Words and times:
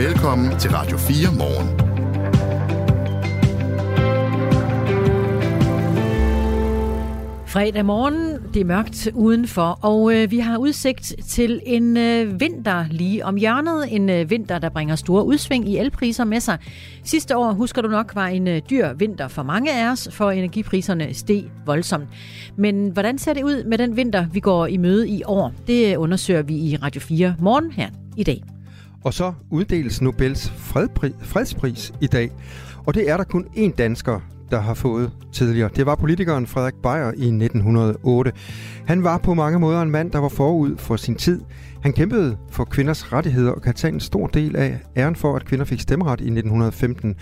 Velkommen 0.00 0.58
til 0.58 0.70
Radio 0.70 0.96
4 0.98 1.16
morgen. 1.38 1.68
Fredag 7.46 7.84
morgen, 7.84 8.54
det 8.54 8.60
er 8.60 8.64
mørkt 8.64 9.08
udenfor, 9.14 9.78
og 9.82 10.14
øh, 10.14 10.30
vi 10.30 10.38
har 10.38 10.58
udsigt 10.58 11.14
til 11.28 11.60
en 11.66 11.96
øh, 11.96 12.40
vinter 12.40 12.84
lige 12.90 13.24
om 13.24 13.36
hjørnet. 13.36 13.94
En 13.94 14.10
øh, 14.10 14.30
vinter, 14.30 14.58
der 14.58 14.68
bringer 14.68 14.96
store 14.96 15.24
udsving 15.24 15.68
i 15.68 15.76
elpriser 15.76 16.24
med 16.24 16.40
sig. 16.40 16.58
Sidste 17.04 17.36
år, 17.36 17.52
husker 17.52 17.82
du 17.82 17.88
nok, 17.88 18.14
var 18.14 18.26
en 18.26 18.48
øh, 18.48 18.62
dyr 18.70 18.92
vinter 18.92 19.28
for 19.28 19.42
mange 19.42 19.72
af 19.72 19.90
os, 19.90 20.08
for 20.12 20.30
energipriserne 20.30 21.14
steg 21.14 21.44
voldsomt. 21.66 22.08
Men 22.56 22.88
hvordan 22.88 23.18
ser 23.18 23.32
det 23.32 23.42
ud 23.42 23.64
med 23.64 23.78
den 23.78 23.96
vinter, 23.96 24.26
vi 24.32 24.40
går 24.40 24.66
i 24.66 24.76
møde 24.76 25.08
i 25.08 25.22
år? 25.26 25.52
Det 25.66 25.92
øh, 25.92 26.00
undersøger 26.02 26.42
vi 26.42 26.54
i 26.54 26.76
Radio 26.76 27.00
4 27.00 27.34
morgen 27.38 27.70
her 27.70 27.88
i 28.16 28.24
dag. 28.24 28.42
Og 29.04 29.14
så 29.14 29.32
uddeles 29.50 30.02
Nobels 30.02 30.48
fredpri- 30.48 31.24
fredspris 31.24 31.92
i 32.00 32.06
dag. 32.06 32.30
Og 32.86 32.94
det 32.94 33.10
er 33.10 33.16
der 33.16 33.24
kun 33.24 33.46
én 33.56 33.74
dansker, 33.76 34.20
der 34.50 34.60
har 34.60 34.74
fået 34.74 35.12
tidligere. 35.32 35.70
Det 35.76 35.86
var 35.86 35.94
politikeren 35.94 36.46
Frederik 36.46 36.74
Beyer 36.82 37.12
i 37.16 37.26
1908. 37.26 38.32
Han 38.86 39.04
var 39.04 39.18
på 39.18 39.34
mange 39.34 39.58
måder 39.58 39.82
en 39.82 39.90
mand, 39.90 40.10
der 40.10 40.18
var 40.18 40.28
forud 40.28 40.76
for 40.76 40.96
sin 40.96 41.14
tid. 41.14 41.40
Han 41.82 41.92
kæmpede 41.92 42.36
for 42.50 42.64
kvinders 42.64 43.12
rettigheder 43.12 43.52
og 43.52 43.62
kan 43.62 43.74
tage 43.74 43.92
en 43.92 44.00
stor 44.00 44.26
del 44.26 44.56
af 44.56 44.78
æren 44.96 45.16
for, 45.16 45.36
at 45.36 45.44
kvinder 45.44 45.64
fik 45.64 45.80
stemmeret 45.80 46.20
i 46.20 46.24
1915. 46.24 47.16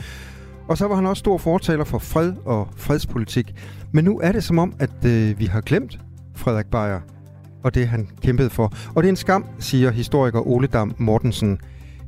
Og 0.69 0.79
så 0.79 0.89
var 0.89 0.95
han 0.95 1.07
også 1.07 1.21
stor 1.21 1.39
fortaler 1.39 1.85
for 1.85 1.99
fred 1.99 2.33
og 2.45 2.69
fredspolitik. 2.77 3.55
Men 3.93 4.05
nu 4.05 4.21
er 4.21 4.33
det 4.33 4.45
som 4.45 4.59
om, 4.59 4.75
at 4.79 5.05
øh, 5.05 5.39
vi 5.39 5.45
har 5.45 5.61
glemt 5.61 5.99
Frederik 6.37 6.67
Beyer 6.67 7.01
og 7.63 7.75
det, 7.75 7.89
han 7.89 8.09
kæmpede 8.23 8.51
for. 8.51 8.73
Og 8.95 9.03
det 9.03 9.09
er 9.09 9.13
en 9.13 9.17
skam, 9.17 9.45
siger 9.59 9.91
historiker 9.91 10.49
Ole 10.49 10.67
Dam 10.67 10.95
Mortensen. 10.99 11.59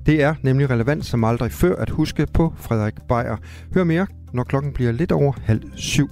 Det 0.06 0.22
er 0.22 0.34
nemlig 0.42 0.70
relevant 0.70 1.06
som 1.06 1.24
aldrig 1.24 1.52
før 1.52 1.76
at 1.76 1.90
huske 1.90 2.26
på 2.34 2.52
Frederik 2.56 2.94
Beyer. 3.08 3.36
Hør 3.74 3.84
mere, 3.84 4.06
når 4.32 4.44
klokken 4.44 4.72
bliver 4.72 4.92
lidt 4.92 5.12
over 5.12 5.32
halv 5.44 5.62
syv. 5.76 6.10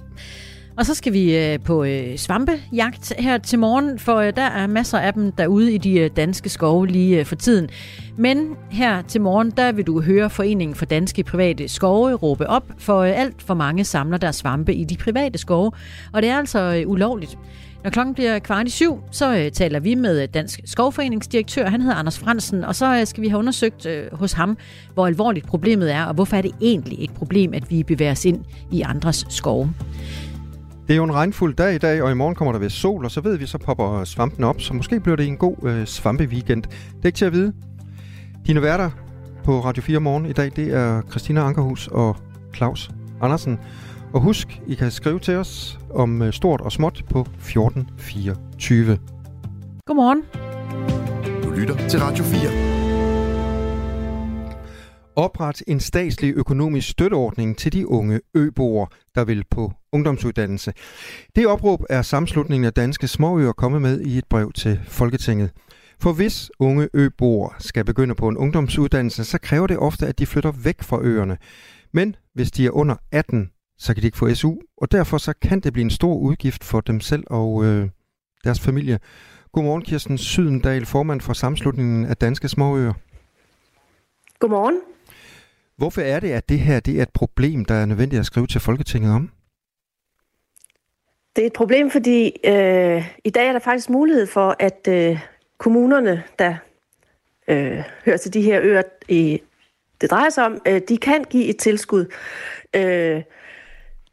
Og 0.79 0.85
så 0.85 0.93
skal 0.95 1.13
vi 1.13 1.37
øh, 1.37 1.59
på 1.59 1.83
øh, 1.83 2.17
svampejagt 2.17 3.13
her 3.19 3.37
til 3.37 3.59
morgen, 3.59 3.99
for 3.99 4.15
øh, 4.15 4.35
der 4.35 4.41
er 4.41 4.67
masser 4.67 4.99
af 4.99 5.13
dem 5.13 5.31
derude 5.31 5.73
i 5.73 5.77
de 5.77 6.09
danske 6.09 6.49
skove 6.49 6.87
lige 6.87 7.25
for 7.25 7.35
tiden. 7.35 7.69
Men 8.17 8.55
her 8.71 9.01
til 9.01 9.21
morgen, 9.21 9.51
der 9.51 9.71
vil 9.71 9.87
du 9.87 10.01
høre 10.01 10.29
Foreningen 10.29 10.75
for 10.75 10.85
Danske 10.85 11.23
Private 11.23 11.67
Skove 11.67 12.13
råbe 12.13 12.47
op, 12.49 12.63
for 12.77 13.03
alt 13.03 13.41
for 13.41 13.53
mange 13.53 13.83
samler 13.83 14.17
der 14.17 14.31
svampe 14.31 14.73
i 14.73 14.83
de 14.83 14.97
private 14.97 15.37
skove, 15.37 15.71
og 16.13 16.21
det 16.21 16.29
er 16.29 16.37
altså 16.37 16.83
ulovligt. 16.87 17.37
Når 17.83 17.89
klokken 17.89 18.13
bliver 18.15 18.39
kvart 18.39 18.67
i 18.67 18.69
syv, 18.69 18.99
så 19.11 19.37
øh, 19.37 19.51
taler 19.51 19.79
vi 19.79 19.95
med 19.95 20.21
øh, 20.21 20.27
Dansk 20.33 20.59
Skovforeningsdirektør. 20.65 21.69
Han 21.69 21.81
hedder 21.81 21.95
Anders 21.95 22.19
Fransen, 22.19 22.63
og 22.63 22.75
så 22.75 22.99
øh, 22.99 23.07
skal 23.07 23.23
vi 23.23 23.27
have 23.27 23.39
undersøgt 23.39 23.85
øh, 23.85 24.05
hos 24.11 24.33
ham, 24.33 24.57
hvor 24.93 25.07
alvorligt 25.07 25.47
problemet 25.47 25.93
er, 25.93 26.03
og 26.03 26.13
hvorfor 26.13 26.37
er 26.37 26.41
det 26.41 26.51
egentlig 26.61 27.03
et 27.03 27.11
problem, 27.11 27.53
at 27.53 27.69
vi 27.69 27.83
bevæger 27.83 28.11
os 28.11 28.25
ind 28.25 28.45
i 28.71 28.81
andres 28.81 29.25
skove. 29.29 29.73
Det 30.87 30.93
er 30.93 30.97
jo 30.97 31.03
en 31.03 31.13
regnfuld 31.13 31.55
dag 31.55 31.75
i 31.75 31.77
dag, 31.77 32.03
og 32.03 32.11
i 32.11 32.13
morgen 32.13 32.35
kommer 32.35 32.51
der 32.51 32.59
ved 32.59 32.69
sol, 32.69 33.05
og 33.05 33.11
så 33.11 33.21
ved 33.21 33.37
vi, 33.37 33.45
så 33.45 33.57
popper 33.57 34.03
svampen 34.03 34.43
op, 34.43 34.61
så 34.61 34.73
måske 34.73 34.99
bliver 34.99 35.15
det 35.15 35.27
en 35.27 35.37
god 35.37 35.55
øh, 35.63 35.85
svampeweekend. 35.85 36.63
Det 36.63 37.01
er 37.03 37.05
ikke 37.05 37.17
til 37.17 37.25
at 37.25 37.33
vide. 37.33 37.53
Dine 38.47 38.61
værter 38.61 38.89
på 39.43 39.59
Radio 39.59 39.83
4 39.83 39.99
morgen 39.99 40.25
i 40.25 40.33
dag, 40.33 40.51
det 40.55 40.73
er 40.73 41.01
Christina 41.09 41.41
Ankerhus 41.41 41.87
og 41.87 42.17
Claus 42.55 42.91
Andersen. 43.21 43.59
Og 44.13 44.21
husk, 44.21 44.61
I 44.67 44.75
kan 44.75 44.91
skrive 44.91 45.19
til 45.19 45.35
os 45.35 45.79
om 45.89 46.21
øh, 46.21 46.33
stort 46.33 46.61
og 46.61 46.71
småt 46.71 47.03
på 47.09 47.19
1424. 47.19 48.97
Godmorgen. 49.85 50.23
Du 51.43 51.49
lytter 51.51 51.87
til 51.87 51.99
Radio 51.99 52.23
4. 52.23 52.69
Opret 55.15 55.63
en 55.67 55.79
statslig 55.79 56.33
økonomisk 56.35 56.89
støtteordning 56.89 57.57
til 57.57 57.73
de 57.73 57.87
unge 57.87 58.19
øboere, 58.33 58.87
der 59.15 59.23
vil 59.23 59.43
på 59.51 59.73
ungdomsuddannelse. 59.91 60.73
Det 61.35 61.47
opråb 61.47 61.83
er 61.89 62.01
sammenslutningen 62.01 62.65
af 62.65 62.73
danske 62.73 63.07
småøer 63.07 63.51
kommet 63.51 63.81
med 63.81 64.01
i 64.01 64.17
et 64.17 64.25
brev 64.29 64.51
til 64.51 64.79
Folketinget. 64.87 65.51
For 66.01 66.13
hvis 66.13 66.51
unge 66.59 66.89
øboere 66.93 67.53
skal 67.59 67.85
begynde 67.85 68.15
på 68.15 68.27
en 68.27 68.37
ungdomsuddannelse, 68.37 69.23
så 69.23 69.37
kræver 69.37 69.67
det 69.67 69.77
ofte, 69.77 70.07
at 70.07 70.19
de 70.19 70.25
flytter 70.25 70.51
væk 70.51 70.83
fra 70.83 70.99
øerne. 71.01 71.37
Men 71.93 72.15
hvis 72.33 72.51
de 72.51 72.65
er 72.65 72.71
under 72.71 72.95
18, 73.11 73.49
så 73.79 73.93
kan 73.93 74.01
de 74.01 74.07
ikke 74.07 74.17
få 74.17 74.33
SU, 74.33 74.55
og 74.77 74.91
derfor 74.91 75.17
så 75.17 75.33
kan 75.41 75.59
det 75.59 75.73
blive 75.73 75.83
en 75.83 75.89
stor 75.89 76.15
udgift 76.15 76.63
for 76.63 76.81
dem 76.81 76.99
selv 76.99 77.23
og 77.27 77.65
øh, 77.65 77.89
deres 78.43 78.59
familie. 78.59 78.99
Godmorgen, 79.51 79.81
Kirsten 79.81 80.17
Sydendal, 80.17 80.85
formand 80.85 81.21
for 81.21 81.33
sammenslutningen 81.33 82.05
af 82.05 82.17
danske 82.17 82.47
småøer. 82.47 82.93
Godmorgen. 84.39 84.79
Hvorfor 85.77 86.01
er 86.01 86.19
det, 86.19 86.31
at 86.31 86.49
det 86.49 86.59
her 86.59 86.79
det 86.79 86.97
er 86.97 87.03
et 87.03 87.09
problem, 87.13 87.65
der 87.65 87.75
er 87.75 87.85
nødvendigt 87.85 88.19
at 88.19 88.25
skrive 88.25 88.47
til 88.47 88.61
Folketinget 88.61 89.13
om? 89.13 89.29
Det 91.35 91.41
er 91.41 91.47
et 91.47 91.53
problem, 91.53 91.91
fordi 91.91 92.31
øh, 92.45 93.07
i 93.23 93.29
dag 93.29 93.47
er 93.47 93.51
der 93.51 93.59
faktisk 93.59 93.89
mulighed 93.89 94.27
for, 94.27 94.55
at 94.59 94.87
øh, 94.89 95.19
kommunerne, 95.57 96.23
der 96.39 96.55
øh, 97.47 97.83
hører 98.05 98.17
til 98.17 98.33
de 98.33 98.41
her 98.41 98.61
øer, 98.61 98.81
i, 99.09 99.41
det 100.01 100.11
drejer 100.11 100.29
sig 100.29 100.45
om, 100.45 100.61
øh, 100.67 100.81
de 100.89 100.97
kan 100.97 101.23
give 101.23 101.45
et 101.45 101.57
tilskud 101.57 102.05
øh, 102.75 103.23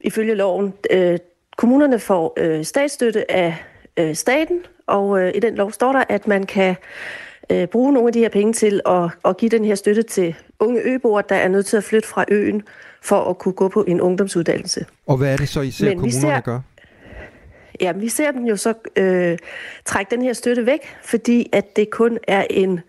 ifølge 0.06 0.34
loven. 0.34 0.74
Øh, 0.90 1.18
kommunerne 1.56 1.98
får 1.98 2.32
øh, 2.36 2.64
statsstøtte 2.64 3.30
af 3.30 3.54
øh, 3.96 4.14
staten, 4.14 4.60
og 4.86 5.20
øh, 5.20 5.32
i 5.34 5.40
den 5.40 5.54
lov 5.54 5.72
står 5.72 5.92
der, 5.92 6.04
at 6.08 6.28
man 6.28 6.46
kan 6.46 6.76
øh, 7.50 7.66
bruge 7.66 7.92
nogle 7.92 8.08
af 8.08 8.12
de 8.12 8.18
her 8.18 8.28
penge 8.28 8.52
til 8.52 8.80
at, 8.86 9.10
at 9.24 9.36
give 9.36 9.48
den 9.48 9.64
her 9.64 9.74
støtte 9.74 10.02
til 10.02 10.34
unge 10.60 10.80
øboere, 10.80 11.22
der 11.28 11.36
er 11.36 11.48
nødt 11.48 11.66
til 11.66 11.76
at 11.76 11.84
flytte 11.84 12.08
fra 12.08 12.24
øen 12.28 12.62
for 13.02 13.30
at 13.30 13.38
kunne 13.38 13.52
gå 13.54 13.68
på 13.68 13.84
en 13.88 14.00
ungdomsuddannelse. 14.00 14.86
Og 15.06 15.16
hvad 15.16 15.32
er 15.32 15.36
det 15.36 15.48
så, 15.48 15.60
I 15.60 15.70
ser 15.70 15.84
Men 15.88 15.98
kommunerne 15.98 16.34
ser- 16.34 16.40
gør? 16.40 16.60
Ja, 17.80 17.92
vi 17.92 18.08
ser 18.08 18.30
dem 18.30 18.44
jo 18.44 18.56
så 18.56 18.74
øh, 18.96 19.38
trække 19.84 20.10
den 20.10 20.22
her 20.22 20.32
støtte 20.32 20.66
væk, 20.66 20.96
fordi 21.02 21.48
at 21.52 21.76
det 21.76 21.90
kun 21.90 22.18
er 22.28 22.44
en 22.50 22.80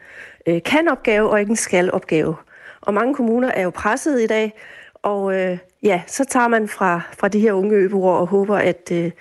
øh, 0.45 0.63
kan-opgave 0.65 1.29
og 1.29 1.39
ikke 1.39 1.49
en 1.49 1.55
skal-opgave. 1.55 2.35
Og 2.81 2.93
mange 2.93 3.15
kommuner 3.15 3.51
er 3.51 3.61
jo 3.61 3.69
presset 3.69 4.21
i 4.21 4.27
dag, 4.27 4.53
og 5.07 5.35
øh, 5.35 5.57
ja, 5.83 6.01
så 6.07 6.25
tager 6.29 6.47
man 6.47 6.67
fra, 6.67 7.01
fra 7.19 7.27
de 7.27 7.39
her 7.39 7.53
unge 7.53 7.75
øboere 7.75 8.17
og 8.17 8.27
håber, 8.27 8.57
at, 8.57 8.91
øh, 8.91 9.11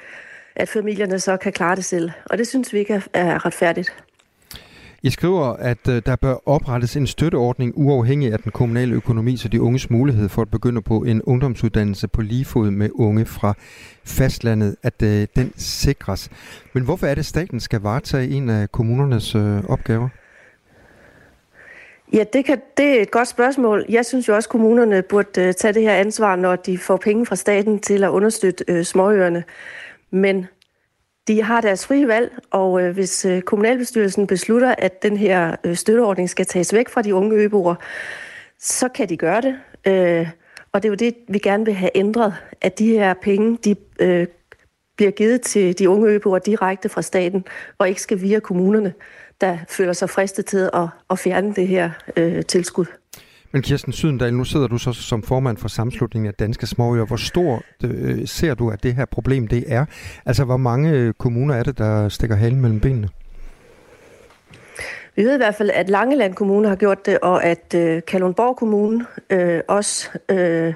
at 0.57 0.69
familierne 0.69 1.19
så 1.19 1.37
kan 1.37 1.53
klare 1.53 1.77
det 1.77 1.85
selv. 1.85 2.11
Og 2.25 2.39
det 2.39 2.47
synes 2.47 2.73
vi 2.73 2.79
ikke 2.79 2.95
er, 2.95 3.01
er 3.15 3.47
retfærdigt. 3.47 3.93
I 5.03 5.11
skriver, 5.11 5.45
at 5.45 5.89
øh, 5.89 6.03
der 6.07 6.17
bør 6.17 6.49
oprettes 6.49 6.97
en 6.97 7.07
støtteordning 7.07 7.73
uafhængig 7.77 8.33
af 8.33 8.39
den 8.39 8.53
kommunale 8.53 8.95
økonomi, 8.95 9.37
så 9.37 9.49
de 9.49 9.63
unges 9.63 9.91
mulighed 9.91 10.29
for 10.29 10.43
at 10.43 10.51
begynde 10.51 10.83
på 10.83 11.05
en 11.05 11.23
ungdomsuddannelse 11.23 12.09
på 12.09 12.23
lige 12.23 12.45
fod 12.45 12.71
med 12.71 12.91
unge 12.95 13.27
fra 13.27 13.55
fastlandet, 14.05 14.77
at 14.83 15.03
øh, 15.03 15.27
den 15.37 15.53
sikres. 15.57 16.31
Men 16.73 16.85
hvorfor 16.85 17.07
er 17.07 17.15
det, 17.15 17.23
at 17.23 17.27
staten 17.27 17.61
skal 17.61 17.81
varetage 17.81 18.29
en 18.29 18.51
af 18.51 18.73
kommunernes 18.73 19.35
øh, 19.35 19.65
opgaver? 19.69 20.09
Ja, 22.12 22.25
det, 22.33 22.44
kan, 22.44 22.61
det 22.77 22.99
er 22.99 23.03
et 23.03 23.11
godt 23.11 23.28
spørgsmål. 23.28 23.84
Jeg 23.89 24.06
synes 24.06 24.28
jo 24.28 24.34
også, 24.34 24.47
at 24.47 24.50
kommunerne 24.50 25.03
burde 25.03 25.41
øh, 25.41 25.55
tage 25.55 25.75
det 25.75 25.83
her 25.83 25.94
ansvar, 25.94 26.37
når 26.37 26.56
de 26.56 26.78
får 26.78 26.97
penge 26.97 27.27
fra 27.27 27.37
staten 27.37 27.78
til 27.78 28.05
at 28.05 28.09
understøtte 28.09 28.65
øh, 28.69 28.84
småøerne. 28.84 29.44
Men 30.11 30.47
de 31.28 31.43
har 31.43 31.61
deres 31.61 31.87
frie 31.87 32.09
valg, 32.09 32.39
og 32.50 32.83
øh, 32.83 32.95
hvis 32.95 33.25
øh, 33.25 33.43
kommunalbestyrelsen 33.43 34.27
beslutter, 34.27 34.75
at 34.78 35.03
den 35.03 35.16
her 35.16 35.56
øh, 35.65 35.77
støtteordning 35.77 36.31
skal 36.31 36.47
tages 36.47 36.75
væk 36.75 36.89
fra 36.89 37.03
de 37.03 37.15
unge 37.15 37.37
øboere, 37.37 37.77
så 38.59 38.89
kan 38.89 39.09
de 39.09 39.16
gøre 39.16 39.41
det. 39.41 39.59
Øh, 39.87 40.28
og 40.72 40.83
det 40.83 40.89
er 40.89 40.91
jo 40.91 40.95
det, 40.95 41.15
vi 41.28 41.39
gerne 41.39 41.65
vil 41.65 41.75
have 41.75 41.91
ændret, 41.95 42.34
at 42.61 42.78
de 42.78 42.89
her 42.89 43.15
penge, 43.15 43.59
de 43.65 43.77
øh, 44.00 44.27
bliver 44.97 45.11
givet 45.11 45.41
til 45.41 45.78
de 45.78 45.89
unge 45.89 46.09
øboere 46.09 46.41
direkte 46.47 46.89
fra 46.89 47.03
staten, 47.03 47.45
og 47.78 47.89
ikke 47.89 48.03
skal 48.03 48.21
via 48.21 48.41
kommunerne, 48.41 48.95
der 49.41 49.59
føler 49.69 49.93
sig 49.93 50.11
fristet 50.11 50.47
til 50.47 50.71
at, 50.75 50.89
at 51.11 51.19
fjerne 51.19 51.55
det 51.55 51.69
her 51.69 51.91
øh, 52.17 52.45
tilskud. 52.45 52.87
Men 53.53 53.63
Kirsten 53.63 53.93
Sydendal, 53.93 54.34
nu 54.34 54.45
sidder 54.45 54.66
du 54.66 54.78
så 54.78 54.93
som 54.93 55.22
formand 55.22 55.57
for 55.57 55.69
sammenslutningen 55.69 56.28
af 56.28 56.34
danske 56.34 56.66
småøer. 56.66 57.05
Hvor 57.05 57.16
stor 57.16 57.63
øh, 57.84 58.27
ser 58.28 58.55
du, 58.55 58.71
at 58.71 58.83
det 58.83 58.95
her 58.95 59.05
problem 59.05 59.49
det 59.49 59.65
er? 59.66 59.84
Altså, 60.27 60.45
hvor 60.45 60.57
mange 60.57 60.91
øh, 60.91 61.13
kommuner 61.13 61.55
er 61.55 61.63
det, 61.63 61.78
der 61.78 62.09
stikker 62.09 62.37
halen 62.37 62.60
mellem 62.60 62.81
benene? 62.81 63.09
Vi 65.16 65.25
ved 65.25 65.34
i 65.34 65.37
hvert 65.37 65.55
fald, 65.55 65.71
at 65.71 65.91
Langeland 65.91 66.34
Kommune 66.34 66.69
har 66.69 66.77
gjort 66.77 67.07
det, 67.07 67.19
og 67.19 67.45
at 67.45 67.75
øh, 67.75 68.03
Kalundborg 68.09 68.57
Kommune 68.57 69.07
øh, 69.31 69.60
også 69.69 70.10
øh, 70.28 70.75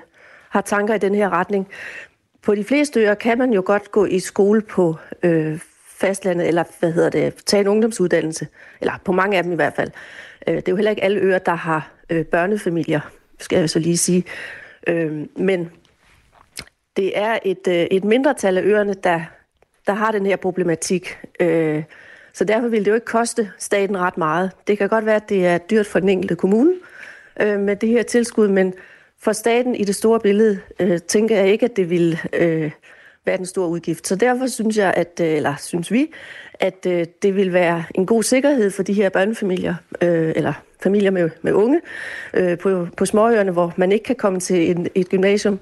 har 0.48 0.60
tanker 0.60 0.94
i 0.94 0.98
den 0.98 1.14
her 1.14 1.30
retning. 1.30 1.68
På 2.42 2.54
de 2.54 2.64
fleste 2.64 3.00
øer 3.00 3.14
kan 3.14 3.38
man 3.38 3.52
jo 3.52 3.62
godt 3.66 3.90
gå 3.90 4.04
i 4.04 4.18
skole 4.18 4.60
på 4.60 4.96
øh, 5.22 5.58
fastlandet, 6.00 6.48
eller 6.48 6.64
hvad 6.80 6.92
hedder 6.92 7.10
det, 7.10 7.34
tage 7.46 7.60
en 7.60 7.68
ungdomsuddannelse. 7.68 8.46
Eller 8.80 8.92
på 9.04 9.12
mange 9.12 9.36
af 9.36 9.42
dem 9.42 9.52
i 9.52 9.54
hvert 9.54 9.74
fald. 9.74 9.90
Øh, 10.46 10.56
det 10.56 10.68
er 10.68 10.72
jo 10.72 10.76
heller 10.76 10.90
ikke 10.90 11.04
alle 11.04 11.20
øer, 11.20 11.38
der 11.38 11.54
har 11.54 11.92
øh, 12.10 12.24
børnefamilier, 12.24 13.00
skal 13.38 13.58
jeg 13.58 13.70
så 13.70 13.78
lige 13.78 13.96
sige. 13.96 14.24
Øh, 14.86 15.26
men 15.36 15.70
det 16.96 17.18
er 17.18 17.38
et, 17.44 17.68
et 17.90 18.04
mindretal 18.04 18.58
af 18.58 18.62
øerne, 18.62 18.94
der, 18.94 19.20
der 19.86 19.92
har 19.92 20.12
den 20.12 20.26
her 20.26 20.36
problematik. 20.36 21.18
Så 22.32 22.44
derfor 22.44 22.68
vil 22.68 22.84
det 22.84 22.90
jo 22.90 22.94
ikke 22.94 23.06
koste 23.06 23.50
staten 23.58 23.98
ret 23.98 24.18
meget. 24.18 24.50
Det 24.66 24.78
kan 24.78 24.88
godt 24.88 25.06
være, 25.06 25.16
at 25.16 25.28
det 25.28 25.46
er 25.46 25.58
dyrt 25.58 25.86
for 25.86 26.00
den 26.00 26.08
enkelte 26.08 26.36
kommune, 26.36 26.74
med 27.36 27.76
det 27.76 27.88
her 27.88 28.02
tilskud, 28.02 28.48
men 28.48 28.74
for 29.18 29.32
staten 29.32 29.74
i 29.74 29.84
det 29.84 29.94
store 29.94 30.20
billede 30.20 30.60
tænker 31.08 31.36
jeg 31.36 31.48
ikke, 31.48 31.64
at 31.64 31.76
det 31.76 31.90
vil 31.90 32.20
øh, 33.40 33.46
stor 33.46 33.66
udgift. 33.66 34.06
Så 34.06 34.16
derfor 34.16 34.46
synes 34.46 34.76
jeg, 34.76 34.94
at, 34.96 35.20
øh, 35.20 35.36
eller 35.36 35.54
synes 35.58 35.90
vi, 35.90 36.06
at 36.60 36.86
øh, 36.86 37.06
det 37.22 37.36
vil 37.36 37.52
være 37.52 37.84
en 37.94 38.06
god 38.06 38.22
sikkerhed 38.22 38.70
for 38.70 38.82
de 38.82 38.92
her 38.92 39.08
børnefamilier, 39.08 39.74
øh, 40.02 40.32
eller 40.36 40.52
familier 40.82 41.10
med, 41.10 41.30
med 41.42 41.52
unge 41.52 41.80
øh, 42.34 42.58
på, 42.58 42.86
på 42.96 43.06
småøerne, 43.06 43.50
hvor 43.50 43.74
man 43.76 43.92
ikke 43.92 44.04
kan 44.04 44.16
komme 44.16 44.40
til 44.40 44.70
en, 44.70 44.86
et 44.94 45.08
gymnasium 45.08 45.58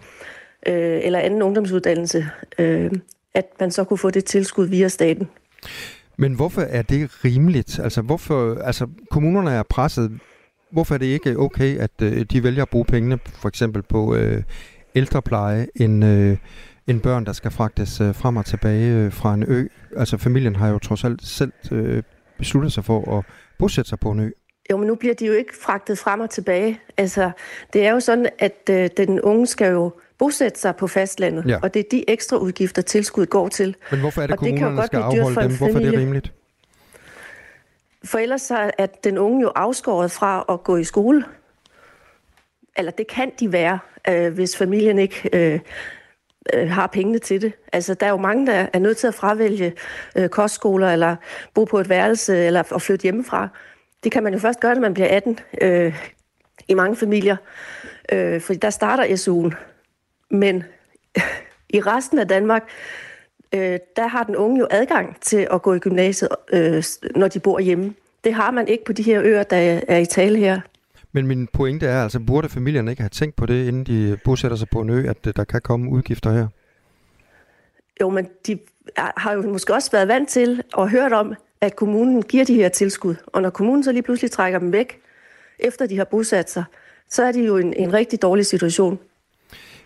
øh, 0.67 1.00
eller 1.03 1.19
anden 1.19 1.43
ungdomsuddannelse, 1.43 2.26
øh, 2.59 2.91
at 3.35 3.47
man 3.61 3.70
så 3.70 3.85
kunne 3.85 3.99
få 3.99 4.11
det 4.11 4.25
tilskud 4.25 4.67
via 4.67 4.88
staten. 4.88 5.29
Men 6.17 6.35
hvorfor 6.35 6.62
er 6.62 6.82
det 6.82 7.25
rimeligt? 7.25 7.79
Altså, 7.79 8.03
hvorfor, 8.03 8.55
altså 8.55 8.87
kommunerne 9.11 9.50
er 9.50 9.62
presset. 9.62 10.19
Hvorfor 10.73 10.94
er 10.94 10.99
det 10.99 11.06
ikke 11.06 11.38
okay, 11.38 11.79
at 11.79 11.91
øh, 12.03 12.20
de 12.20 12.43
vælger 12.43 12.62
at 12.62 12.69
bruge 12.69 12.85
pengene 12.85 13.19
for 13.25 13.49
eksempel 13.49 13.82
på 13.82 14.15
øh, 14.15 14.43
ældrepleje, 14.94 15.67
end, 15.76 16.05
øh, 16.05 16.37
end 16.88 17.00
børn, 17.00 17.26
der 17.26 17.32
skal 17.32 17.50
fragtes 17.50 18.00
øh, 18.00 18.14
frem 18.14 18.37
og 18.37 18.46
tilbage 18.46 18.94
øh, 18.94 19.12
fra 19.12 19.35
en 19.35 19.44
ø? 19.49 19.67
Altså 19.96 20.17
familien 20.17 20.56
har 20.56 20.69
jo 20.69 20.79
trods 20.79 21.05
alt 21.05 21.26
selv 21.26 21.52
øh, 21.73 22.02
besluttet 22.38 22.73
sig 22.73 22.85
for 22.85 23.19
at 23.19 23.25
bosætte 23.58 23.88
sig 23.88 24.00
på 24.00 24.11
en 24.11 24.20
ø. 24.20 24.31
Jo, 24.70 24.76
men 24.76 24.87
nu 24.87 24.94
bliver 24.94 25.14
de 25.14 25.26
jo 25.26 25.32
ikke 25.32 25.52
fragtet 25.62 25.99
frem 25.99 26.20
og 26.20 26.31
tilbage. 26.31 26.81
Altså, 26.96 27.31
det 27.73 27.87
er 27.87 27.93
jo 27.93 28.00
sådan, 28.00 28.29
at 28.38 28.70
øh, 28.70 28.90
den 28.96 29.20
unge 29.20 29.46
skal 29.46 29.73
jo 29.73 29.93
bosætte 30.19 30.61
sig 30.61 30.76
på 30.76 30.87
fastlandet, 30.87 31.46
ja. 31.46 31.58
og 31.62 31.75
det 31.75 31.81
er 31.81 31.88
de 31.90 32.11
ekstra 32.11 32.37
udgifter, 32.37 32.82
tilskuddet 32.82 33.31
går 33.31 33.49
til. 33.49 33.76
Men 33.91 34.00
hvorfor 34.00 34.23
er 34.23 34.26
det, 34.26 34.32
og 34.32 34.38
kommunerne 34.38 34.76
det 34.76 34.87
skal 34.87 34.99
afholde 34.99 35.49
dem? 35.49 35.56
Hvorfor 35.56 35.79
er 35.79 35.82
det 35.82 35.99
rimeligt? 35.99 36.32
For 38.05 38.19
ellers 38.19 38.50
er 38.50 38.87
den 39.05 39.19
unge 39.19 39.43
jo 39.43 39.49
afskåret 39.55 40.11
fra 40.11 40.44
at 40.49 40.62
gå 40.62 40.76
i 40.76 40.84
skole. 40.84 41.25
Eller 42.76 42.93
det 42.93 43.06
kan 43.06 43.31
de 43.41 43.52
være, 43.52 43.79
øh, 44.08 44.34
hvis 44.34 44.56
familien 44.56 44.99
ikke 44.99 45.31
øh, 45.32 45.61
øh, 46.54 46.70
har 46.70 46.86
pengene 46.86 47.18
til 47.18 47.42
det. 47.42 47.52
Altså, 47.72 47.94
der 47.94 48.06
er 48.06 48.10
jo 48.10 48.16
mange, 48.16 48.46
der 48.46 48.66
er 48.72 48.78
nødt 48.78 48.96
til 48.96 49.06
at 49.06 49.14
fravælge 49.14 49.72
øh, 50.16 50.28
kostskoler, 50.28 50.92
eller 50.92 51.16
bo 51.54 51.64
på 51.64 51.78
et 51.78 51.88
værelse, 51.88 52.46
eller 52.46 52.72
at 52.74 52.82
flytte 52.82 53.02
hjemmefra. 53.02 53.48
Det 54.04 54.12
kan 54.12 54.22
man 54.22 54.32
jo 54.32 54.38
først 54.38 54.60
gøre, 54.60 54.74
når 54.74 54.80
man 54.80 54.94
bliver 54.94 55.08
18 55.08 55.38
øh, 55.60 55.94
i 56.68 56.74
mange 56.74 56.96
familier. 56.96 57.36
Øh, 58.12 58.40
fordi 58.40 58.58
der 58.58 58.70
starter 58.70 59.04
SU'en. 59.04 59.54
Men 60.30 60.64
i 61.76 61.80
resten 61.80 62.18
af 62.18 62.28
Danmark, 62.28 62.62
øh, 63.54 63.78
der 63.96 64.06
har 64.06 64.22
den 64.22 64.36
unge 64.36 64.58
jo 64.58 64.66
adgang 64.70 65.16
til 65.20 65.48
at 65.50 65.62
gå 65.62 65.74
i 65.74 65.78
gymnasiet, 65.78 66.30
øh, 66.52 66.82
når 67.16 67.28
de 67.28 67.40
bor 67.40 67.58
hjemme. 67.58 67.94
Det 68.24 68.34
har 68.34 68.50
man 68.50 68.68
ikke 68.68 68.84
på 68.84 68.92
de 68.92 69.02
her 69.02 69.22
øer, 69.22 69.42
der 69.42 69.80
er 69.88 69.98
i 69.98 70.06
tale 70.06 70.38
her. 70.38 70.60
Men 71.12 71.26
min 71.26 71.46
pointe 71.52 71.87
er, 71.87 72.02
altså 72.02 72.20
burde 72.20 72.49
familierne 72.49 72.90
ikke 72.90 73.02
have 73.02 73.08
tænkt 73.08 73.37
på 73.37 73.46
det, 73.46 73.69
inden 73.69 73.84
de 73.84 74.19
bosætter 74.25 74.56
sig 74.56 74.69
på 74.69 74.81
en 74.81 74.90
ø, 74.90 75.08
at 75.08 75.37
der 75.37 75.44
kan 75.44 75.60
komme 75.60 75.90
udgifter 75.90 76.32
her? 76.32 76.46
Jo, 78.00 78.10
men 78.10 78.28
de 78.46 78.58
har 78.96 79.32
jo 79.32 79.43
måske 79.43 79.75
også 79.75 79.90
været 79.90 80.08
vant 80.08 80.28
til 80.28 80.62
og 80.72 80.90
hørt 80.90 81.12
om, 81.12 81.34
at 81.60 81.76
kommunen 81.76 82.22
giver 82.22 82.44
de 82.44 82.55
her 82.55 82.69
tilskud. 82.69 83.14
Og 83.26 83.43
når 83.43 83.50
kommunen 83.50 83.84
så 83.84 83.93
lige 83.93 84.02
pludselig 84.02 84.31
trækker 84.31 84.58
dem 84.58 84.72
væk, 84.72 85.00
efter 85.58 85.87
de 85.87 85.96
har 85.96 86.05
bosat 86.05 86.50
sig, 86.50 86.64
så 87.08 87.22
er 87.25 87.32
de 87.32 87.44
jo 87.44 87.56
en, 87.56 87.72
en 87.72 87.93
rigtig 87.93 88.22
dårlig 88.22 88.46
situation. 88.46 88.99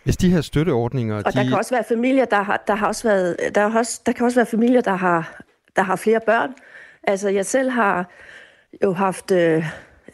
Hvis 0.04 0.16
de 0.16 0.30
her 0.30 0.40
støtteordninger... 0.40 1.16
Og 1.16 1.32
de... 1.32 1.38
der 1.38 1.44
kan 1.44 1.52
også 1.52 1.74
være 1.74 1.84
familier, 1.88 2.24
der 2.24 2.42
har, 2.42 2.64
der 2.66 2.74
har 2.74 2.86
også 2.86 3.08
været... 3.08 3.36
Der, 3.54 3.60
er 3.60 3.78
også, 3.78 4.00
der 4.06 4.12
kan 4.12 4.24
også 4.24 4.38
være 4.38 4.46
familier, 4.46 4.80
der 4.80 4.94
har, 4.94 5.42
der 5.76 5.82
har 5.82 5.96
flere 5.96 6.20
børn. 6.26 6.54
Altså, 7.02 7.28
jeg 7.28 7.46
selv 7.46 7.70
har 7.70 8.10
jo 8.84 8.92
haft, 8.92 9.30
øh, 9.30 9.64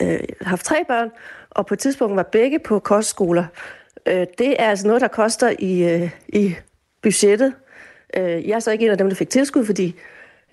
øh, 0.03 0.21
haft 0.41 0.65
tre 0.65 0.85
børn, 0.89 1.11
og 1.51 1.67
på 1.67 1.75
et 1.75 1.79
tidspunkt 1.79 2.17
var 2.17 2.23
begge 2.23 2.59
på 2.59 2.79
kostskoler. 2.79 3.45
Øh, 4.07 4.27
det 4.39 4.57
er 4.59 4.71
altså 4.71 4.87
noget, 4.87 5.01
der 5.01 5.09
koster 5.09 5.53
i, 5.59 5.95
øh, 5.95 6.11
i 6.29 6.55
budgettet. 7.03 7.55
Øh, 8.17 8.49
jeg 8.49 8.55
er 8.55 8.59
så 8.59 8.71
ikke 8.71 8.85
en 8.85 8.91
af 8.91 8.99
dem, 8.99 9.09
der 9.09 9.17
fik 9.17 9.31
tilskud, 9.31 9.65
fordi 9.65 9.95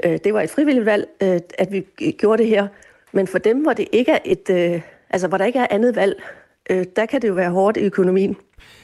øh, 0.04 0.20
det 0.24 0.34
var 0.34 0.42
et 0.42 0.50
frivilligt 0.50 0.86
valg, 0.86 1.08
øh, 1.22 1.40
at 1.58 1.72
vi 1.72 1.86
gjorde 2.12 2.44
det 2.44 2.50
her. 2.50 2.68
Men 3.12 3.28
for 3.28 3.38
dem, 3.38 3.62
hvor 3.62 3.74
det 3.74 3.88
ikke 3.92 4.12
er 4.12 4.20
et, 4.26 4.50
øh, 4.50 4.82
altså 5.10 5.28
hvor 5.28 5.38
der 5.38 5.46
ikke 5.46 5.60
er 5.60 5.68
andet 5.70 5.96
valg, 5.96 6.24
øh, 6.70 6.86
der 6.96 7.06
kan 7.06 7.22
det 7.22 7.28
jo 7.28 7.34
være 7.34 7.50
hårdt 7.50 7.78
i 7.78 7.80
økonomien. 7.80 8.36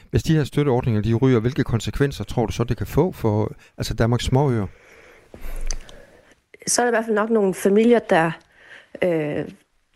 Hvis 0.09 0.23
de 0.23 0.35
her 0.35 0.43
støtteordninger 0.43 1.01
de 1.01 1.13
ryger, 1.13 1.39
hvilke 1.39 1.63
konsekvenser 1.63 2.23
tror 2.23 2.45
du 2.45 2.51
så, 2.51 2.63
det 2.63 2.77
kan 2.77 2.87
få 2.87 3.11
for 3.11 3.51
altså 3.77 3.93
Danmarks 3.93 4.25
småøer? 4.25 4.67
Så 6.67 6.81
er 6.81 6.85
der 6.85 6.91
i 6.91 6.95
hvert 6.95 7.05
fald 7.05 7.15
nok 7.15 7.29
nogle 7.29 7.53
familier, 7.53 7.99
der... 7.99 8.31
Øh, 9.03 9.45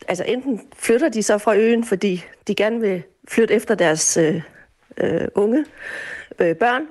altså 0.08 0.24
enten 0.24 0.60
flytter 0.76 1.08
de 1.08 1.22
så 1.22 1.38
fra 1.38 1.56
øen, 1.56 1.84
fordi 1.84 2.24
de 2.48 2.54
gerne 2.54 2.80
vil 2.80 3.02
flytte 3.28 3.54
efter 3.54 3.74
deres 3.74 4.16
øh, 4.16 4.42
øh, 4.96 5.28
unge 5.34 5.64
øh, 6.38 6.56
børn, 6.56 6.82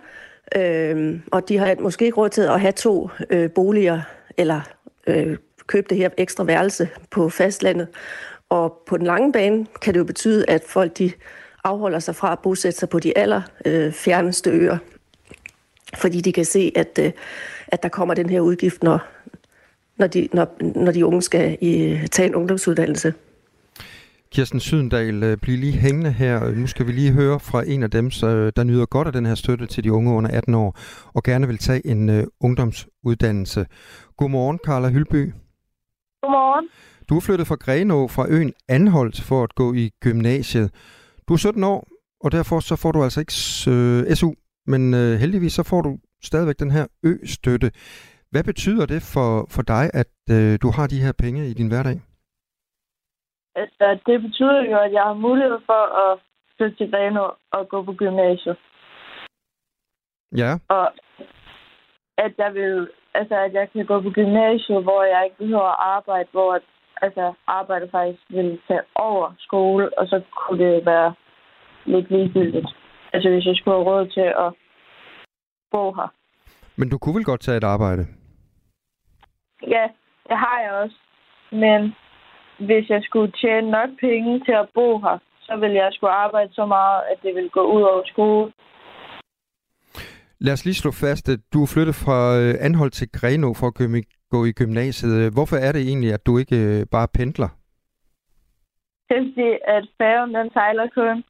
øh, 0.55 1.19
og 1.31 1.49
de 1.49 1.57
har 1.57 1.75
måske 1.79 2.05
ikke 2.05 2.17
råd 2.17 2.29
til 2.29 2.41
at 2.41 2.61
have 2.61 2.71
to 2.71 3.09
øh, 3.29 3.51
boliger, 3.51 4.01
eller 4.37 4.61
øh, 5.07 5.37
købe 5.67 5.87
det 5.89 5.97
her 5.97 6.09
ekstra 6.17 6.43
værelse 6.43 6.89
på 7.11 7.29
fastlandet. 7.29 7.87
Og 8.49 8.83
på 8.87 8.97
den 8.97 9.05
lange 9.05 9.31
bane 9.31 9.65
kan 9.81 9.93
det 9.93 9.99
jo 9.99 10.03
betyde, 10.03 10.49
at 10.49 10.63
folk 10.67 10.97
de 10.97 11.11
afholder 11.63 11.99
sig 11.99 12.15
fra 12.15 12.31
at 12.31 12.39
bosætte 12.39 12.79
sig 12.79 12.89
på 12.89 12.99
de 12.99 13.17
aller 13.17 13.41
øh, 13.65 13.93
fjerneste 13.93 14.49
øer, 14.49 14.77
fordi 15.97 16.21
de 16.21 16.33
kan 16.33 16.45
se, 16.45 16.71
at, 16.75 16.99
øh, 17.01 17.11
at 17.67 17.83
der 17.83 17.89
kommer 17.89 18.13
den 18.13 18.29
her 18.29 18.39
udgift, 18.39 18.83
når, 18.83 18.99
når, 19.97 20.07
de, 20.07 20.27
når, 20.33 20.47
når 20.83 20.91
de 20.91 21.05
unge 21.05 21.21
skal 21.21 21.57
i, 21.61 21.97
tage 22.11 22.27
en 22.27 22.35
ungdomsuddannelse. 22.35 23.13
Kirsten 24.31 24.59
Sydendal, 24.59 25.23
øh, 25.23 25.37
bliv 25.37 25.57
lige 25.57 25.77
hængende 25.77 26.11
her. 26.11 26.51
Nu 26.51 26.67
skal 26.67 26.87
vi 26.87 26.91
lige 26.91 27.11
høre 27.11 27.39
fra 27.39 27.63
en 27.67 27.83
af 27.83 27.91
dem, 27.91 28.09
der 28.55 28.63
nyder 28.63 28.85
godt 28.85 29.07
af 29.07 29.13
den 29.13 29.25
her 29.25 29.35
støtte 29.35 29.65
til 29.65 29.83
de 29.83 29.91
unge 29.91 30.11
under 30.11 30.29
18 30.31 30.55
år, 30.55 30.77
og 31.13 31.23
gerne 31.23 31.47
vil 31.47 31.57
tage 31.57 31.87
en 31.87 32.09
uh, 32.09 32.23
ungdomsuddannelse. 32.41 33.65
Godmorgen, 34.17 34.59
Carla 34.65 34.89
Hylby. 34.89 35.33
Godmorgen. 36.21 36.67
Du 37.09 37.17
er 37.17 37.21
flyttet 37.21 37.47
fra 37.47 37.55
Grenå 37.55 38.07
fra 38.07 38.25
øen 38.29 38.53
Anholdt 38.69 39.21
for 39.21 39.43
at 39.43 39.55
gå 39.55 39.73
i 39.73 39.89
gymnasiet. 39.99 40.71
Du 41.27 41.33
er 41.33 41.37
17 41.37 41.63
år, 41.63 41.87
og 42.23 42.31
derfor 42.31 42.59
så 42.59 42.75
får 42.75 42.91
du 42.91 43.03
altså 43.03 43.19
ikke 43.19 43.33
øh, 43.71 44.15
SU, 44.15 44.33
men 44.67 44.93
øh, 44.93 45.19
heldigvis 45.19 45.53
så 45.53 45.63
får 45.63 45.81
du 45.81 45.97
stadigvæk 46.23 46.59
den 46.59 46.71
her 46.71 46.85
ø-støtte. 47.03 47.71
Hvad 48.31 48.43
betyder 48.43 48.85
det 48.85 49.01
for, 49.13 49.29
for 49.55 49.61
dig, 49.61 49.85
at 50.01 50.13
øh, 50.35 50.59
du 50.63 50.69
har 50.75 50.87
de 50.87 51.03
her 51.05 51.13
penge 51.23 51.41
i 51.51 51.53
din 51.53 51.67
hverdag? 51.67 51.97
Altså, 53.55 53.99
det 54.05 54.21
betyder 54.21 54.61
jo, 54.71 54.77
at 54.85 54.91
jeg 54.93 55.03
har 55.03 55.13
mulighed 55.13 55.59
for 55.65 55.83
at 56.03 56.19
flytte 56.57 56.77
til 56.77 56.91
Grenå 56.91 57.25
og 57.51 57.69
gå 57.69 57.83
på 57.83 57.93
gymnasiet. 57.93 58.57
Ja. 60.41 60.51
Og 60.69 60.91
at 62.17 62.33
jeg 62.37 62.53
vil, 62.53 62.89
altså 63.13 63.35
at 63.35 63.53
jeg 63.53 63.71
kan 63.71 63.85
gå 63.85 64.01
på 64.01 64.09
gymnasiet, 64.09 64.83
hvor 64.83 65.03
jeg 65.03 65.25
ikke 65.25 65.37
behøver 65.37 65.69
at 65.69 65.77
arbejde, 65.79 66.29
hvor 66.31 66.59
altså, 67.01 67.33
arbejde 67.47 67.89
faktisk 67.91 68.23
ville 68.29 68.59
tage 68.67 68.81
over 68.95 69.33
skole, 69.39 69.99
og 69.99 70.07
så 70.07 70.21
kunne 70.37 70.65
det 70.65 70.85
være 70.85 71.13
lidt 71.85 72.11
ligegyldigt. 72.11 72.67
Altså 73.13 73.29
hvis 73.29 73.45
jeg 73.45 73.55
skulle 73.55 73.77
have 73.77 73.89
råd 73.91 74.07
til 74.07 74.29
at 74.45 74.53
bo 75.71 75.93
her. 75.93 76.07
Men 76.77 76.89
du 76.89 76.97
kunne 76.97 77.15
vel 77.15 77.25
godt 77.25 77.41
tage 77.41 77.57
et 77.57 77.63
arbejde? 77.63 78.07
Ja, 79.67 79.85
det 80.29 80.37
har 80.37 80.59
jeg 80.63 80.71
også. 80.83 80.97
Men 81.51 81.95
hvis 82.67 82.89
jeg 82.89 83.01
skulle 83.03 83.31
tjene 83.31 83.71
nok 83.71 83.89
penge 83.99 84.39
til 84.45 84.51
at 84.51 84.69
bo 84.73 84.99
her, 84.99 85.17
så 85.41 85.57
ville 85.61 85.75
jeg 85.75 85.89
skulle 85.91 86.13
arbejde 86.13 86.53
så 86.53 86.65
meget, 86.65 87.01
at 87.11 87.17
det 87.23 87.35
ville 87.35 87.49
gå 87.49 87.63
ud 87.75 87.81
over 87.81 88.03
skole. 88.05 88.51
Lad 90.39 90.53
os 90.53 90.65
lige 90.65 90.75
slå 90.75 90.91
fast, 90.91 91.29
at 91.29 91.39
du 91.53 91.61
er 91.63 91.71
flyttet 91.73 91.95
fra 91.95 92.19
øh, 92.39 92.53
Anhold 92.67 92.91
til 92.91 93.11
Greno 93.11 93.53
for 93.53 93.67
at 93.67 94.05
gå 94.29 94.45
i 94.45 94.51
gymnasiet. 94.51 95.33
Hvorfor 95.33 95.55
er 95.55 95.71
det 95.71 95.81
egentlig, 95.81 96.13
at 96.13 96.25
du 96.25 96.37
ikke 96.37 96.55
øh, 96.55 96.85
bare 96.91 97.07
pendler? 97.17 97.49
Det 99.07 99.17
er 99.17 99.25
fordi, 99.29 99.51
at 99.67 99.83
færgen 99.97 100.35
den 100.35 100.49
sejler 100.53 100.87
kun 100.93 101.23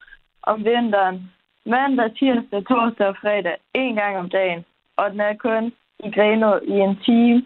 om 0.43 0.57
vinteren. 0.65 1.17
Mandag, 1.65 2.09
tirsdag, 2.17 2.65
torsdag 2.69 3.07
og 3.07 3.15
fredag. 3.21 3.57
En 3.73 3.95
gang 3.95 4.17
om 4.17 4.29
dagen. 4.29 4.65
Og 4.97 5.11
den 5.11 5.19
er 5.19 5.35
kun 5.37 5.65
i 5.99 6.11
Grenå 6.15 6.59
i 6.63 6.75
en 6.87 6.95
time. 7.05 7.45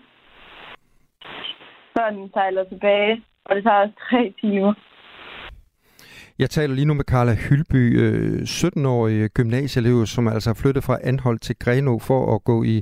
Så 1.93 2.01
den 2.11 2.29
sejler 2.33 2.63
tilbage. 2.63 3.23
Og 3.45 3.55
det 3.55 3.63
tager 3.63 3.81
også 3.81 3.93
tre 4.09 4.33
timer. 4.41 4.73
Jeg 6.39 6.49
taler 6.49 6.75
lige 6.75 6.85
nu 6.85 6.93
med 6.93 7.03
Carla 7.03 7.33
Hylby, 7.33 7.83
17-årig 8.43 9.17
øh, 9.23 9.29
gymnasieelev, 9.33 10.05
som 10.05 10.27
altså 10.27 10.49
er 10.49 10.59
flyttet 10.61 10.83
fra 10.83 10.97
Anhold 11.03 11.39
til 11.39 11.55
Greno 11.59 11.99
for 11.99 12.35
at 12.35 12.43
gå 12.43 12.63
i, 12.63 12.77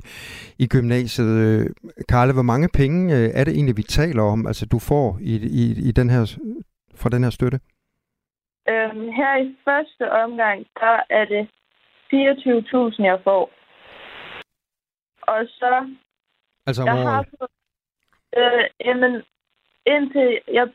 i 0.58 0.66
gymnasiet. 0.66 1.32
Øh, 1.44 1.66
Carla, 2.10 2.32
hvor 2.32 2.42
mange 2.52 2.68
penge 2.74 3.16
øh, 3.16 3.28
er 3.34 3.44
det 3.44 3.54
egentlig, 3.54 3.76
vi 3.76 3.82
taler 3.82 4.22
om, 4.22 4.46
altså 4.46 4.66
du 4.66 4.78
får 4.78 5.18
i, 5.20 5.34
i, 5.62 5.64
i 5.88 5.92
den 5.92 6.10
her, 6.10 6.22
fra 7.00 7.08
den 7.08 7.22
her 7.24 7.30
støtte? 7.30 7.58
Øhm, 8.70 9.08
her 9.20 9.32
i 9.44 9.56
første 9.64 10.04
omgang, 10.24 10.66
der 10.80 10.96
er 11.10 11.24
det 11.24 11.44
24.000, 12.12 13.04
jeg 13.04 13.18
får. 13.24 13.57
Og 15.32 15.38
så... 15.58 15.70
Altså 16.66 16.82
om 16.82 16.88
jeg 16.88 16.96
året? 16.96 17.06
Har, 17.06 17.24
øh, 18.38 18.64
jamen, 18.86 19.12
indtil 19.86 20.30
jeg... 20.58 20.66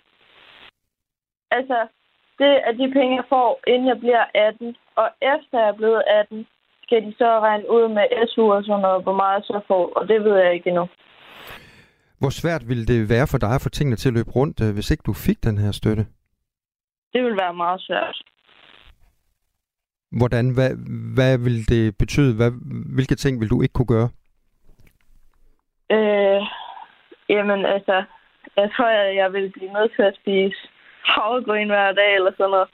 Altså, 1.51 1.88
det 2.39 2.53
er 2.67 2.72
de 2.72 2.93
penge, 2.98 3.15
jeg 3.15 3.25
får, 3.29 3.50
inden 3.67 3.88
jeg 3.88 4.00
bliver 4.00 4.25
18. 4.33 4.75
Og 4.95 5.07
efter 5.22 5.60
jeg 5.60 5.69
er 5.69 5.79
blevet 5.81 6.03
18, 6.07 6.48
skal 6.83 7.05
de 7.05 7.13
så 7.17 7.39
regne 7.39 7.72
ud 7.75 7.86
med 7.98 8.05
SU 8.27 8.45
og 8.53 8.63
sådan 8.63 8.81
noget, 8.81 9.03
hvor 9.03 9.15
meget 9.22 9.36
jeg 9.36 9.43
så 9.43 9.60
får. 9.67 9.93
Og 9.98 10.07
det 10.07 10.24
ved 10.24 10.36
jeg 10.38 10.53
ikke 10.53 10.69
endnu. 10.69 10.88
Hvor 12.19 12.29
svært 12.29 12.63
ville 12.69 12.86
det 12.86 13.10
være 13.10 13.27
for 13.31 13.38
dig 13.38 13.55
at 13.55 13.62
få 13.62 13.69
tingene 13.69 13.95
til 13.95 14.10
at 14.10 14.13
løbe 14.13 14.31
rundt, 14.31 14.62
øh, 14.62 14.74
hvis 14.74 14.91
ikke 14.91 15.03
du 15.05 15.13
fik 15.13 15.43
den 15.43 15.57
her 15.57 15.72
støtte? 15.72 16.03
Det 17.13 17.24
vil 17.24 17.38
være 17.43 17.53
meget 17.53 17.81
svært. 17.81 18.17
Hvordan, 20.19 20.45
hvad, 20.53 20.72
hvad 21.15 21.38
vil 21.38 21.69
det 21.69 21.98
betyde? 21.98 22.36
Hvad, 22.36 22.51
hvilke 22.95 23.15
ting 23.15 23.41
vil 23.41 23.50
du 23.50 23.62
ikke 23.62 23.74
kunne 23.74 23.93
gøre? 23.95 24.10
Øh, 25.93 26.41
jamen 27.29 27.65
altså, 27.65 28.03
jeg 28.57 28.71
tror, 28.75 28.85
at 28.85 29.15
jeg 29.15 29.33
vil 29.33 29.51
blive 29.51 29.73
nødt 29.73 29.91
til 29.95 30.03
at 30.03 30.15
spise 30.15 30.57
havregryn 31.05 31.67
hver 31.67 31.91
dag 31.91 32.15
eller 32.15 32.31
sådan 32.31 32.50
noget. 32.50 32.69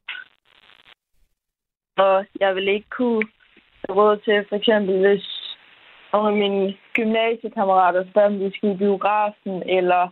Og 1.98 2.26
jeg 2.40 2.56
vil 2.56 2.68
ikke 2.68 2.90
kunne 2.90 3.24
have 3.88 3.96
råd 4.00 4.18
til, 4.18 4.46
for 4.50 4.56
eksempel 4.56 5.08
hvis 5.08 5.56
nogle 6.14 6.28
af 6.28 6.36
mine 6.36 6.78
gymnasiekammerater 6.94 8.10
spørger, 8.10 8.28
om 8.28 8.40
vi 8.40 8.52
skal 8.56 8.72
i 8.72 8.78
biografen, 8.78 9.70
eller 9.70 10.10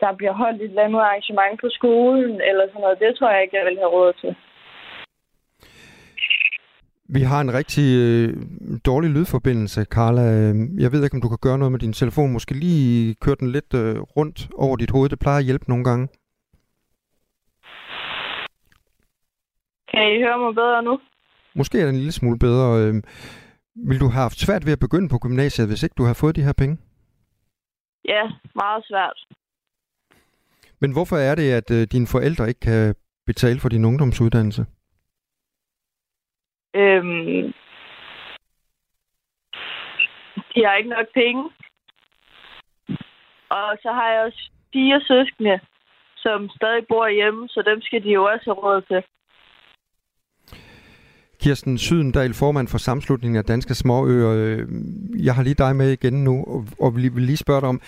der 0.00 0.12
bliver 0.12 0.32
holdt 0.32 0.62
et 0.62 0.68
eller 0.68 0.82
andet 0.82 1.00
arrangement 1.00 1.60
på 1.60 1.68
skolen, 1.70 2.40
eller 2.40 2.66
sådan 2.66 2.80
noget. 2.80 2.98
Det 2.98 3.16
tror 3.16 3.30
jeg 3.30 3.42
ikke, 3.42 3.56
jeg 3.56 3.66
vil 3.66 3.78
have 3.78 3.94
råd 3.96 4.12
til. 4.12 4.36
Vi 7.10 7.20
har 7.20 7.40
en 7.40 7.54
rigtig 7.54 7.88
øh, 7.96 8.36
dårlig 8.86 9.10
lydforbindelse, 9.10 9.84
Carla. 9.84 10.22
Jeg 10.84 10.92
ved 10.92 11.04
ikke, 11.04 11.14
om 11.14 11.20
du 11.20 11.28
kan 11.28 11.38
gøre 11.40 11.58
noget 11.58 11.72
med 11.72 11.80
din 11.80 11.92
telefon. 11.92 12.32
Måske 12.32 12.54
lige 12.54 13.14
køre 13.14 13.36
den 13.40 13.50
lidt 13.52 13.74
øh, 13.74 14.00
rundt 14.00 14.48
over 14.54 14.76
dit 14.76 14.90
hoved. 14.90 15.08
Det 15.08 15.18
plejer 15.18 15.38
at 15.38 15.44
hjælpe 15.44 15.64
nogle 15.68 15.84
gange. 15.84 16.08
Kan 19.90 20.02
I 20.14 20.22
høre 20.24 20.38
mig 20.38 20.54
bedre 20.54 20.82
nu? 20.82 21.00
Måske 21.54 21.78
er 21.78 21.82
det 21.82 21.90
en 21.90 21.96
lille 21.96 22.12
smule 22.12 22.38
bedre. 22.38 22.82
Øh, 22.82 22.94
vil 23.74 24.00
du 24.00 24.08
have 24.08 24.22
haft 24.22 24.38
svært 24.38 24.66
ved 24.66 24.72
at 24.72 24.78
begynde 24.78 25.08
på 25.08 25.18
gymnasiet, 25.18 25.68
hvis 25.68 25.82
ikke 25.82 25.94
du 25.98 26.04
har 26.04 26.14
fået 26.14 26.36
de 26.36 26.42
her 26.42 26.52
penge? 26.52 26.78
Ja, 28.04 28.22
meget 28.54 28.84
svært. 28.84 29.18
Men 30.80 30.92
hvorfor 30.92 31.16
er 31.16 31.34
det, 31.34 31.50
at 31.52 31.70
øh, 31.70 31.86
dine 31.92 32.06
forældre 32.06 32.48
ikke 32.48 32.60
kan 32.60 32.94
betale 33.26 33.60
for 33.60 33.68
din 33.68 33.84
ungdomsuddannelse? 33.84 34.66
Øhm, 36.74 37.52
de 40.54 40.64
har 40.64 40.74
ikke 40.74 40.90
nok 40.90 41.06
penge. 41.14 41.42
Og 43.50 43.68
så 43.82 43.90
har 43.92 44.08
jeg 44.12 44.20
også 44.26 44.50
fire 44.72 45.00
søskende, 45.00 45.60
som 46.16 46.48
stadig 46.56 46.86
bor 46.88 47.08
hjemme, 47.08 47.48
så 47.48 47.62
dem 47.66 47.80
skal 47.80 48.02
de 48.02 48.08
jo 48.08 48.24
også 48.24 48.44
have 48.44 48.62
råd 48.66 48.82
til. 48.82 49.02
Kirsten 51.40 51.78
Sydendal, 51.78 52.34
formand 52.34 52.68
for 52.68 52.78
Samslutningen 52.78 53.38
af 53.38 53.44
Danske 53.44 53.74
Småøer. 53.74 54.32
Øh, 54.36 54.68
jeg 55.24 55.34
har 55.34 55.42
lige 55.42 55.54
dig 55.54 55.76
med 55.76 55.90
igen 55.92 56.24
nu, 56.24 56.44
og 56.80 56.96
vil 56.96 57.12
lige 57.12 57.36
spørge 57.36 57.60
dig 57.60 57.68
om, 57.68 57.80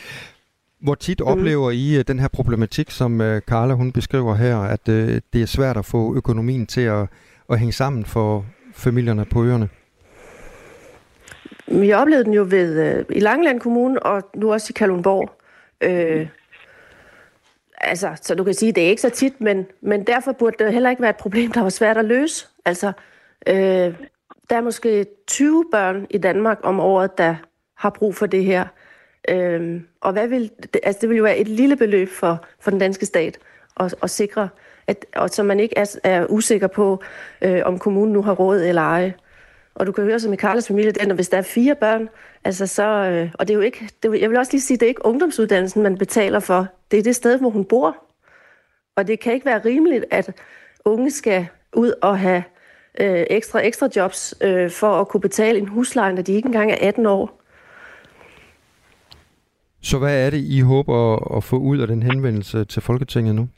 hvor 0.80 0.94
tit 0.94 1.20
mm. 1.20 1.26
oplever 1.26 1.70
I 1.70 1.98
øh, 1.98 2.04
den 2.08 2.18
her 2.18 2.28
problematik, 2.28 2.90
som 2.90 3.20
øh, 3.20 3.40
Carla 3.40 3.74
hun 3.74 3.92
beskriver 3.92 4.34
her, 4.34 4.58
at 4.58 4.86
det 5.32 5.42
er 5.42 5.46
svært 5.46 5.76
at 5.76 5.84
få 5.84 6.16
økonomien 6.16 6.66
til 6.66 6.80
at, 6.80 7.08
at 7.50 7.58
hænge 7.58 7.72
sammen 7.72 8.04
for 8.04 8.44
familierne 8.80 9.24
på 9.24 9.44
øerne? 9.44 9.68
Vi 11.66 11.92
oplevede 11.92 12.24
den 12.24 12.34
jo 12.34 12.46
ved, 12.48 12.96
øh, 12.98 13.04
i 13.10 13.20
Langeland 13.20 13.60
Kommune, 13.60 14.02
og 14.02 14.22
nu 14.34 14.52
også 14.52 14.66
i 14.70 14.76
Kalundborg. 14.76 15.30
Øh, 15.80 16.28
altså, 17.80 18.10
så 18.22 18.34
du 18.34 18.44
kan 18.44 18.54
sige, 18.54 18.72
det 18.72 18.84
er 18.84 18.88
ikke 18.88 19.02
så 19.02 19.10
tit, 19.10 19.40
men, 19.40 19.66
men 19.80 20.04
derfor 20.06 20.32
burde 20.32 20.64
det 20.64 20.72
heller 20.72 20.90
ikke 20.90 21.02
være 21.02 21.10
et 21.10 21.16
problem, 21.16 21.52
der 21.52 21.60
var 21.60 21.68
svært 21.68 21.96
at 21.96 22.04
løse. 22.04 22.46
Altså, 22.64 22.92
Øh, 23.48 23.94
der 24.50 24.56
er 24.56 24.60
måske 24.60 25.06
20 25.26 25.64
børn 25.72 26.06
i 26.10 26.18
Danmark 26.18 26.58
om 26.62 26.80
året, 26.80 27.18
der 27.18 27.34
har 27.76 27.90
brug 27.90 28.14
for 28.14 28.26
det 28.26 28.44
her. 28.44 28.66
Øh, 29.28 29.80
og 30.00 30.12
hvad 30.12 30.28
vil, 30.28 30.50
det, 30.62 30.80
altså 30.82 31.00
det 31.00 31.08
vil 31.08 31.16
jo 31.16 31.22
være 31.22 31.38
et 31.38 31.48
lille 31.48 31.76
beløb 31.76 32.08
for, 32.08 32.44
for 32.60 32.70
den 32.70 32.80
danske 32.80 33.06
stat 33.06 33.38
at, 33.80 33.94
at 34.02 34.10
sikre, 34.10 34.48
at, 34.86 35.06
og 35.16 35.30
så 35.30 35.42
man 35.42 35.60
ikke 35.60 35.78
er, 35.78 35.96
er 36.04 36.26
usikker 36.26 36.66
på, 36.66 37.02
øh, 37.42 37.60
om 37.64 37.78
kommunen 37.78 38.12
nu 38.12 38.22
har 38.22 38.32
råd 38.32 38.60
eller 38.60 38.82
ej. 38.82 39.12
Og 39.74 39.86
du 39.86 39.92
kan 39.92 40.04
høre 40.04 40.20
som 40.20 40.32
i 40.32 40.36
Karls 40.36 40.68
familie, 40.68 40.92
at 41.00 41.14
hvis 41.14 41.28
der 41.28 41.38
er 41.38 41.42
fire 41.42 41.74
børn, 41.74 42.08
altså 42.44 42.66
så, 42.66 42.82
øh, 42.82 43.30
og 43.34 43.48
det 43.48 43.54
er 43.54 43.58
jo 43.58 43.60
ikke, 43.60 43.88
det, 44.02 44.20
jeg 44.20 44.30
vil 44.30 44.38
også 44.38 44.52
lige 44.52 44.62
sige, 44.62 44.76
det 44.76 44.82
er 44.82 44.88
ikke 44.88 45.06
ungdomsuddannelsen, 45.06 45.82
man 45.82 45.98
betaler 45.98 46.40
for. 46.40 46.66
Det 46.90 46.98
er 46.98 47.02
det 47.02 47.16
sted, 47.16 47.38
hvor 47.38 47.50
hun 47.50 47.64
bor. 47.64 47.96
Og 48.96 49.06
det 49.06 49.20
kan 49.20 49.32
ikke 49.32 49.46
være 49.46 49.64
rimeligt, 49.64 50.04
at 50.10 50.30
unge 50.84 51.10
skal 51.10 51.46
ud 51.76 51.92
og 52.02 52.18
have 52.18 52.42
øh, 53.00 53.26
ekstra 53.30 53.66
ekstra 53.66 53.88
jobs 53.96 54.34
øh, 54.40 54.70
for 54.70 55.00
at 55.00 55.08
kunne 55.08 55.20
betale 55.20 55.58
en 55.58 55.68
husleje, 55.68 56.12
når 56.12 56.22
de 56.22 56.32
ikke 56.32 56.46
engang 56.46 56.70
er 56.70 56.76
18 56.80 57.06
år. 57.06 57.40
Så 59.82 59.98
hvad 59.98 60.26
er 60.26 60.30
det, 60.30 60.38
I 60.38 60.60
håber 60.60 61.16
at 61.36 61.44
få 61.44 61.56
ud 61.56 61.78
af 61.78 61.86
den 61.86 62.02
henvendelse 62.02 62.64
til 62.64 62.82
Folketinget 62.82 63.34
nu? 63.34 63.48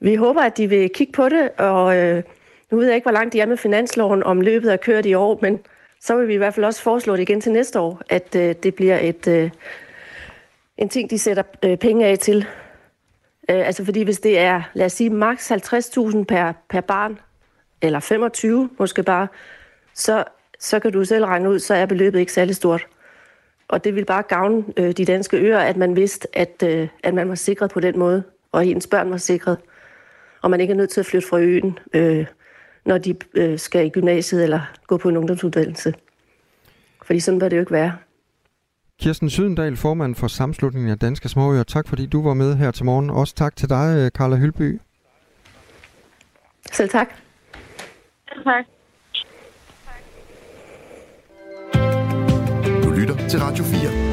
Vi 0.00 0.14
håber, 0.14 0.42
at 0.42 0.56
de 0.56 0.68
vil 0.68 0.90
kigge 0.90 1.12
på 1.12 1.28
det, 1.28 1.50
og 1.58 1.96
øh, 1.96 2.22
nu 2.70 2.78
ved 2.78 2.86
jeg 2.86 2.94
ikke, 2.94 3.04
hvor 3.04 3.12
langt 3.12 3.32
de 3.32 3.40
er 3.40 3.46
med 3.46 3.56
finansloven, 3.56 4.22
om 4.22 4.40
løbet 4.40 4.72
er 4.72 4.76
kørt 4.76 5.06
i 5.06 5.14
år, 5.14 5.38
men 5.42 5.60
så 6.00 6.16
vil 6.16 6.28
vi 6.28 6.34
i 6.34 6.36
hvert 6.36 6.54
fald 6.54 6.66
også 6.66 6.82
foreslå 6.82 7.16
det 7.16 7.22
igen 7.22 7.40
til 7.40 7.52
næste 7.52 7.80
år, 7.80 8.02
at 8.08 8.34
øh, 8.34 8.54
det 8.62 8.74
bliver 8.74 8.98
et, 8.98 9.28
øh, 9.28 9.50
en 10.78 10.88
ting, 10.88 11.10
de 11.10 11.18
sætter 11.18 11.42
øh, 11.64 11.76
penge 11.76 12.06
af 12.06 12.18
til. 12.18 12.46
Øh, 13.50 13.66
altså 13.66 13.84
fordi 13.84 14.02
hvis 14.02 14.20
det 14.20 14.38
er, 14.38 14.62
lad 14.74 14.86
os 14.86 14.92
sige, 14.92 15.10
maks 15.10 15.52
50.000 15.52 16.24
per, 16.24 16.52
per 16.70 16.80
barn, 16.80 17.18
eller 17.82 18.00
25 18.00 18.70
måske 18.78 19.02
bare, 19.02 19.28
så, 19.94 20.24
så 20.58 20.80
kan 20.80 20.92
du 20.92 21.04
selv 21.04 21.24
regne 21.24 21.50
ud, 21.50 21.58
så 21.58 21.74
er 21.74 21.86
beløbet 21.86 22.18
ikke 22.18 22.32
særlig 22.32 22.56
stort. 22.56 22.86
Og 23.68 23.84
det 23.84 23.94
vil 23.94 24.04
bare 24.04 24.22
gavne 24.22 24.64
øh, 24.76 24.92
de 24.92 25.04
danske 25.04 25.36
øer, 25.36 25.58
at 25.58 25.76
man 25.76 25.96
vidste, 25.96 26.28
at, 26.32 26.62
øh, 26.64 26.88
at 27.02 27.14
man 27.14 27.28
var 27.28 27.34
sikret 27.34 27.70
på 27.70 27.80
den 27.80 27.98
måde, 27.98 28.22
og 28.52 28.66
ens 28.66 28.86
børn 28.86 29.10
var 29.10 29.16
sikret. 29.16 29.58
Og 30.42 30.50
man 30.50 30.60
ikke 30.60 30.72
er 30.72 30.76
nødt 30.76 30.90
til 30.90 31.00
at 31.00 31.06
flytte 31.06 31.28
fra 31.28 31.40
øen, 31.40 31.78
øh, 31.94 32.26
når 32.86 32.98
de 32.98 33.14
øh, 33.34 33.58
skal 33.58 33.86
i 33.86 33.88
gymnasiet 33.88 34.42
eller 34.42 34.60
gå 34.86 34.96
på 34.96 35.08
en 35.08 35.16
ungdomsuddannelse. 35.16 35.94
Fordi 37.04 37.20
sådan 37.20 37.40
bør 37.40 37.48
det 37.48 37.56
jo 37.56 37.60
ikke 37.60 37.72
være. 37.72 37.92
Kirsten 39.00 39.30
Sydendal, 39.30 39.76
formand 39.76 40.14
for 40.14 40.26
Samslutningen 40.26 40.90
af 40.90 40.98
Danske 40.98 41.28
Småøer. 41.28 41.62
Tak 41.62 41.88
fordi 41.88 42.06
du 42.06 42.22
var 42.22 42.34
med 42.34 42.54
her 42.56 42.70
til 42.70 42.84
morgen. 42.84 43.10
Også 43.10 43.34
tak 43.34 43.56
til 43.56 43.68
dig, 43.68 44.12
Karla 44.14 44.36
Hylby. 44.36 44.80
Selv 46.72 46.88
tak. 46.88 47.08
Tak. 48.44 48.64
Du 52.84 52.90
lytter 52.90 53.28
til 53.28 53.40
Radio 53.40 53.64
4. 53.64 54.07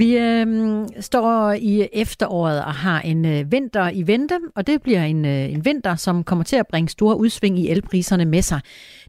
Vi 0.00 0.18
øh, 0.18 0.86
står 1.00 1.52
i 1.52 1.88
efteråret 1.92 2.64
og 2.64 2.74
har 2.74 3.00
en 3.00 3.24
øh, 3.24 3.52
vinter 3.52 3.90
i 3.90 4.06
vente, 4.06 4.38
og 4.54 4.66
det 4.66 4.82
bliver 4.82 5.04
en, 5.04 5.24
øh, 5.24 5.52
en 5.52 5.64
vinter, 5.64 5.96
som 5.96 6.24
kommer 6.24 6.44
til 6.44 6.56
at 6.56 6.66
bringe 6.66 6.88
store 6.88 7.16
udsving 7.16 7.58
i 7.58 7.68
elpriserne 7.68 8.24
med 8.24 8.42
sig. 8.42 8.60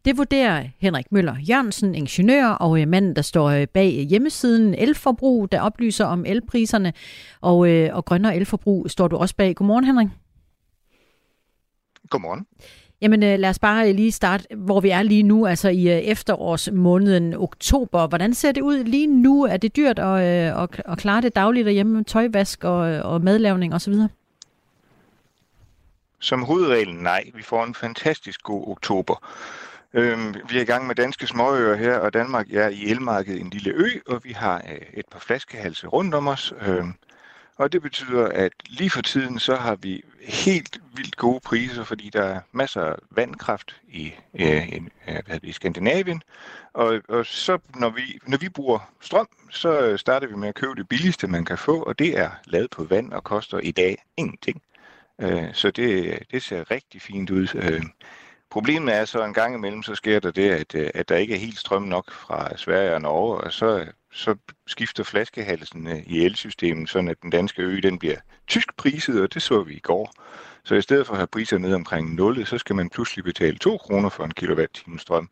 Det 0.05 0.17
vurderer 0.17 0.63
Henrik 0.79 1.12
Møller 1.12 1.36
Jørgensen, 1.50 1.95
ingeniør 1.95 2.48
og 2.48 2.81
øh, 2.81 2.88
manden, 2.88 3.15
der 3.15 3.21
står 3.21 3.50
øh, 3.50 3.67
bag 3.67 3.89
hjemmesiden 3.89 4.74
Elforbrug, 4.74 5.51
der 5.51 5.62
oplyser 5.62 6.05
om 6.05 6.25
elpriserne, 6.25 6.93
og, 7.41 7.69
øh, 7.69 7.95
og 7.95 8.05
grønnere 8.05 8.36
elforbrug 8.36 8.89
står 8.89 9.07
du 9.07 9.17
også 9.17 9.36
bag. 9.36 9.55
Godmorgen, 9.55 9.86
Henrik. 9.86 10.07
Godmorgen. 12.10 12.45
Jamen 13.01 13.24
øh, 13.24 13.39
lad 13.39 13.50
os 13.50 13.60
bare 13.60 13.93
lige 13.93 14.12
starte, 14.12 14.46
hvor 14.55 14.79
vi 14.79 14.89
er 14.89 15.03
lige 15.03 15.24
nu, 15.24 15.46
altså 15.46 15.70
i 15.70 15.89
øh, 15.89 15.98
efterårsmåneden 15.98 17.34
oktober. 17.34 18.08
Hvordan 18.08 18.34
ser 18.34 18.51
det 18.51 18.62
ud 18.62 18.84
lige 18.84 19.08
nu? 19.08 19.43
Er 19.43 19.58
det 19.58 19.75
dyrt 19.75 20.00
at, 20.00 20.05
øh, 20.05 20.63
at, 20.63 20.81
at 20.86 20.98
klare 20.98 21.22
det 21.22 21.36
dagligt 21.36 21.65
derhjemme 21.65 21.93
med 21.93 22.05
tøjvask 22.05 22.63
og, 22.63 22.79
og 22.79 23.22
madlavning 23.22 23.74
osv.? 23.74 23.93
Som 26.20 26.43
hovedregel 26.43 26.96
nej. 26.96 27.24
Vi 27.36 27.43
får 27.43 27.63
en 27.63 27.75
fantastisk 27.75 28.43
god 28.43 28.67
oktober. 28.67 29.27
Øhm, 29.93 30.36
vi 30.50 30.58
er 30.58 30.62
i 30.62 30.65
gang 30.65 30.88
med 30.88 30.96
danske 30.96 31.27
småøer 31.27 31.75
her, 31.75 31.98
og 31.98 32.13
Danmark 32.13 32.53
er 32.53 32.70
i 32.70 32.89
elmarkedet 32.89 33.41
en 33.41 33.50
lille 33.50 33.72
ø, 33.72 33.89
og 34.08 34.22
vi 34.24 34.31
har 34.31 34.58
øh, 34.58 34.81
et 34.93 35.05
par 35.12 35.20
flaskehalse 35.20 35.88
rundt 35.88 36.15
om 36.15 36.27
os. 36.27 36.53
Øhm, 36.67 36.93
og 37.62 37.72
det 37.72 37.82
betyder, 37.82 38.27
at 38.27 38.51
lige 38.68 38.89
for 38.89 39.01
tiden, 39.01 39.39
så 39.39 39.56
har 39.56 39.75
vi 39.75 40.03
helt 40.22 40.82
vildt 40.96 41.15
gode 41.15 41.39
priser, 41.39 41.84
fordi 41.84 42.10
der 42.10 42.24
er 42.24 42.39
masser 42.51 42.82
af 42.82 42.96
vandkraft 43.12 43.75
i, 43.88 44.13
øh, 44.39 44.70
i, 44.70 44.75
øh, 45.08 45.20
hvad 45.25 45.39
i 45.44 45.51
Skandinavien. 45.51 46.24
Og, 46.74 47.01
og 47.10 47.25
så 47.25 47.58
når 47.75 47.89
vi, 47.89 48.20
når 48.27 48.38
vi 48.38 48.50
bruger 48.50 48.91
strøm, 49.01 49.27
så 49.50 49.98
starter 49.98 50.27
vi 50.27 50.36
med 50.36 50.48
at 50.50 50.56
købe 50.56 50.75
det 50.75 50.88
billigste, 50.89 51.27
man 51.27 51.46
kan 51.46 51.58
få, 51.58 51.84
og 51.84 52.00
det 52.00 52.20
er 52.20 52.30
lavet 52.46 52.70
på 52.70 52.84
vand 52.84 53.13
og 53.13 53.24
koster 53.24 53.60
i 53.60 53.72
dag 53.72 54.03
ingenting. 54.18 54.62
Øh, 55.22 55.53
så 55.53 55.72
det, 55.72 56.20
det 56.32 56.44
ser 56.44 56.72
rigtig 56.72 57.01
fint 57.01 57.30
ud. 57.30 57.48
Øh, 57.56 57.84
problemet 58.50 58.96
er 58.96 59.06
så 59.06 59.24
en 59.24 59.34
gang 59.34 59.56
imellem, 59.56 59.84
så 59.84 59.96
sker 59.96 60.20
der 60.20 60.32
det, 60.32 60.50
at, 60.50 60.75
øh, 60.75 60.89
at 60.94 61.10
der 61.10 61.15
ikke 61.15 61.34
er 61.34 61.39
helt 61.39 61.60
strøm 61.60 61.84
nok 61.84 62.12
fra 62.12 62.58
Sverige 62.58 62.94
og 62.94 63.01
Norge, 63.01 63.38
og 63.38 63.53
så 63.53 63.86
så 64.12 64.36
skifter 64.68 65.03
flaskehalsen 65.03 65.88
øh, 65.88 66.00
i 66.08 66.25
elsystemet, 66.25 66.89
sådan 66.89 67.10
at 67.10 67.22
den 67.22 67.30
danske 67.30 67.62
ø 67.62 67.80
den 67.84 68.00
bliver 68.00 68.18
tysk 68.48 68.77
priset, 68.77 69.22
og 69.22 69.34
det 69.34 69.41
så 69.41 69.63
vi 69.63 69.74
i 69.74 69.80
går. 69.80 70.13
Så 70.63 70.75
i 70.75 70.82
stedet 70.82 71.06
for 71.06 71.13
at 71.13 71.20
have 71.20 71.27
priser 71.27 71.58
ned 71.58 71.74
omkring 71.74 72.15
0, 72.15 72.46
så 72.46 72.58
skal 72.58 72.75
man 72.75 72.89
pludselig 72.89 73.24
betale 73.24 73.58
2 73.58 73.77
kroner 73.77 74.10
for 74.10 74.24
en 74.24 74.32
kilowatt-time 74.32 75.00
strøm. 75.00 75.30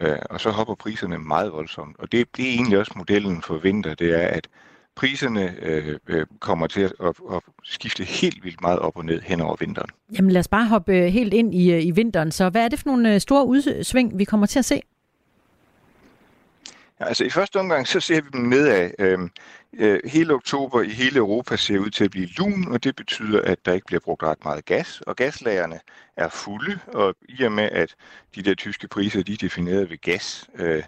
Øh, 0.00 0.18
og 0.30 0.40
så 0.40 0.50
hopper 0.50 0.74
priserne 0.74 1.18
meget 1.18 1.52
voldsomt. 1.52 1.96
Og 1.98 2.12
det, 2.12 2.36
det 2.36 2.48
er 2.48 2.52
egentlig 2.52 2.78
også 2.78 2.92
modellen 2.96 3.42
for 3.42 3.58
vinter, 3.58 3.94
det 3.94 4.22
er, 4.22 4.28
at 4.28 4.48
priserne 4.96 5.54
øh, 5.62 5.98
øh, 6.06 6.26
kommer 6.40 6.66
til 6.66 6.80
at, 6.80 6.92
at, 7.00 7.14
at 7.32 7.40
skifte 7.64 8.04
helt 8.04 8.44
vildt 8.44 8.60
meget 8.60 8.78
op 8.78 8.96
og 8.96 9.04
ned 9.04 9.20
hen 9.20 9.40
over 9.40 9.56
vinteren. 9.60 9.90
Jamen 10.16 10.30
lad 10.30 10.40
os 10.40 10.48
bare 10.48 10.66
hoppe 10.66 10.96
øh, 10.96 11.04
helt 11.04 11.34
ind 11.34 11.54
i, 11.54 11.80
i 11.80 11.90
vinteren. 11.90 12.32
Så 12.32 12.48
hvad 12.48 12.64
er 12.64 12.68
det 12.68 12.78
for 12.78 12.86
nogle 12.86 13.20
store 13.20 13.46
udsving, 13.46 14.18
vi 14.18 14.24
kommer 14.24 14.46
til 14.46 14.58
at 14.58 14.64
se? 14.64 14.82
Ja, 17.02 17.06
altså 17.06 17.24
i 17.24 17.30
første 17.30 17.60
omgang, 17.60 17.88
så 17.88 18.00
ser 18.00 18.20
vi 18.20 18.28
dem 18.32 18.40
nedad. 18.40 18.90
Øhm, 18.98 19.30
øh, 19.72 20.00
hele 20.04 20.34
oktober 20.34 20.82
i 20.82 20.88
hele 20.88 21.16
Europa 21.16 21.56
ser 21.56 21.78
ud 21.78 21.90
til 21.90 22.04
at 22.04 22.10
blive 22.10 22.28
lun, 22.38 22.72
og 22.72 22.84
det 22.84 22.96
betyder, 22.96 23.40
at 23.42 23.66
der 23.66 23.72
ikke 23.72 23.86
bliver 23.86 24.00
brugt 24.00 24.22
ret 24.22 24.44
meget 24.44 24.64
gas. 24.64 25.00
Og 25.00 25.16
gaslagerne 25.16 25.80
er 26.16 26.28
fulde, 26.28 26.78
og 26.86 27.14
i 27.28 27.42
og 27.42 27.52
med, 27.52 27.68
at 27.72 27.94
de 28.34 28.42
der 28.42 28.54
tyske 28.54 28.88
priser, 28.88 29.22
de 29.22 29.32
er 29.32 29.36
defineret 29.36 29.90
ved 29.90 30.00
gas, 30.00 30.46
øh, 30.54 30.82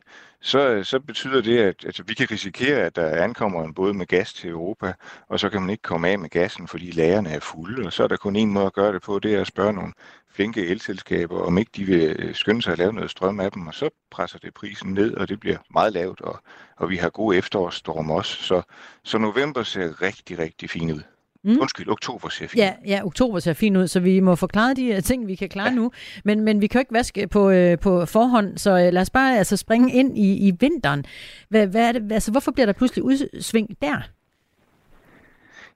så, 0.45 0.85
så 0.85 1.01
betyder 1.01 1.43
det, 1.43 1.59
at 1.59 1.85
altså, 1.85 2.03
vi 2.03 2.15
kan 2.15 2.31
risikere, 2.31 2.81
at 2.81 2.97
der 2.97 3.23
ankommer 3.25 3.65
en 3.65 3.75
båd 3.75 3.93
med 3.93 4.07
gas 4.07 4.33
til 4.33 4.51
Europa, 4.51 4.93
og 5.29 5.41
så 5.41 5.49
kan 5.49 5.61
man 5.61 5.71
ikke 5.71 5.83
komme 5.83 6.09
af 6.09 6.19
med 6.19 6.29
gassen, 6.31 6.69
fordi 6.69 6.91
lagerne 6.91 7.31
er 7.31 7.41
fulde, 7.41 7.87
og 7.87 7.93
så 7.93 8.03
er 8.05 8.09
der 8.09 8.17
kun 8.17 8.37
en 8.37 8.51
måde 8.53 8.67
at 8.67 8.73
gøre 8.73 8.93
det 8.93 9.03
på, 9.03 9.19
det 9.19 9.35
er 9.35 9.41
at 9.41 9.47
spørge 9.47 9.73
nogle 9.73 9.93
flinke 10.31 10.67
elselskaber, 10.67 11.41
om 11.41 11.59
ikke 11.59 11.71
de 11.77 11.85
vil 11.85 12.17
øh, 12.19 12.35
skynde 12.35 12.63
sig 12.63 12.73
at 12.73 12.79
lave 12.79 12.93
noget 12.93 13.11
strøm 13.11 13.41
af 13.41 13.53
dem, 13.53 13.67
og 13.67 13.75
så 13.75 13.91
presser 14.11 14.39
det 14.39 14.55
prisen 14.55 14.95
ned, 14.95 15.15
og 15.15 15.29
det 15.29 15.41
bliver 15.41 15.59
meget 15.71 15.93
lavt, 15.93 16.21
og, 16.21 16.43
og 16.77 16.91
vi 16.91 16.97
har 16.97 17.11
gode 17.11 17.37
efterårsstorm 17.37 18.11
også, 18.11 18.43
så, 18.43 18.63
så 19.05 19.19
november 19.19 19.63
ser 19.63 20.03
rigtig, 20.03 20.39
rigtig 20.39 20.71
fint 20.71 20.93
ud. 20.93 21.14
Mm. 21.45 21.61
Undskyld, 21.61 21.89
oktober 21.89 22.29
ser 22.29 22.47
fint 22.47 22.59
ja, 22.59 22.73
ja, 22.87 23.01
oktober 23.05 23.39
ser 23.39 23.53
fint 23.53 23.77
ud, 23.77 23.89
så 23.89 24.01
vi 24.01 24.21
må 24.21 24.35
forklare 24.35 24.75
de 24.75 25.01
ting, 25.01 25.27
vi 25.27 25.35
kan 25.35 25.49
klare 25.49 25.69
ja. 25.69 25.75
nu. 25.75 25.93
Men, 26.25 26.41
men 26.41 26.61
vi 26.61 26.67
kan 26.67 26.79
jo 26.79 26.81
ikke 26.81 26.95
vaske 26.95 27.27
på, 27.29 27.51
øh, 27.51 27.79
på 27.79 28.07
forhånd, 28.07 28.59
så 28.59 28.71
øh, 28.71 28.93
lad 28.93 29.03
os 29.03 29.11
bare 29.11 29.39
altså, 29.39 29.57
springe 29.57 29.93
ind 29.93 30.19
i, 30.19 30.49
i 30.49 30.53
vinteren. 30.61 31.05
Hvad, 31.49 31.67
hvad 31.67 31.89
er 31.89 31.93
det, 31.93 32.13
altså, 32.13 32.31
hvorfor 32.31 32.53
bliver 32.53 32.67
der 32.67 32.73
pludselig 32.73 33.05
udsving 33.05 33.77
der? 33.83 34.01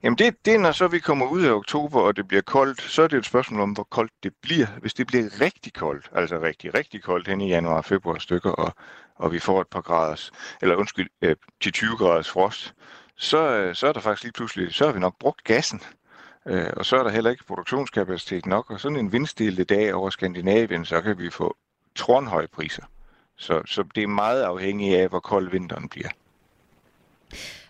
Jamen 0.03 0.17
det, 0.17 0.45
det 0.45 0.53
er, 0.53 0.59
når 0.59 0.71
så 0.71 0.87
vi 0.87 0.99
kommer 0.99 1.25
ud 1.25 1.43
af 1.43 1.51
oktober, 1.51 2.01
og 2.01 2.17
det 2.17 2.27
bliver 2.27 2.41
koldt, 2.41 2.81
så 2.81 3.01
er 3.01 3.07
det 3.07 3.17
et 3.17 3.25
spørgsmål 3.25 3.61
om, 3.61 3.71
hvor 3.71 3.83
koldt 3.83 4.11
det 4.23 4.33
bliver. 4.41 4.67
Hvis 4.81 4.93
det 4.93 5.07
bliver 5.07 5.41
rigtig 5.41 5.73
koldt, 5.73 6.09
altså 6.15 6.41
rigtig, 6.41 6.73
rigtig 6.73 7.03
koldt 7.03 7.27
hen 7.27 7.41
i 7.41 7.47
januar 7.49 7.77
og 7.77 7.85
februar 7.85 8.19
stykker, 8.19 8.51
og, 8.51 8.73
og 9.15 9.31
vi 9.31 9.39
får 9.39 9.61
et 9.61 9.67
par 9.67 9.81
graders, 9.81 10.31
eller 10.61 10.75
undskyld, 10.75 11.09
øh, 11.21 11.35
til 11.61 11.73
20 11.73 11.97
graders 11.97 12.29
frost, 12.29 12.73
så, 13.19 13.49
øh, 13.49 13.75
så 13.75 13.87
er 13.87 13.93
der 13.93 13.99
faktisk 13.99 14.23
lige 14.23 14.33
pludselig, 14.33 14.73
så 14.73 14.85
har 14.85 14.91
vi 14.91 14.99
nok 14.99 15.15
brugt 15.19 15.43
gassen. 15.43 15.81
Øh, 16.45 16.69
og 16.77 16.85
så 16.85 16.97
er 16.97 17.03
der 17.03 17.09
heller 17.09 17.31
ikke 17.31 17.45
produktionskapacitet 17.45 18.45
nok, 18.45 18.71
og 18.71 18.79
sådan 18.79 18.97
en 18.97 19.11
vindstille 19.11 19.63
dag 19.63 19.93
over 19.93 20.09
Skandinavien, 20.09 20.85
så 20.85 21.01
kan 21.01 21.17
vi 21.17 21.29
få 21.29 21.57
tronhøje 21.95 22.47
priser. 22.47 22.83
Så, 23.35 23.61
så 23.65 23.83
det 23.95 24.03
er 24.03 24.07
meget 24.07 24.41
afhængigt 24.41 24.97
af, 24.97 25.09
hvor 25.09 25.19
kold 25.19 25.51
vinteren 25.51 25.89
bliver. 25.89 26.09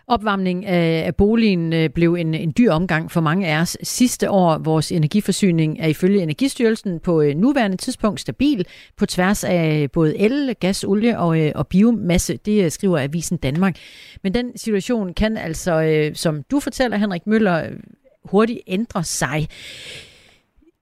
Opvarmning 0.09 0.65
af 0.65 1.15
boligen 1.15 1.73
øh, 1.73 1.89
blev 1.89 2.13
en, 2.13 2.33
en 2.33 2.53
dyr 2.57 2.71
omgang 2.71 3.11
for 3.11 3.21
mange 3.21 3.47
af 3.47 3.61
os 3.61 3.77
sidste 3.83 4.29
år. 4.29 4.57
Vores 4.57 4.91
energiforsyning 4.91 5.79
er 5.79 5.87
ifølge 5.87 6.21
Energistyrelsen 6.21 6.99
på 6.99 7.21
øh, 7.21 7.35
nuværende 7.35 7.77
tidspunkt 7.77 8.19
stabil 8.19 8.65
på 8.97 9.05
tværs 9.05 9.43
af 9.43 9.87
både 9.93 10.17
el, 10.17 10.55
gas, 10.59 10.83
olie 10.83 11.19
og, 11.19 11.39
øh, 11.39 11.51
og 11.55 11.67
biomasse. 11.67 12.37
Det 12.37 12.73
skriver 12.73 12.99
Avisen 12.99 13.37
Danmark. 13.37 13.77
Men 14.23 14.33
den 14.33 14.57
situation 14.57 15.13
kan 15.13 15.37
altså, 15.37 16.11
som 16.13 16.43
du 16.43 16.59
fortæller, 16.59 16.97
Henrik 16.97 17.27
Møller, 17.27 17.69
hurtigt 18.23 18.59
ændre 18.67 19.03
sig 19.03 19.47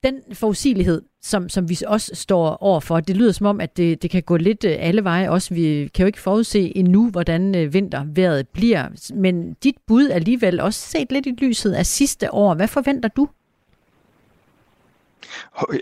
den 0.04 0.16
forudsigelighed, 0.34 1.02
som, 1.28 1.50
som 1.50 1.70
vi 1.70 1.78
også 1.88 2.12
står 2.14 2.64
overfor, 2.64 3.00
det 3.00 3.18
lyder 3.18 3.32
som 3.32 3.46
om, 3.46 3.62
at 3.62 3.78
det, 3.78 4.02
det 4.02 4.12
kan 4.12 4.24
gå 4.24 4.38
lidt 4.38 4.64
øh, 4.64 4.76
alle 4.80 5.04
veje. 5.04 5.30
Også 5.30 5.54
vi 5.54 5.90
kan 5.94 6.04
jo 6.04 6.08
ikke 6.08 6.20
forudse 6.20 6.78
endnu, 6.78 7.10
hvordan 7.10 7.54
vinterværet 7.74 7.74
vintervejret 7.74 8.48
bliver. 8.48 9.14
Men 9.14 9.54
dit 9.54 9.76
bud 9.88 10.10
alligevel 10.10 10.60
også 10.60 10.80
set 10.80 11.12
lidt 11.12 11.26
i 11.26 11.36
lyset 11.38 11.74
af 11.74 11.86
sidste 11.86 12.34
år. 12.34 12.54
Hvad 12.54 12.68
forventer 12.68 13.10
du? 13.10 13.30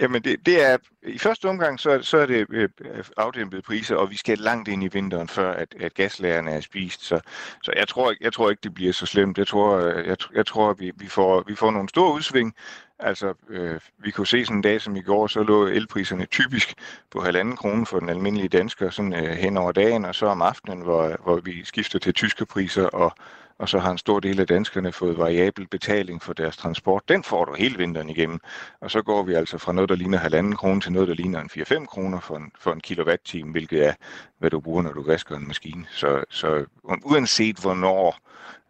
Jamen 0.02 0.22
det, 0.22 0.46
det 0.46 0.66
er, 0.66 0.78
i 1.04 1.18
første 1.18 1.50
omgang, 1.50 1.80
så, 1.80 2.00
så 2.02 2.18
er 2.18 2.26
det 2.26 2.48
øh, 2.50 2.70
afdæmpede 3.18 3.62
priser, 3.62 3.96
og 3.96 4.10
vi 4.12 4.18
skal 4.18 4.38
langt 4.38 4.68
ind 4.68 4.84
i 4.84 4.88
vinteren, 4.88 5.28
før 5.28 5.54
at, 5.54 5.76
at 5.80 5.94
gaslagerne 5.94 6.52
er 6.52 6.62
spist. 6.62 7.06
Så, 7.06 7.20
så 7.64 7.72
jeg, 7.76 7.88
tror, 7.88 8.14
jeg 8.22 8.34
tror 8.34 8.50
ikke, 8.50 8.62
det 8.64 8.74
bliver 8.74 8.94
så 8.94 9.06
slemt. 9.06 9.38
Jeg 9.38 9.48
tror, 9.48 9.78
øh, 9.78 10.08
jeg, 10.08 10.18
jeg 10.36 10.46
tror 10.46 10.74
vi, 10.74 10.92
vi, 10.96 11.08
får, 11.08 11.44
vi 11.48 11.56
får 11.56 11.72
nogle 11.72 11.90
store 11.90 12.14
udsving, 12.14 12.56
Altså, 13.00 13.34
øh, 13.50 13.80
vi 13.98 14.12
kunne 14.12 14.28
se 14.28 14.46
sådan 14.46 14.58
en 14.58 14.62
dag 14.62 14.82
som 14.82 14.96
i 14.96 15.02
går, 15.02 15.28
så 15.28 15.44
lå 15.44 15.68
elpriserne 15.68 16.26
typisk 16.26 16.74
på 17.12 17.22
halvanden 17.22 17.56
krone 17.56 17.86
for 17.86 18.00
den 18.00 18.10
almindelige 18.10 18.50
dansker 18.50 18.90
sådan 18.90 19.14
øh, 19.14 19.32
hen 19.32 19.58
over 19.58 19.72
dagen, 19.72 20.06
og 20.06 20.16
så 20.16 20.26
om 20.26 20.42
aftenen, 20.42 20.82
hvor, 20.82 21.16
hvor 21.24 21.40
vi 21.40 21.66
skifter 21.66 22.00
til 22.00 22.14
tyske 22.14 22.46
priser, 22.46 22.86
og, 22.86 23.12
og 23.60 23.70
så 23.70 23.80
har 23.80 23.92
en 23.92 23.98
stor 23.98 24.20
del 24.20 24.40
af 24.40 24.48
danskerne 24.48 24.92
fået 24.92 25.18
variabel 25.18 25.68
betaling 25.68 26.24
for 26.24 26.34
deres 26.34 26.58
transport. 26.58 27.10
Den 27.10 27.24
får 27.24 27.46
du 27.46 27.54
hele 27.54 27.78
vinteren 27.78 28.10
igennem, 28.10 28.40
og 28.82 28.92
så 28.92 29.02
går 29.02 29.24
vi 29.24 29.34
altså 29.34 29.58
fra 29.58 29.74
noget, 29.74 29.90
der 29.90 29.96
ligner 29.96 30.18
halvanden 30.18 30.56
krone, 30.56 30.82
til 30.82 30.92
noget, 30.92 31.08
der 31.08 31.14
ligner 31.14 31.40
en 31.40 31.50
4-5 31.54 31.86
kroner 31.86 32.20
for 32.20 32.38
en, 32.38 32.52
for 32.60 32.74
en 32.74 32.82
kilowatt-time, 32.82 33.52
hvilket 33.52 33.86
er, 33.86 33.94
hvad 34.40 34.50
du 34.50 34.60
bruger, 34.60 34.82
når 34.82 34.92
du 34.94 35.04
vasker 35.04 35.36
en 35.36 35.48
maskine. 35.48 35.86
Så, 35.92 36.24
så 36.30 36.66
uanset 36.84 37.58
hvornår 37.58 38.18